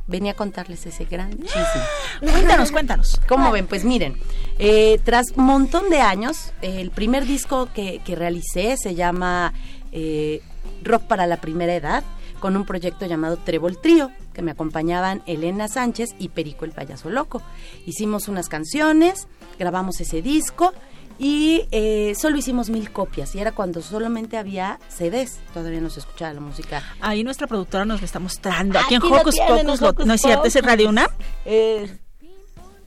Venía 0.07 0.33
a 0.33 0.35
contarles 0.35 0.87
ese 0.87 1.05
gran 1.05 1.33
chisme. 1.33 1.83
Cuéntanos, 2.21 2.71
cuéntanos. 2.71 3.21
¿Cómo 3.29 3.51
ven? 3.51 3.67
Pues 3.67 3.85
miren, 3.85 4.17
eh, 4.59 5.01
tras 5.05 5.33
un 5.33 5.45
montón 5.45 5.91
de 5.91 6.01
años, 6.01 6.53
eh, 6.63 6.81
el 6.81 6.93
primer 6.93 7.27
disco 7.27 7.69
que, 7.75 8.01
que 8.05 8.15
realicé 8.15 8.77
se 8.77 8.95
llama 8.95 9.53
eh, 9.91 10.41
Rock 10.85 11.03
para 11.03 11.27
la 11.27 11.39
Primera 11.39 11.75
Edad, 11.75 12.05
con 12.39 12.57
un 12.57 12.65
proyecto 12.65 13.07
llamado 13.07 13.37
Trébol 13.39 13.81
Trío, 13.81 14.11
que 14.37 14.43
me 14.43 14.51
acompañaban 14.51 15.23
Elena 15.27 15.67
Sánchez 15.67 16.11
y 16.19 16.29
Perico 16.29 16.67
el 16.67 16.73
Payaso 16.73 17.09
Loco. 17.09 17.41
Hicimos 17.87 18.29
unas 18.29 18.49
canciones, 18.51 19.27
grabamos 19.59 19.99
ese 20.01 20.21
disco 20.21 20.75
y 21.19 21.67
eh, 21.71 22.13
solo 22.21 22.37
hicimos 22.37 22.69
mil 22.69 22.91
copias 22.93 23.35
y 23.35 23.41
era 23.41 23.53
cuando 23.53 23.81
solamente 23.81 24.37
había 24.37 24.79
CDs, 24.91 25.39
todavía 25.55 25.81
no 25.81 25.89
se 25.89 26.01
escuchaba 26.01 26.35
la 26.35 26.41
música. 26.41 26.83
Ahí 27.01 27.25
nuestra 27.25 27.47
productora 27.47 27.87
nos 27.87 28.03
lo 28.03 28.05
está 28.05 28.19
mostrando. 28.21 28.79
Aquí 28.79 28.97
en 28.97 29.01
Aquí 29.03 29.09
lo 29.09 29.17
Hocus 29.17 29.39
Pocus, 29.39 29.59
en 29.59 29.67
lo- 29.81 29.89
Hocus 29.89 30.07
¿no 30.07 30.13
es 30.13 30.21
cierto? 30.21 30.45
¿Es 30.45 30.57
en. 30.57 30.65
Radio 30.65 30.89
UNAM? 30.91 31.09
Eh, 31.47 31.97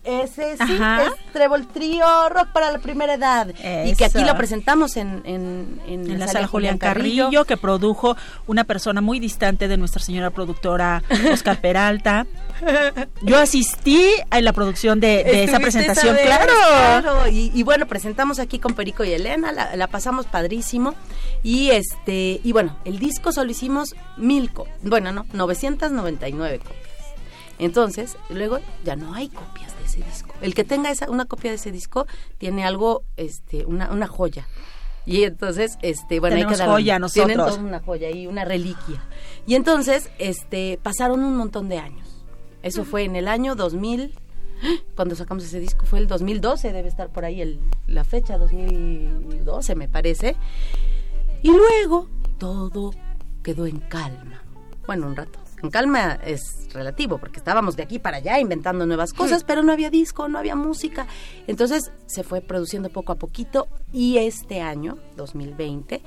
ese 0.09 0.57
sí, 0.57 0.63
Ajá. 0.63 1.03
es 1.05 1.13
Trébol 1.33 1.67
Trío, 1.67 2.29
Rock 2.29 2.49
para 2.49 2.71
la 2.71 2.79
Primera 2.79 3.13
Edad. 3.13 3.47
Y 3.85 3.95
que 3.95 4.05
aquí 4.05 4.23
lo 4.23 4.35
presentamos 4.35 4.97
en, 4.97 5.21
en, 5.25 5.81
en, 5.87 6.11
En 6.11 6.19
la 6.19 6.27
sala 6.27 6.47
Julián 6.47 6.77
Carrillo, 6.77 7.45
que 7.45 7.57
produjo 7.57 8.15
una 8.47 8.63
persona 8.63 9.01
muy 9.01 9.19
distante 9.19 9.67
de 9.67 9.77
nuestra 9.77 10.01
señora 10.01 10.29
productora 10.29 11.03
Oscar 11.33 11.61
Peralta. 11.61 12.25
Yo 13.21 13.37
asistí 13.37 14.03
a 14.29 14.41
la 14.41 14.53
producción 14.53 14.99
de, 14.99 15.23
de 15.23 15.43
esa 15.45 15.59
presentación, 15.59 16.15
vez, 16.15 16.25
claro. 16.25 16.51
claro. 16.67 17.27
Y, 17.29 17.51
y 17.53 17.63
bueno, 17.63 17.87
presentamos 17.87 18.39
aquí 18.39 18.59
con 18.59 18.73
Perico 18.73 19.03
y 19.03 19.13
Elena, 19.13 19.51
la, 19.51 19.75
la 19.75 19.87
pasamos 19.87 20.25
padrísimo. 20.25 20.95
Y 21.41 21.69
este, 21.71 22.41
y 22.43 22.51
bueno, 22.51 22.77
el 22.83 22.99
disco 22.99 23.31
solo 23.31 23.49
hicimos 23.51 23.95
mil 24.17 24.49
bueno, 24.83 25.11
no, 25.11 25.25
999 25.33 26.59
copias. 26.59 26.88
Entonces, 27.59 28.17
luego 28.29 28.59
ya 28.83 28.95
no 28.95 29.13
hay 29.13 29.29
copias 29.29 29.77
de 29.77 29.85
ese 29.85 29.97
disco. 30.03 30.33
El 30.41 30.53
que 30.55 30.63
tenga 30.63 30.89
esa, 30.91 31.09
una 31.09 31.25
copia 31.25 31.51
de 31.51 31.55
ese 31.57 31.71
disco 31.71 32.07
tiene 32.37 32.63
algo, 32.65 33.03
este, 33.17 33.65
una, 33.65 33.91
una 33.91 34.07
joya. 34.07 34.47
Y 35.05 35.23
entonces, 35.23 35.77
este, 35.81 36.19
bueno, 36.19 36.35
Tenemos 36.35 36.53
hay 36.53 36.57
que 36.57 36.63
darle- 36.63 36.71
joya 36.73 36.99
Tienen 37.11 37.37
nosotros. 37.37 37.55
toda 37.57 37.67
una 37.67 37.79
joya 37.79 38.09
y 38.11 38.27
una 38.27 38.45
reliquia. 38.45 39.03
Y 39.45 39.55
entonces, 39.55 40.09
este, 40.19 40.79
pasaron 40.81 41.23
un 41.23 41.35
montón 41.35 41.67
de 41.69 41.79
años. 41.79 42.07
Eso 42.63 42.83
fue 42.85 43.03
en 43.03 43.15
el 43.15 43.27
año 43.27 43.55
2000, 43.55 44.13
cuando 44.95 45.15
sacamos 45.15 45.43
ese 45.45 45.59
disco 45.61 45.85
fue 45.85 45.99
el 45.99 46.07
2012, 46.07 46.73
debe 46.73 46.89
estar 46.89 47.09
por 47.09 47.23
ahí 47.25 47.41
el, 47.41 47.59
la 47.87 48.03
fecha, 48.03 48.37
2012 48.37 49.75
me 49.75 49.87
parece. 49.87 50.35
Y 51.41 51.49
luego 51.51 52.07
todo 52.37 52.91
quedó 53.41 53.65
en 53.65 53.79
calma. 53.79 54.43
Bueno, 54.85 55.07
un 55.07 55.15
rato. 55.15 55.38
Calma 55.69 56.19
es 56.23 56.69
relativo, 56.73 57.17
porque 57.17 57.39
estábamos 57.39 57.75
de 57.75 57.83
aquí 57.83 57.99
para 57.99 58.17
allá 58.17 58.39
inventando 58.39 58.85
nuevas 58.85 59.13
cosas, 59.13 59.43
pero 59.43 59.61
no 59.61 59.71
había 59.71 59.89
disco, 59.89 60.27
no 60.27 60.39
había 60.39 60.55
música. 60.55 61.07
Entonces 61.47 61.91
se 62.05 62.23
fue 62.23 62.41
produciendo 62.41 62.89
poco 62.89 63.11
a 63.11 63.15
poquito 63.15 63.67
y 63.91 64.17
este 64.17 64.61
año, 64.61 64.97
2020, 65.17 66.01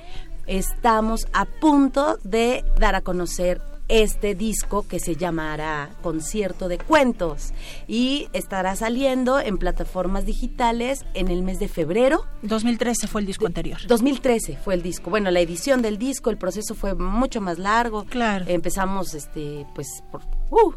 estamos 0.47 1.27
a 1.33 1.45
punto 1.45 2.19
de 2.25 2.65
dar 2.79 2.95
a 2.95 3.03
conocer 3.03 3.61
este 3.89 4.35
disco 4.35 4.87
que 4.87 5.01
se 5.01 5.17
llamará 5.17 5.91
Concierto 6.03 6.69
de 6.69 6.79
Cuentos 6.79 7.53
y 7.87 8.29
estará 8.33 8.77
saliendo 8.77 9.41
en 9.41 9.59
plataformas 9.59 10.25
digitales 10.25 11.05
en 11.15 11.29
el 11.29 11.43
mes 11.43 11.59
de 11.59 11.69
febrero. 11.69 12.27
2013 12.43 13.07
fue 13.07 13.21
el 13.21 13.27
disco 13.27 13.47
anterior. 13.47 13.79
2013 13.87 14.57
fue 14.57 14.75
el 14.75 14.83
disco. 14.83 15.11
Bueno, 15.11 15.31
la 15.31 15.41
edición 15.41 15.83
del 15.83 15.99
disco, 15.99 16.31
el 16.31 16.39
proceso 16.39 16.75
fue 16.75 16.95
mucho 16.95 17.41
más 17.41 17.59
largo. 17.59 18.05
Claro. 18.05 18.45
Empezamos, 18.49 19.15
este, 19.15 19.67
pues, 19.75 19.89
por... 20.11 20.23
Uh, 20.51 20.73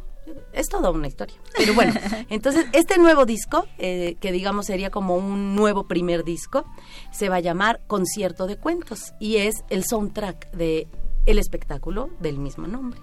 es 0.54 0.68
toda 0.68 0.90
una 0.92 1.08
historia. 1.08 1.36
Pero 1.56 1.74
bueno, 1.74 1.94
entonces 2.30 2.66
este 2.74 2.98
nuevo 2.98 3.26
disco, 3.26 3.68
eh, 3.78 4.18
que 4.20 4.32
digamos 4.32 4.66
sería 4.68 4.90
como 4.90 5.16
un 5.16 5.56
nuevo 5.56 5.88
primer 5.88 6.24
disco, 6.24 6.66
se 7.12 7.30
va 7.30 7.38
a 7.38 7.42
llamar 7.42 7.82
Concierto 7.88 8.48
de 8.48 8.58
Cuentos 8.58 9.14
y 9.20 9.38
es 9.38 9.64
el 9.70 9.84
soundtrack 9.84 10.52
de 10.52 10.88
el 11.26 11.40
espectáculo 11.40 12.10
del 12.20 12.38
mismo 12.38 12.68
nombre. 12.68 13.00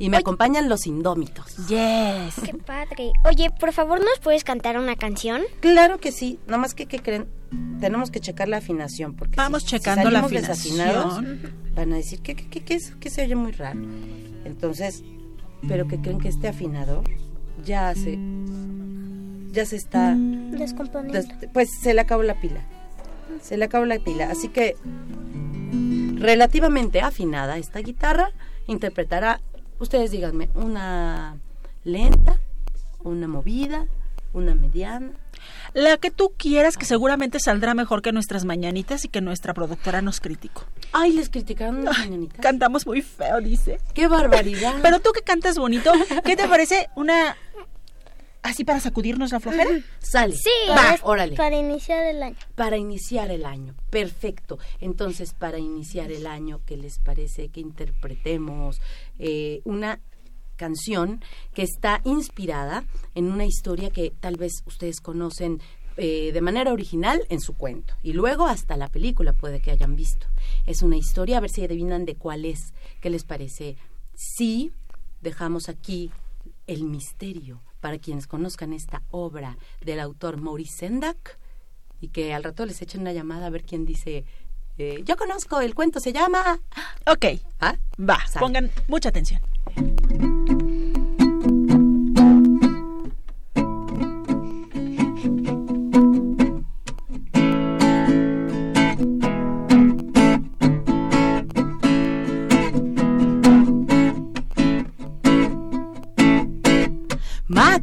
Y 0.00 0.10
me 0.10 0.16
acompañan 0.16 0.68
los 0.68 0.86
indómitos. 0.86 1.56
Yes. 1.66 2.36
Qué 2.44 2.54
padre. 2.54 3.10
Oye, 3.24 3.50
por 3.58 3.72
favor, 3.72 3.98
¿nos 3.98 4.20
puedes 4.22 4.44
cantar 4.44 4.78
una 4.78 4.94
canción? 4.94 5.42
Claro 5.58 5.98
que 5.98 6.12
sí, 6.12 6.38
nada 6.46 6.58
más 6.58 6.74
que, 6.74 6.86
¿qué 6.86 7.00
creen? 7.00 7.26
Tenemos 7.80 8.10
que 8.12 8.20
checar 8.20 8.46
la 8.48 8.58
afinación 8.58 9.14
porque 9.16 9.34
Vamos 9.36 9.62
si- 9.62 9.70
checando 9.70 10.06
si 10.06 10.12
la 10.12 10.20
afinación. 10.20 11.40
van 11.74 11.92
a 11.92 11.96
decir 11.96 12.20
que, 12.20 12.36
que, 12.36 12.46
que, 12.48 12.60
que 12.62 12.74
es- 12.74 12.94
que 13.00 13.10
se 13.10 13.22
oye 13.24 13.34
muy 13.34 13.50
raro. 13.52 13.80
Entonces, 14.44 15.02
pero 15.66 15.88
que 15.88 16.00
creen 16.00 16.20
que 16.20 16.28
este 16.28 16.46
afinador 16.46 17.02
ya 17.64 17.92
se 17.96 18.16
ya 19.50 19.64
se 19.66 19.74
está 19.76 20.14
Descomponiendo. 20.16 21.14
des- 21.14 21.50
pues 21.52 21.70
se 21.82 21.92
le 21.94 22.00
acabó 22.02 22.22
la 22.22 22.40
pila. 22.40 22.62
Se 23.42 23.56
le 23.56 23.64
acabó 23.64 23.84
la 23.84 23.98
pila, 23.98 24.30
así 24.30 24.48
que 24.48 24.76
relativamente 26.18 27.00
afinada 27.00 27.58
esta 27.58 27.80
guitarra 27.80 28.30
interpretará, 28.66 29.40
ustedes 29.78 30.10
díganme, 30.10 30.50
una 30.54 31.36
lenta, 31.84 32.38
una 33.02 33.28
movida, 33.28 33.86
una 34.32 34.54
mediana. 34.54 35.12
La 35.72 35.96
que 35.96 36.10
tú 36.10 36.32
quieras, 36.36 36.76
que 36.76 36.84
seguramente 36.84 37.38
saldrá 37.40 37.74
mejor 37.74 38.02
que 38.02 38.12
nuestras 38.12 38.44
mañanitas 38.44 39.04
y 39.04 39.08
que 39.08 39.20
nuestra 39.20 39.54
productora 39.54 40.02
nos 40.02 40.20
criticó. 40.20 40.64
Ay, 40.92 41.12
les 41.12 41.30
criticaron 41.30 41.84
las 41.84 41.98
mañanitas. 41.98 42.40
Cantamos 42.40 42.86
muy 42.86 43.02
feo, 43.02 43.40
dice. 43.40 43.78
¡Qué 43.94 44.08
barbaridad! 44.08 44.76
Pero 44.82 45.00
tú 45.00 45.12
que 45.12 45.22
cantas 45.22 45.58
bonito, 45.58 45.92
¿qué 46.24 46.36
te 46.36 46.48
parece 46.48 46.88
una 46.96 47.36
así 48.42 48.64
para 48.64 48.80
sacudirnos 48.80 49.32
la 49.32 49.40
flojera? 49.40 49.70
Sale. 49.98 50.34
Sí, 50.36 50.50
Va, 50.70 50.74
para, 50.76 50.98
órale. 51.02 51.36
para 51.36 51.56
iniciar 51.56 52.06
el 52.06 52.22
año. 52.22 52.36
Para 52.54 52.76
iniciar 52.76 53.30
el 53.30 53.44
año. 53.44 53.74
Perfecto. 53.90 54.58
Entonces, 54.80 55.34
para 55.34 55.58
iniciar 55.58 56.10
el 56.12 56.26
año, 56.26 56.60
¿qué 56.66 56.76
les 56.76 56.98
parece 56.98 57.48
que 57.48 57.60
interpretemos 57.60 58.80
eh, 59.18 59.60
una 59.64 60.00
canción 60.56 61.22
que 61.54 61.62
está 61.62 62.00
inspirada 62.04 62.84
en 63.14 63.30
una 63.30 63.44
historia 63.44 63.90
que 63.90 64.12
tal 64.20 64.36
vez 64.36 64.62
ustedes 64.66 65.00
conocen 65.00 65.60
eh, 65.96 66.30
de 66.32 66.40
manera 66.40 66.72
original 66.72 67.24
en 67.28 67.40
su 67.40 67.54
cuento 67.54 67.94
y 68.02 68.12
luego 68.12 68.46
hasta 68.46 68.76
la 68.76 68.88
película 68.88 69.32
puede 69.32 69.60
que 69.60 69.70
hayan 69.70 69.96
visto. 69.96 70.26
Es 70.66 70.82
una 70.82 70.96
historia, 70.96 71.38
a 71.38 71.40
ver 71.40 71.50
si 71.50 71.64
adivinan 71.64 72.04
de 72.04 72.16
cuál 72.16 72.44
es. 72.44 72.72
¿Qué 73.00 73.08
les 73.10 73.24
parece? 73.24 73.76
Sí, 74.14 74.72
dejamos 75.20 75.68
aquí 75.68 76.10
el 76.66 76.84
misterio 76.84 77.62
para 77.80 77.98
quienes 77.98 78.26
conozcan 78.26 78.72
esta 78.72 79.02
obra 79.10 79.56
del 79.80 80.00
autor 80.00 80.36
Maurice 80.38 80.78
Sendak 80.78 81.38
y 82.00 82.08
que 82.08 82.34
al 82.34 82.44
rato 82.44 82.66
les 82.66 82.80
echen 82.82 83.00
una 83.02 83.12
llamada 83.12 83.46
a 83.46 83.50
ver 83.50 83.64
quién 83.64 83.84
dice, 83.84 84.24
eh, 84.78 85.02
yo 85.04 85.16
conozco, 85.16 85.60
el 85.60 85.74
cuento 85.74 86.00
se 86.00 86.12
llama... 86.12 86.60
Ok, 87.06 87.40
¿Ah? 87.60 87.76
va, 87.98 88.18
pongan 88.38 88.70
mucha 88.86 89.08
atención. 89.08 89.40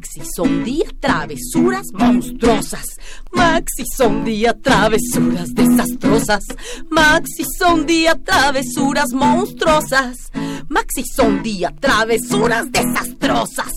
Maxi 0.06 0.22
son 0.36 0.64
día 0.64 0.86
travesuras 0.99 1.88
monstruosas. 1.91 2.86
Maxi 3.32 3.84
son 3.97 4.24
día 4.24 4.53
travesuras 4.53 5.56
desastrosas. 5.56 6.43
Maxi 6.91 7.43
son 7.58 7.88
día 7.88 8.14
travesuras 8.24 9.12
monstruosas. 9.14 10.32
Maxi 10.70 11.03
son 11.16 11.41
día 11.41 11.74
travesuras 11.80 12.72
desastrosas. 12.72 13.74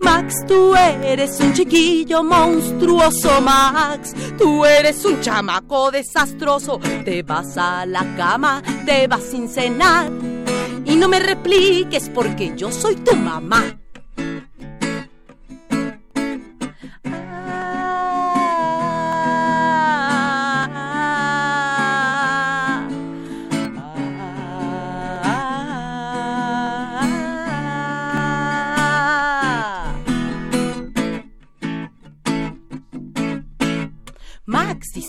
Max, 0.00 0.34
tú 0.46 0.74
eres 0.74 1.38
un 1.40 1.52
chiquillo 1.52 2.24
monstruoso, 2.24 3.42
Max. 3.42 4.14
Tú 4.38 4.64
eres 4.64 5.04
un 5.04 5.20
chamaco 5.20 5.90
desastroso. 5.90 6.80
Te 7.04 7.22
vas 7.22 7.58
a 7.58 7.84
la 7.84 8.04
cama, 8.16 8.62
te 8.86 9.06
vas 9.06 9.22
sin 9.22 9.50
cenar. 9.50 10.10
No 10.98 11.08
me 11.08 11.20
repliques 11.20 12.10
porque 12.12 12.54
yo 12.56 12.72
soy 12.72 12.96
tu 12.96 13.14
mamá. 13.14 13.78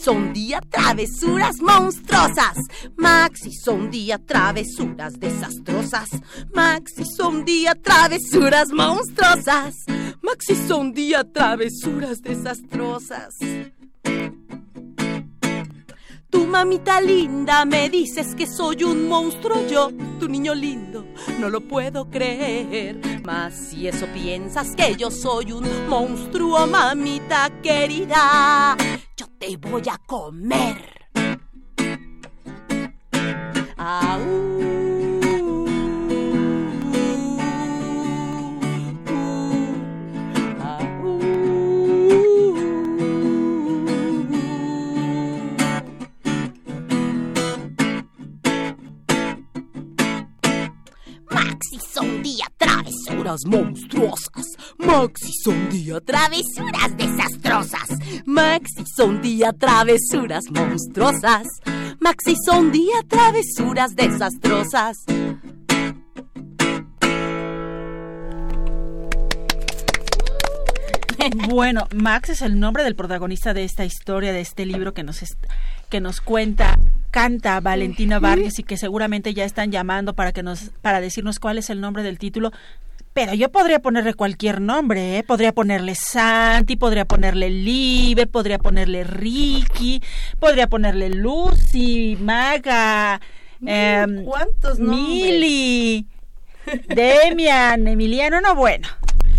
Son 0.09 0.33
día 0.33 0.59
travesuras 0.99 1.61
monstruosas. 1.61 2.57
Maxi 2.97 3.53
son 3.53 3.89
día 3.89 4.17
travesuras 4.17 5.17
desastrosas. 5.17 6.09
Maxi 6.53 7.05
son 7.05 7.45
día 7.45 7.73
travesuras 7.73 8.69
monstruosas. 8.73 9.85
Maxi 10.21 10.55
son 10.67 10.91
día 10.93 11.23
travesuras 11.23 12.21
desastrosas. 12.21 13.37
Tu 16.29 16.45
mamita 16.45 16.99
linda 16.99 17.63
me 17.65 17.89
dices 17.89 18.35
que 18.35 18.45
soy 18.45 18.83
un 18.83 19.07
monstruo 19.07 19.65
yo, 19.67 19.91
tu 20.19 20.27
niño 20.27 20.53
lindo, 20.53 21.03
no 21.39 21.49
lo 21.49 21.61
puedo 21.61 22.09
creer. 22.09 22.99
Mas 23.23 23.55
si 23.55 23.87
eso 23.87 24.05
piensas 24.13 24.75
que 24.75 24.95
yo 24.95 25.09
soy 25.09 25.53
un 25.53 25.87
monstruo, 25.87 26.67
mamita 26.67 27.49
querida, 27.63 28.77
yo 29.19 29.27
te 29.37 29.57
voy 29.57 29.83
a 29.91 29.97
comer. 29.97 31.09
Maxi 33.77 34.68
monstruosas. 53.45 54.45
Maxi 54.77 55.31
son 55.43 55.69
día 55.69 55.99
travesuras 56.01 56.97
desastrosas. 56.97 57.89
Maxi 58.25 58.83
son 58.95 59.21
día 59.21 59.53
travesuras 59.53 60.45
monstruosas. 60.49 61.47
Maxi 61.99 62.35
son 62.45 62.71
día 62.71 63.03
travesuras 63.07 63.95
desastrosas. 63.95 64.97
Bueno, 71.49 71.87
Max 71.93 72.29
es 72.29 72.41
el 72.41 72.59
nombre 72.59 72.83
del 72.83 72.95
protagonista 72.95 73.53
de 73.53 73.63
esta 73.63 73.85
historia, 73.85 74.31
de 74.31 74.39
este 74.41 74.65
libro 74.65 74.93
que 74.93 75.03
nos, 75.03 75.23
que 75.89 75.99
nos 75.99 76.21
cuenta, 76.21 76.79
canta 77.11 77.59
Valentina 77.59 78.19
Vargas 78.19 78.59
y 78.59 78.63
que 78.63 78.77
seguramente 78.77 79.33
ya 79.33 79.43
están 79.43 79.71
llamando 79.71 80.13
para, 80.13 80.31
que 80.31 80.43
nos, 80.43 80.71
para 80.81 81.01
decirnos 81.01 81.39
cuál 81.39 81.57
es 81.57 81.69
el 81.69 81.81
nombre 81.81 82.03
del 82.03 82.19
título. 82.19 82.51
Pero 83.13 83.33
yo 83.33 83.51
podría 83.51 83.79
ponerle 83.79 84.13
cualquier 84.13 84.61
nombre, 84.61 85.17
¿eh? 85.17 85.23
Podría 85.23 85.51
ponerle 85.51 85.95
Santi, 85.95 86.75
podría 86.75 87.05
ponerle 87.05 87.49
Liber, 87.49 88.29
podría 88.29 88.59
ponerle 88.59 89.03
Ricky, 89.03 90.01
podría 90.39 90.67
ponerle 90.67 91.09
Lucy, 91.09 92.17
Maga, 92.21 93.19
em, 93.65 94.23
¿Cuántos 94.23 94.79
nombres? 94.79 95.01
Mili, 95.01 96.07
Demian, 96.87 97.87
Emiliano, 97.87 98.41
no, 98.41 98.55
bueno. 98.55 98.87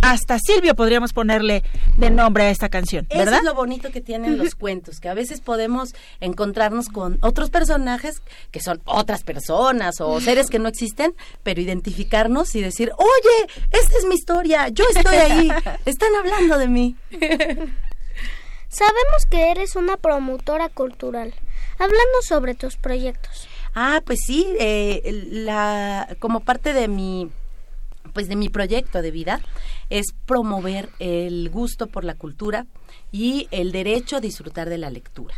Hasta 0.03 0.39
Silvio 0.39 0.75
podríamos 0.75 1.13
ponerle 1.13 1.63
de 1.97 2.11
nombre 2.11 2.45
a 2.45 2.51
esta 2.51 2.69
canción, 2.69 3.07
Eso 3.11 3.19
¿verdad? 3.19 3.39
es 3.41 3.45
lo 3.45 3.55
bonito 3.55 3.91
que 3.91 4.01
tienen 4.01 4.39
los 4.39 4.55
cuentos, 4.55 4.99
que 4.99 5.09
a 5.09 5.15
veces 5.15 5.41
podemos 5.41 5.95
encontrarnos 6.21 6.89
con 6.89 7.19
otros 7.21 7.51
personajes 7.51 8.23
que 8.51 8.61
son 8.61 8.81
otras 8.87 9.23
personas 9.23 10.01
o 10.01 10.21
seres 10.21 10.49
que 10.49 10.59
no 10.59 10.69
existen, 10.69 11.15
pero 11.43 11.61
identificarnos 11.61 12.55
y 12.55 12.63
decir, 12.63 12.93
oye, 12.97 13.53
esta 13.71 13.99
es 13.99 14.05
mi 14.07 14.15
historia, 14.15 14.69
yo 14.69 14.85
estoy 14.95 15.17
ahí, 15.17 15.51
están 15.85 16.15
hablando 16.15 16.59
de 16.59 16.69
mí. 16.69 16.97
Sabemos 18.69 19.27
que 19.29 19.51
eres 19.51 19.75
una 19.75 19.97
promotora 19.97 20.69
cultural. 20.69 21.35
Hablando 21.79 22.23
sobre 22.23 22.55
tus 22.55 22.77
proyectos. 22.77 23.49
Ah, 23.75 24.01
pues 24.05 24.21
sí, 24.25 24.47
eh, 24.61 25.27
la, 25.31 26.17
como 26.21 26.41
parte 26.41 26.73
de 26.73 26.87
mi, 26.87 27.31
pues 28.13 28.29
de 28.29 28.37
mi 28.37 28.49
proyecto 28.49 29.03
de 29.03 29.11
vida 29.11 29.41
es 29.91 30.07
promover 30.25 30.89
el 30.99 31.51
gusto 31.51 31.89
por 31.89 32.05
la 32.05 32.15
cultura 32.15 32.67
y 33.13 33.49
el 33.51 33.73
derecho 33.73 34.17
a 34.17 34.21
disfrutar 34.21 34.69
de 34.69 34.79
la 34.79 34.91
lectura. 34.91 35.35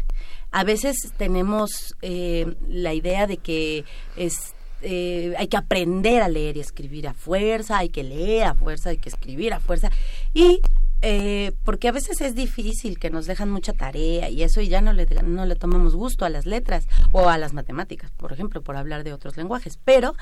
A 0.51 0.65
veces 0.65 0.97
tenemos 1.17 1.97
eh, 2.03 2.55
la 2.69 2.95
idea 2.95 3.27
de 3.27 3.39
que 3.39 3.85
es 4.17 4.55
eh, 4.83 5.35
hay 5.39 5.47
que 5.47 5.57
aprender 5.57 6.23
a 6.23 6.29
leer 6.29 6.57
y 6.57 6.61
escribir 6.61 7.07
a 7.07 7.15
fuerza, 7.15 7.79
hay 7.79 7.89
que 7.89 8.03
leer 8.03 8.45
a 8.45 8.55
fuerza, 8.55 8.91
hay 8.91 8.99
que 8.99 9.09
escribir 9.09 9.55
a 9.55 9.61
fuerza 9.61 9.91
y 10.35 10.61
eh, 11.05 11.53
porque 11.65 11.89
a 11.89 11.93
veces 11.93 12.21
es 12.21 12.37
difícil 12.37 13.01
que 13.01 13.11
nos 13.11 13.27
dejan 13.27 13.51
mucha 13.51 13.73
tarea 13.73 14.29
y 14.29 14.45
eso 14.45 14.61
y 14.61 14.69
ya 14.69 14.81
no 14.81 14.93
le, 14.93 15.07
no 15.25 15.47
le 15.47 15.57
tomamos 15.57 15.97
gusto 15.97 16.25
a 16.25 16.29
las 16.29 16.47
letras 16.47 16.87
o 17.11 17.29
a 17.29 17.39
las 17.39 17.53
matemáticas, 17.53 18.13
por 18.13 18.33
ejemplo, 18.33 18.63
por 18.63 18.77
hablar 18.77 19.03
de 19.03 19.13
otros 19.13 19.37
lenguajes. 19.37 19.81
Pero, 19.85 20.15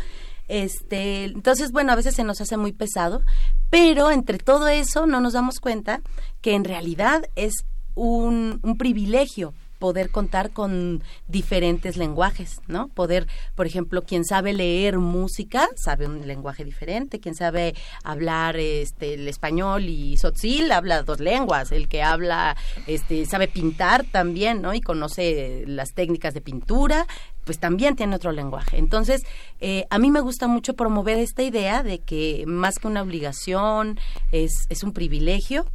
este, 0.50 1.26
entonces, 1.26 1.70
bueno, 1.70 1.92
a 1.92 1.96
veces 1.96 2.16
se 2.16 2.24
nos 2.24 2.40
hace 2.40 2.56
muy 2.56 2.72
pesado, 2.72 3.22
pero 3.70 4.10
entre 4.10 4.38
todo 4.38 4.66
eso 4.66 5.06
no 5.06 5.20
nos 5.20 5.34
damos 5.34 5.60
cuenta 5.60 6.02
que 6.40 6.54
en 6.54 6.64
realidad 6.64 7.22
es 7.36 7.64
un, 7.94 8.58
un 8.64 8.76
privilegio 8.76 9.54
poder 9.80 10.10
contar 10.10 10.50
con 10.50 11.02
diferentes 11.26 11.96
lenguajes, 11.96 12.60
¿no? 12.68 12.88
Poder, 12.88 13.26
por 13.56 13.66
ejemplo, 13.66 14.02
quien 14.02 14.24
sabe 14.24 14.52
leer 14.52 14.98
música 14.98 15.68
sabe 15.74 16.06
un 16.06 16.28
lenguaje 16.28 16.64
diferente, 16.64 17.18
quien 17.18 17.34
sabe 17.34 17.74
hablar 18.04 18.56
este 18.58 19.14
el 19.14 19.26
español 19.26 19.88
y 19.88 20.18
sotzil 20.18 20.70
habla 20.70 21.02
dos 21.02 21.18
lenguas, 21.18 21.72
el 21.72 21.88
que 21.88 22.02
habla 22.02 22.56
este 22.86 23.24
sabe 23.24 23.48
pintar 23.48 24.04
también, 24.04 24.60
¿no? 24.60 24.74
Y 24.74 24.82
conoce 24.82 25.64
las 25.66 25.94
técnicas 25.94 26.34
de 26.34 26.42
pintura, 26.42 27.06
pues 27.44 27.58
también 27.58 27.96
tiene 27.96 28.16
otro 28.16 28.32
lenguaje. 28.32 28.78
Entonces, 28.78 29.22
eh, 29.60 29.86
a 29.90 29.98
mí 29.98 30.10
me 30.10 30.20
gusta 30.20 30.46
mucho 30.46 30.74
promover 30.74 31.18
esta 31.18 31.42
idea 31.42 31.82
de 31.82 31.98
que 31.98 32.44
más 32.46 32.78
que 32.78 32.86
una 32.86 33.02
obligación, 33.02 33.98
es, 34.32 34.66
es 34.68 34.82
un 34.82 34.92
privilegio 34.92 35.66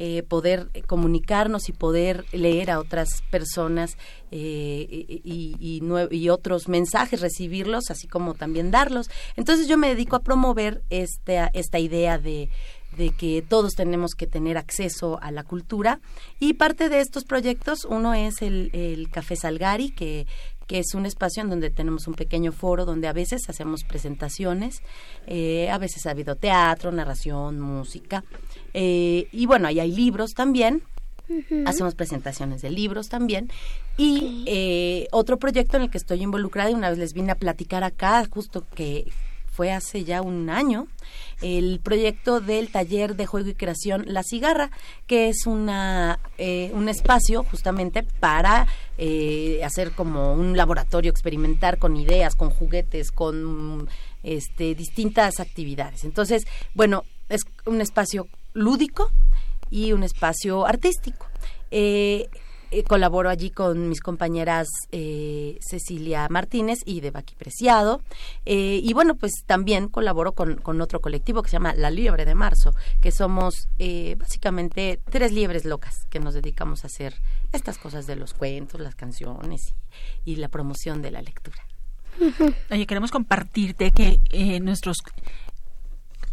eh, 0.00 0.24
poder 0.24 0.70
comunicarnos 0.88 1.68
y 1.68 1.72
poder 1.72 2.24
leer 2.32 2.72
a 2.72 2.80
otras 2.80 3.22
personas 3.30 3.96
eh, 4.32 4.86
y, 4.88 5.22
y, 5.22 5.82
y 6.10 6.28
otros 6.30 6.66
mensajes, 6.66 7.20
recibirlos, 7.20 7.92
así 7.92 8.08
como 8.08 8.34
también 8.34 8.72
darlos. 8.72 9.08
Entonces 9.36 9.68
yo 9.68 9.78
me 9.78 9.86
dedico 9.86 10.16
a 10.16 10.24
promover 10.24 10.82
esta, 10.90 11.48
esta 11.54 11.78
idea 11.78 12.18
de, 12.18 12.50
de 12.96 13.10
que 13.10 13.42
todos 13.42 13.74
tenemos 13.74 14.14
que 14.14 14.26
tener 14.26 14.56
acceso 14.56 15.18
a 15.22 15.30
la 15.30 15.44
cultura. 15.44 16.00
Y 16.40 16.54
parte 16.54 16.88
de 16.88 17.00
estos 17.00 17.24
proyectos, 17.24 17.84
uno 17.84 18.14
es 18.14 18.42
el, 18.42 18.70
el 18.72 19.10
Café 19.10 19.36
Salgari, 19.36 19.90
que, 19.90 20.26
que 20.66 20.78
es 20.78 20.94
un 20.94 21.06
espacio 21.06 21.42
en 21.42 21.50
donde 21.50 21.70
tenemos 21.70 22.06
un 22.06 22.14
pequeño 22.14 22.52
foro 22.52 22.84
donde 22.84 23.08
a 23.08 23.12
veces 23.12 23.48
hacemos 23.48 23.84
presentaciones, 23.84 24.82
eh, 25.26 25.70
a 25.70 25.78
veces 25.78 26.06
ha 26.06 26.10
habido 26.10 26.36
teatro, 26.36 26.92
narración, 26.92 27.60
música, 27.60 28.24
eh, 28.72 29.28
y 29.32 29.46
bueno, 29.46 29.68
ahí 29.68 29.80
hay 29.80 29.92
libros 29.92 30.32
también, 30.34 30.82
hacemos 31.66 31.94
presentaciones 31.94 32.60
de 32.62 32.70
libros 32.70 33.08
también, 33.08 33.50
y 33.96 34.44
eh, 34.46 35.08
otro 35.10 35.38
proyecto 35.38 35.76
en 35.76 35.84
el 35.84 35.90
que 35.90 35.98
estoy 35.98 36.22
involucrada, 36.22 36.70
y 36.70 36.74
una 36.74 36.90
vez 36.90 36.98
les 36.98 37.12
vine 37.12 37.32
a 37.32 37.36
platicar 37.36 37.84
acá, 37.84 38.24
justo 38.30 38.64
que 38.74 39.06
fue 39.54 39.70
hace 39.72 40.02
ya 40.04 40.20
un 40.20 40.50
año, 40.50 40.88
el 41.40 41.78
proyecto 41.80 42.40
del 42.40 42.70
taller 42.70 43.14
de 43.14 43.26
juego 43.26 43.50
y 43.50 43.54
creación 43.54 44.04
La 44.08 44.24
Cigarra, 44.24 44.70
que 45.06 45.28
es 45.28 45.46
una, 45.46 46.18
eh, 46.38 46.70
un 46.74 46.88
espacio 46.88 47.44
justamente 47.44 48.02
para 48.18 48.66
eh, 48.98 49.60
hacer 49.64 49.92
como 49.92 50.32
un 50.34 50.56
laboratorio, 50.56 51.10
experimentar 51.10 51.78
con 51.78 51.96
ideas, 51.96 52.34
con 52.34 52.50
juguetes, 52.50 53.12
con 53.12 53.88
este, 54.24 54.74
distintas 54.74 55.38
actividades. 55.38 56.02
Entonces, 56.02 56.42
bueno, 56.74 57.04
es 57.28 57.42
un 57.64 57.80
espacio 57.80 58.26
lúdico 58.54 59.12
y 59.70 59.92
un 59.92 60.02
espacio 60.02 60.66
artístico. 60.66 61.26
Eh, 61.70 62.28
eh, 62.74 62.82
colaboro 62.82 63.30
allí 63.30 63.50
con 63.50 63.88
mis 63.88 64.00
compañeras 64.00 64.68
eh, 64.92 65.58
Cecilia 65.60 66.26
Martínez 66.28 66.80
y 66.84 67.00
Debaki 67.00 67.34
Preciado. 67.36 68.02
Eh, 68.44 68.80
y 68.82 68.92
bueno, 68.92 69.14
pues 69.14 69.32
también 69.46 69.88
colaboro 69.88 70.32
con, 70.32 70.56
con 70.56 70.80
otro 70.80 71.00
colectivo 71.00 71.42
que 71.42 71.48
se 71.48 71.54
llama 71.54 71.74
La 71.74 71.90
Liebre 71.90 72.24
de 72.24 72.34
Marzo, 72.34 72.74
que 73.00 73.10
somos 73.10 73.68
eh, 73.78 74.16
básicamente 74.18 75.00
tres 75.10 75.32
liebres 75.32 75.64
locas 75.64 76.06
que 76.10 76.20
nos 76.20 76.34
dedicamos 76.34 76.84
a 76.84 76.88
hacer 76.88 77.14
estas 77.52 77.78
cosas 77.78 78.06
de 78.06 78.16
los 78.16 78.34
cuentos, 78.34 78.80
las 78.80 78.94
canciones 78.94 79.74
y, 80.24 80.34
y 80.34 80.36
la 80.36 80.48
promoción 80.48 81.00
de 81.00 81.10
la 81.12 81.22
lectura. 81.22 81.58
Oye, 82.70 82.86
queremos 82.86 83.10
compartirte 83.10 83.90
que 83.90 84.20
eh, 84.30 84.60
nuestros 84.60 84.98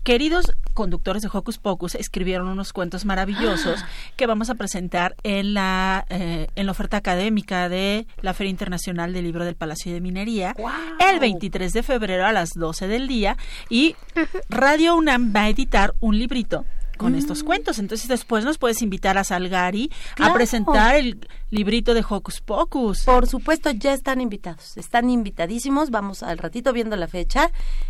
queridos 0.03 0.51
conductores 0.73 1.21
de 1.21 1.29
Hocus 1.31 1.57
Pocus 1.57 1.95
escribieron 1.95 2.47
unos 2.47 2.73
cuentos 2.73 3.05
maravillosos 3.05 3.83
que 4.15 4.25
vamos 4.25 4.49
a 4.49 4.55
presentar 4.55 5.15
en 5.23 5.53
la 5.53 6.05
eh, 6.09 6.47
en 6.55 6.65
la 6.65 6.71
oferta 6.71 6.97
académica 6.97 7.69
de 7.69 8.07
la 8.21 8.33
Feria 8.33 8.49
Internacional 8.51 9.13
del 9.13 9.25
Libro 9.25 9.45
del 9.45 9.55
Palacio 9.55 9.93
de 9.93 10.01
Minería 10.01 10.55
el 10.99 11.19
23 11.19 11.73
de 11.73 11.83
febrero 11.83 12.25
a 12.25 12.31
las 12.31 12.51
12 12.55 12.87
del 12.87 13.07
día 13.07 13.37
y 13.69 13.95
Radio 14.49 14.95
UNAM 14.95 15.33
va 15.35 15.43
a 15.43 15.49
editar 15.49 15.93
un 15.99 16.17
librito 16.17 16.65
con 16.97 17.15
estos 17.15 17.43
cuentos. 17.43 17.79
Entonces 17.79 18.07
después 18.07 18.45
nos 18.45 18.59
puedes 18.59 18.81
invitar 18.83 19.17
a 19.17 19.23
Salgari 19.23 19.89
Claro. 20.13 20.31
a 20.31 20.35
presentar 20.35 20.95
el 20.95 21.27
librito 21.49 21.95
de 21.95 22.05
Hocus 22.07 22.41
Pocus. 22.41 23.05
Por 23.05 23.27
supuesto, 23.27 23.71
ya 23.71 23.93
están 23.93 24.21
invitados, 24.21 24.77
están 24.77 25.09
invitadísimos. 25.09 25.89
Vamos 25.89 26.21
al 26.21 26.37
ratito 26.37 26.73
viendo 26.73 26.95
la 26.95 27.07
fecha 27.07 27.49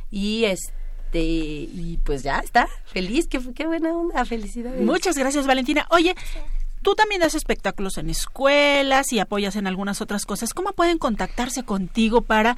y 0.10 0.46
este 0.46 0.81
y 1.20 2.00
pues 2.04 2.24
ya 2.24 2.40
está, 2.40 2.68
feliz, 2.86 3.28
qué, 3.28 3.40
qué 3.54 3.68
buena 3.68 3.92
onda, 3.92 4.24
felicidades. 4.26 4.82
Muchas 4.82 5.18
gracias, 5.18 5.48
Valentina. 5.48 5.88
Oye, 5.90 6.16
tú 6.82 6.96
también 6.96 7.22
das 7.22 7.36
espectáculos 7.36 7.98
en 7.98 8.10
escuelas 8.10 9.12
y 9.14 9.20
apoyas 9.20 9.56
en 9.56 9.68
algunas 9.68 10.02
otras 10.02 10.26
cosas. 10.26 10.54
¿Cómo 10.54 10.74
pueden 10.74 10.98
contactarse 10.98 11.64
contigo 11.64 12.22
para, 12.22 12.58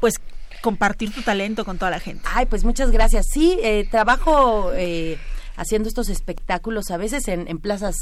pues, 0.00 0.14
compartir 0.62 1.12
tu 1.12 1.22
talento 1.22 1.64
con 1.64 1.78
toda 1.78 1.90
la 1.90 2.00
gente? 2.00 2.22
Ay, 2.32 2.46
pues 2.46 2.64
muchas 2.64 2.90
gracias. 2.90 3.26
Sí, 3.30 3.58
eh, 3.62 3.86
trabajo 3.90 4.72
eh, 4.74 5.18
haciendo 5.56 5.88
estos 5.88 6.08
espectáculos 6.08 6.90
a 6.90 6.96
veces 6.96 7.28
en, 7.28 7.48
en 7.48 7.58
plazas 7.58 7.96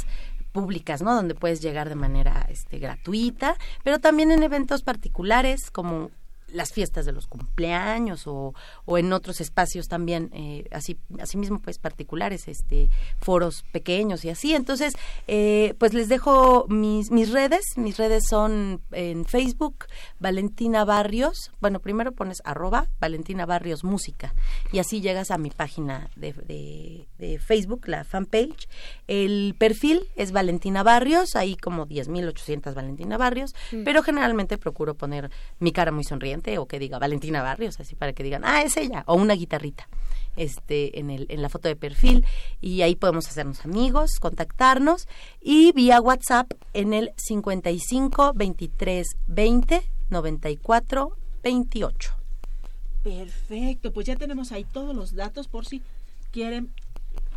públicas, 0.52 1.02
¿no? 1.02 1.14
Donde 1.14 1.34
puedes 1.34 1.60
llegar 1.60 1.88
de 1.88 1.96
manera 1.96 2.46
este, 2.48 2.78
gratuita, 2.78 3.56
pero 3.82 3.98
también 3.98 4.30
en 4.30 4.42
eventos 4.42 4.82
particulares 4.82 5.70
como 5.70 6.10
las 6.54 6.72
fiestas 6.72 7.04
de 7.04 7.12
los 7.12 7.26
cumpleaños 7.26 8.26
o, 8.26 8.54
o 8.84 8.98
en 8.98 9.12
otros 9.12 9.40
espacios 9.40 9.88
también 9.88 10.30
eh, 10.32 10.64
así 10.70 10.98
asimismo 11.20 11.60
pues 11.60 11.78
particulares 11.78 12.48
este 12.48 12.90
foros 13.20 13.64
pequeños 13.72 14.24
y 14.24 14.30
así. 14.30 14.54
Entonces 14.54 14.94
eh, 15.26 15.74
pues 15.78 15.92
les 15.94 16.08
dejo 16.08 16.66
mis 16.68 17.10
mis 17.10 17.30
redes. 17.30 17.76
Mis 17.76 17.96
redes 17.96 18.24
son 18.28 18.80
en 18.92 19.24
Facebook 19.24 19.86
Valentina 20.18 20.84
Barrios. 20.84 21.50
Bueno 21.60 21.80
primero 21.80 22.12
pones 22.12 22.40
arroba 22.44 22.88
Valentina 23.00 23.46
Barrios 23.46 23.84
Música 23.84 24.34
y 24.72 24.78
así 24.78 25.00
llegas 25.00 25.30
a 25.30 25.38
mi 25.38 25.50
página 25.50 26.08
de, 26.16 26.32
de, 26.32 27.06
de 27.18 27.38
Facebook 27.38 27.88
la 27.88 28.04
fanpage. 28.04 28.68
El 29.06 29.54
perfil 29.58 30.08
es 30.16 30.32
Valentina 30.32 30.82
Barrios 30.82 31.36
hay 31.36 31.56
como 31.56 31.86
10.800 31.86 32.74
Valentina 32.74 33.16
Barrios 33.18 33.54
Mm. 33.72 33.84
pero 33.84 34.02
generalmente 34.02 34.58
procuro 34.58 34.94
poner 34.94 35.30
mi 35.58 35.72
cara 35.72 35.90
muy 35.92 36.04
sonriente 36.04 36.43
o 36.58 36.66
que 36.66 36.78
diga 36.78 36.98
Valentina 36.98 37.42
Barrios, 37.42 37.80
así 37.80 37.94
para 37.94 38.12
que 38.12 38.22
digan, 38.22 38.42
ah, 38.44 38.62
es 38.62 38.76
ella, 38.76 39.04
o 39.06 39.14
una 39.14 39.34
guitarrita 39.34 39.88
este 40.36 40.98
en 40.98 41.10
el 41.10 41.26
en 41.28 41.42
la 41.42 41.48
foto 41.48 41.68
de 41.68 41.76
perfil 41.76 42.24
y 42.60 42.82
ahí 42.82 42.96
podemos 42.96 43.28
hacernos 43.28 43.64
amigos, 43.64 44.18
contactarnos 44.20 45.08
y 45.40 45.72
vía 45.72 46.00
WhatsApp 46.00 46.52
en 46.72 46.92
el 46.92 47.12
55 47.16 48.32
23 48.34 49.06
20 49.26 49.82
94 50.10 51.16
28. 51.42 52.14
Perfecto, 53.02 53.92
pues 53.92 54.06
ya 54.06 54.16
tenemos 54.16 54.52
ahí 54.52 54.64
todos 54.64 54.96
los 54.96 55.14
datos 55.14 55.48
por 55.48 55.66
si 55.66 55.82
quieren. 56.32 56.72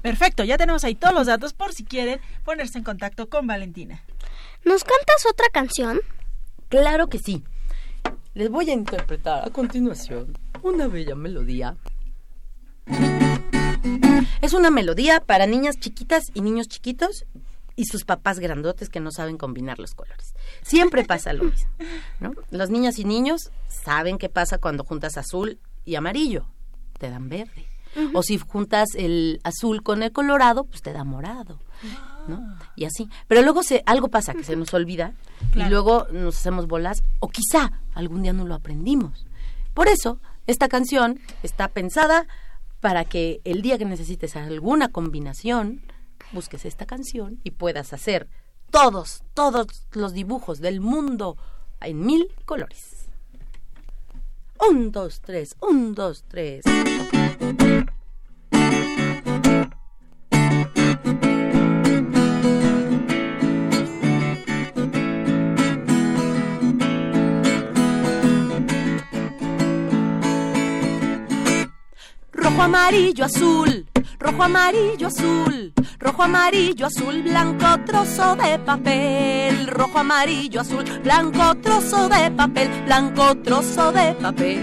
Perfecto, 0.01 0.43
ya 0.43 0.57
tenemos 0.57 0.83
ahí 0.83 0.95
todos 0.95 1.13
los 1.13 1.27
datos 1.27 1.53
por 1.53 1.73
si 1.73 1.83
quieren 1.83 2.21
ponerse 2.45 2.77
en 2.77 2.83
contacto 2.83 3.27
con 3.29 3.47
Valentina. 3.47 4.01
¿Nos 4.63 4.83
cantas 4.83 5.25
otra 5.29 5.47
canción? 5.51 5.99
Claro 6.69 7.07
que 7.07 7.19
sí. 7.19 7.43
Les 8.37 8.51
voy 8.51 8.69
a 8.69 8.73
interpretar 8.73 9.47
a 9.47 9.49
continuación 9.49 10.37
una 10.61 10.87
bella 10.87 11.15
melodía. 11.15 11.75
Es 14.43 14.53
una 14.53 14.69
melodía 14.69 15.21
para 15.21 15.47
niñas 15.47 15.79
chiquitas 15.79 16.25
y 16.35 16.41
niños 16.41 16.67
chiquitos 16.67 17.25
y 17.75 17.85
sus 17.85 18.05
papás 18.05 18.37
grandotes 18.37 18.89
que 18.89 18.99
no 18.99 19.09
saben 19.09 19.39
combinar 19.39 19.79
los 19.79 19.95
colores. 19.95 20.35
Siempre 20.61 21.03
pasa 21.03 21.33
lo 21.33 21.45
mismo, 21.45 21.71
¿no? 22.19 22.33
Las 22.51 22.69
niñas 22.69 22.99
y 22.99 23.05
niños 23.05 23.49
saben 23.69 24.19
qué 24.19 24.29
pasa 24.29 24.59
cuando 24.59 24.83
juntas 24.83 25.17
azul 25.17 25.57
y 25.83 25.95
amarillo, 25.95 26.45
te 26.99 27.09
dan 27.09 27.29
verde. 27.29 27.65
O 28.13 28.21
si 28.21 28.37
juntas 28.37 28.89
el 28.93 29.41
azul 29.43 29.81
con 29.81 30.03
el 30.03 30.11
colorado, 30.11 30.65
pues 30.65 30.83
te 30.83 30.93
da 30.93 31.03
morado, 31.03 31.59
¿no? 32.27 32.57
Y 32.75 32.85
así. 32.85 33.09
Pero 33.27 33.41
luego 33.41 33.63
se, 33.63 33.83
algo 33.85 34.09
pasa 34.09 34.33
que 34.33 34.43
se 34.43 34.55
nos 34.55 34.73
olvida 34.73 35.13
y 35.55 35.63
luego 35.63 36.07
nos 36.11 36.37
hacemos 36.37 36.67
bolas 36.67 37.03
o 37.19 37.29
quizá 37.29 37.71
algún 37.93 38.23
día 38.23 38.33
no 38.33 38.45
lo 38.45 38.55
aprendimos. 38.55 39.25
Por 39.73 39.87
eso, 39.87 40.19
esta 40.47 40.67
canción 40.67 41.19
está 41.43 41.67
pensada 41.67 42.27
para 42.79 43.05
que 43.05 43.41
el 43.43 43.61
día 43.61 43.77
que 43.77 43.85
necesites 43.85 44.35
alguna 44.35 44.89
combinación, 44.89 45.81
busques 46.31 46.65
esta 46.65 46.85
canción 46.85 47.39
y 47.43 47.51
puedas 47.51 47.93
hacer 47.93 48.27
todos, 48.71 49.23
todos 49.33 49.67
los 49.91 50.13
dibujos 50.13 50.59
del 50.59 50.81
mundo 50.81 51.37
en 51.81 52.05
mil 52.05 52.27
colores. 52.45 53.07
Un, 54.59 54.91
dos, 54.91 55.21
tres, 55.21 55.55
un, 55.61 55.93
dos, 55.93 56.23
tres. 56.27 56.63
Amarillo, 72.77 73.25
azul, 73.25 73.85
rojo, 74.19 74.43
amarillo, 74.43 75.07
azul, 75.07 75.73
rojo, 75.99 76.23
amarillo, 76.23 76.85
azul, 76.85 77.23
blanco, 77.23 77.65
trozo 77.85 78.35
de 78.35 78.59
papel. 78.59 79.67
Rojo, 79.67 79.97
amarillo, 79.97 80.61
azul, 80.61 80.83
blanco, 81.03 81.55
trozo 81.55 82.07
de 82.07 82.29
papel, 82.31 82.69
blanco, 82.85 83.35
trozo 83.43 83.91
de 83.91 84.13
papel. 84.13 84.57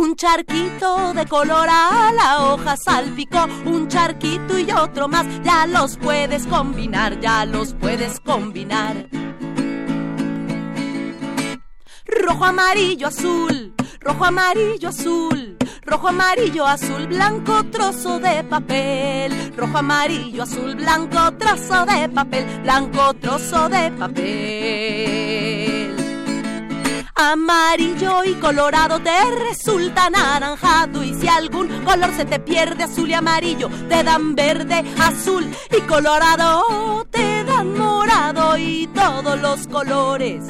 Un 0.00 0.16
charquito 0.16 1.12
de 1.14 1.24
color 1.26 1.68
a 1.70 2.10
la 2.12 2.42
hoja 2.42 2.76
salpicó, 2.76 3.46
un 3.64 3.86
charquito 3.88 4.58
y 4.58 4.72
otro 4.72 5.06
más, 5.08 5.26
ya 5.44 5.66
los 5.66 5.96
puedes 5.96 6.44
combinar, 6.46 7.20
ya 7.20 7.44
los 7.44 7.74
puedes 7.74 8.18
combinar. 8.20 9.06
Rojo, 12.04 12.44
amarillo, 12.44 13.06
azul, 13.06 13.74
rojo, 14.00 14.24
amarillo, 14.24 14.88
azul, 14.88 15.56
rojo, 15.84 16.08
amarillo, 16.08 16.66
azul, 16.66 17.06
blanco, 17.06 17.64
trozo 17.70 18.18
de 18.18 18.42
papel. 18.44 19.52
Rojo, 19.56 19.78
amarillo, 19.78 20.42
azul, 20.42 20.74
blanco, 20.74 21.32
trozo 21.38 21.86
de 21.86 22.08
papel, 22.08 22.46
blanco, 22.62 23.14
trozo 23.14 23.68
de 23.68 23.90
papel. 23.92 25.20
Amarillo 27.14 28.24
y 28.24 28.32
colorado 28.34 28.98
te 29.00 29.10
resulta 29.48 30.06
anaranjado 30.06 31.04
y 31.04 31.12
si 31.14 31.28
algún 31.28 31.68
color 31.84 32.14
se 32.14 32.24
te 32.24 32.40
pierde 32.40 32.84
azul 32.84 33.10
y 33.10 33.14
amarillo 33.14 33.68
te 33.90 34.02
dan 34.02 34.34
verde, 34.34 34.82
azul 34.98 35.46
y 35.70 35.82
colorado 35.82 37.06
te 37.10 37.44
dan 37.44 37.76
morado 37.76 38.56
y 38.56 38.86
todos 38.94 39.38
los 39.38 39.66
colores 39.66 40.42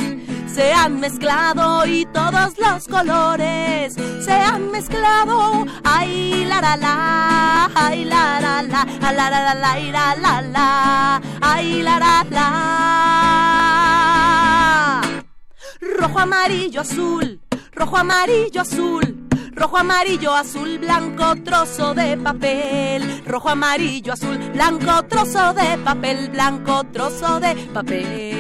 se 0.55 0.72
han 0.72 1.01
mezclado 1.01 1.86
y 1.86 2.07
todos 2.07 2.59
los 2.59 2.86
colores 2.88 3.94
se 3.94 4.32
han 4.32 4.70
mezclado. 4.70 5.66
Ay, 5.84 6.44
la 6.46 6.61
la 6.61 6.76
la, 6.76 7.70
ay, 7.74 8.05
la 8.05 8.40
la 8.40 8.62
la, 8.62 8.84
la 9.01 9.12
la 9.12 9.30
la 9.30 9.55
la, 9.55 9.76
la 9.76 10.14
la 10.16 10.42
la, 10.42 11.20
ay, 11.40 11.82
la 11.82 11.98
la 11.98 12.26
la. 12.30 12.51
Rojo, 15.98 16.18
amarillo, 16.18 16.80
azul, 16.80 17.40
rojo, 17.72 17.96
amarillo, 17.96 18.61
azul. 18.61 19.28
Rojo, 19.53 19.76
amarillo, 19.76 20.34
azul, 20.34 20.78
blanco, 20.78 21.34
trozo 21.44 21.92
de 21.92 22.16
papel. 22.16 23.22
Rojo, 23.26 23.51
amarillo, 23.51 24.12
azul, 24.14 24.38
blanco, 24.55 25.03
trozo 25.07 25.53
de 25.53 25.76
papel. 25.84 26.30
Blanco, 26.30 26.84
trozo 26.92 27.40
de 27.40 27.55
papel. 27.74 28.39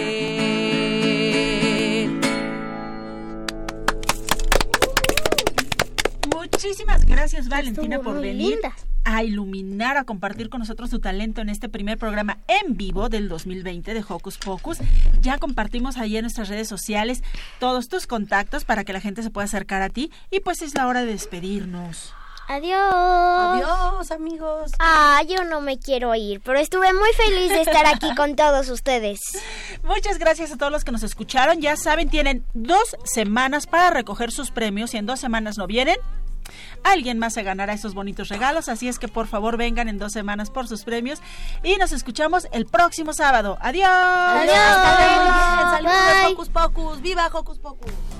Muchísimas 6.62 7.06
gracias 7.06 7.48
Valentina 7.48 7.96
Estuvo 7.96 8.12
por 8.12 8.20
venir 8.20 8.50
linda. 8.50 8.74
a 9.04 9.22
iluminar, 9.22 9.96
a 9.96 10.04
compartir 10.04 10.50
con 10.50 10.58
nosotros 10.58 10.90
tu 10.90 10.98
talento 10.98 11.40
en 11.40 11.48
este 11.48 11.70
primer 11.70 11.96
programa 11.96 12.36
en 12.48 12.76
vivo 12.76 13.08
del 13.08 13.30
2020 13.30 13.94
de 13.94 14.04
Hocus 14.06 14.36
Pocus. 14.36 14.76
Ya 15.22 15.38
compartimos 15.38 15.96
ahí 15.96 16.18
en 16.18 16.24
nuestras 16.24 16.50
redes 16.50 16.68
sociales 16.68 17.22
todos 17.60 17.88
tus 17.88 18.06
contactos 18.06 18.64
para 18.64 18.84
que 18.84 18.92
la 18.92 19.00
gente 19.00 19.22
se 19.22 19.30
pueda 19.30 19.46
acercar 19.46 19.80
a 19.80 19.88
ti 19.88 20.12
y 20.30 20.40
pues 20.40 20.60
es 20.60 20.74
la 20.74 20.86
hora 20.86 21.00
de 21.00 21.06
despedirnos. 21.06 22.12
Adiós. 22.46 22.82
Adiós, 22.82 24.10
amigos. 24.10 24.72
Ah, 24.80 25.22
yo 25.26 25.44
no 25.44 25.62
me 25.62 25.78
quiero 25.78 26.14
ir, 26.14 26.42
pero 26.44 26.58
estuve 26.58 26.92
muy 26.92 27.10
feliz 27.12 27.48
de 27.48 27.62
estar 27.62 27.86
aquí 27.86 28.14
con 28.16 28.36
todos 28.36 28.68
ustedes. 28.68 29.20
Muchas 29.84 30.18
gracias 30.18 30.52
a 30.52 30.58
todos 30.58 30.72
los 30.72 30.84
que 30.84 30.92
nos 30.92 31.04
escucharon. 31.04 31.62
Ya 31.62 31.76
saben, 31.76 32.10
tienen 32.10 32.44
dos 32.52 32.96
semanas 33.04 33.66
para 33.66 33.90
recoger 33.90 34.30
sus 34.30 34.50
premios. 34.50 34.90
Si 34.90 34.96
en 34.96 35.06
dos 35.06 35.20
semanas 35.20 35.58
no 35.58 35.68
vienen, 35.68 35.96
alguien 36.84 37.18
más 37.18 37.34
se 37.34 37.42
ganará 37.42 37.72
esos 37.72 37.94
bonitos 37.94 38.28
regalos. 38.28 38.68
Así 38.68 38.88
es 38.88 38.98
que 38.98 39.08
por 39.08 39.26
favor 39.26 39.56
vengan 39.56 39.88
en 39.88 39.98
dos 39.98 40.12
semanas 40.12 40.50
por 40.50 40.68
sus 40.68 40.84
premios. 40.84 41.20
Y 41.62 41.76
nos 41.76 41.92
escuchamos 41.92 42.48
el 42.52 42.66
próximo 42.66 43.12
sábado. 43.12 43.58
Adiós. 43.60 43.88
Adiós. 43.88 44.56
Saludos. 45.70 46.32
Hocus 46.32 46.48
Pocus. 46.48 47.00
Viva 47.00 47.28
Hocus 47.32 47.58
Pocus. 47.58 48.19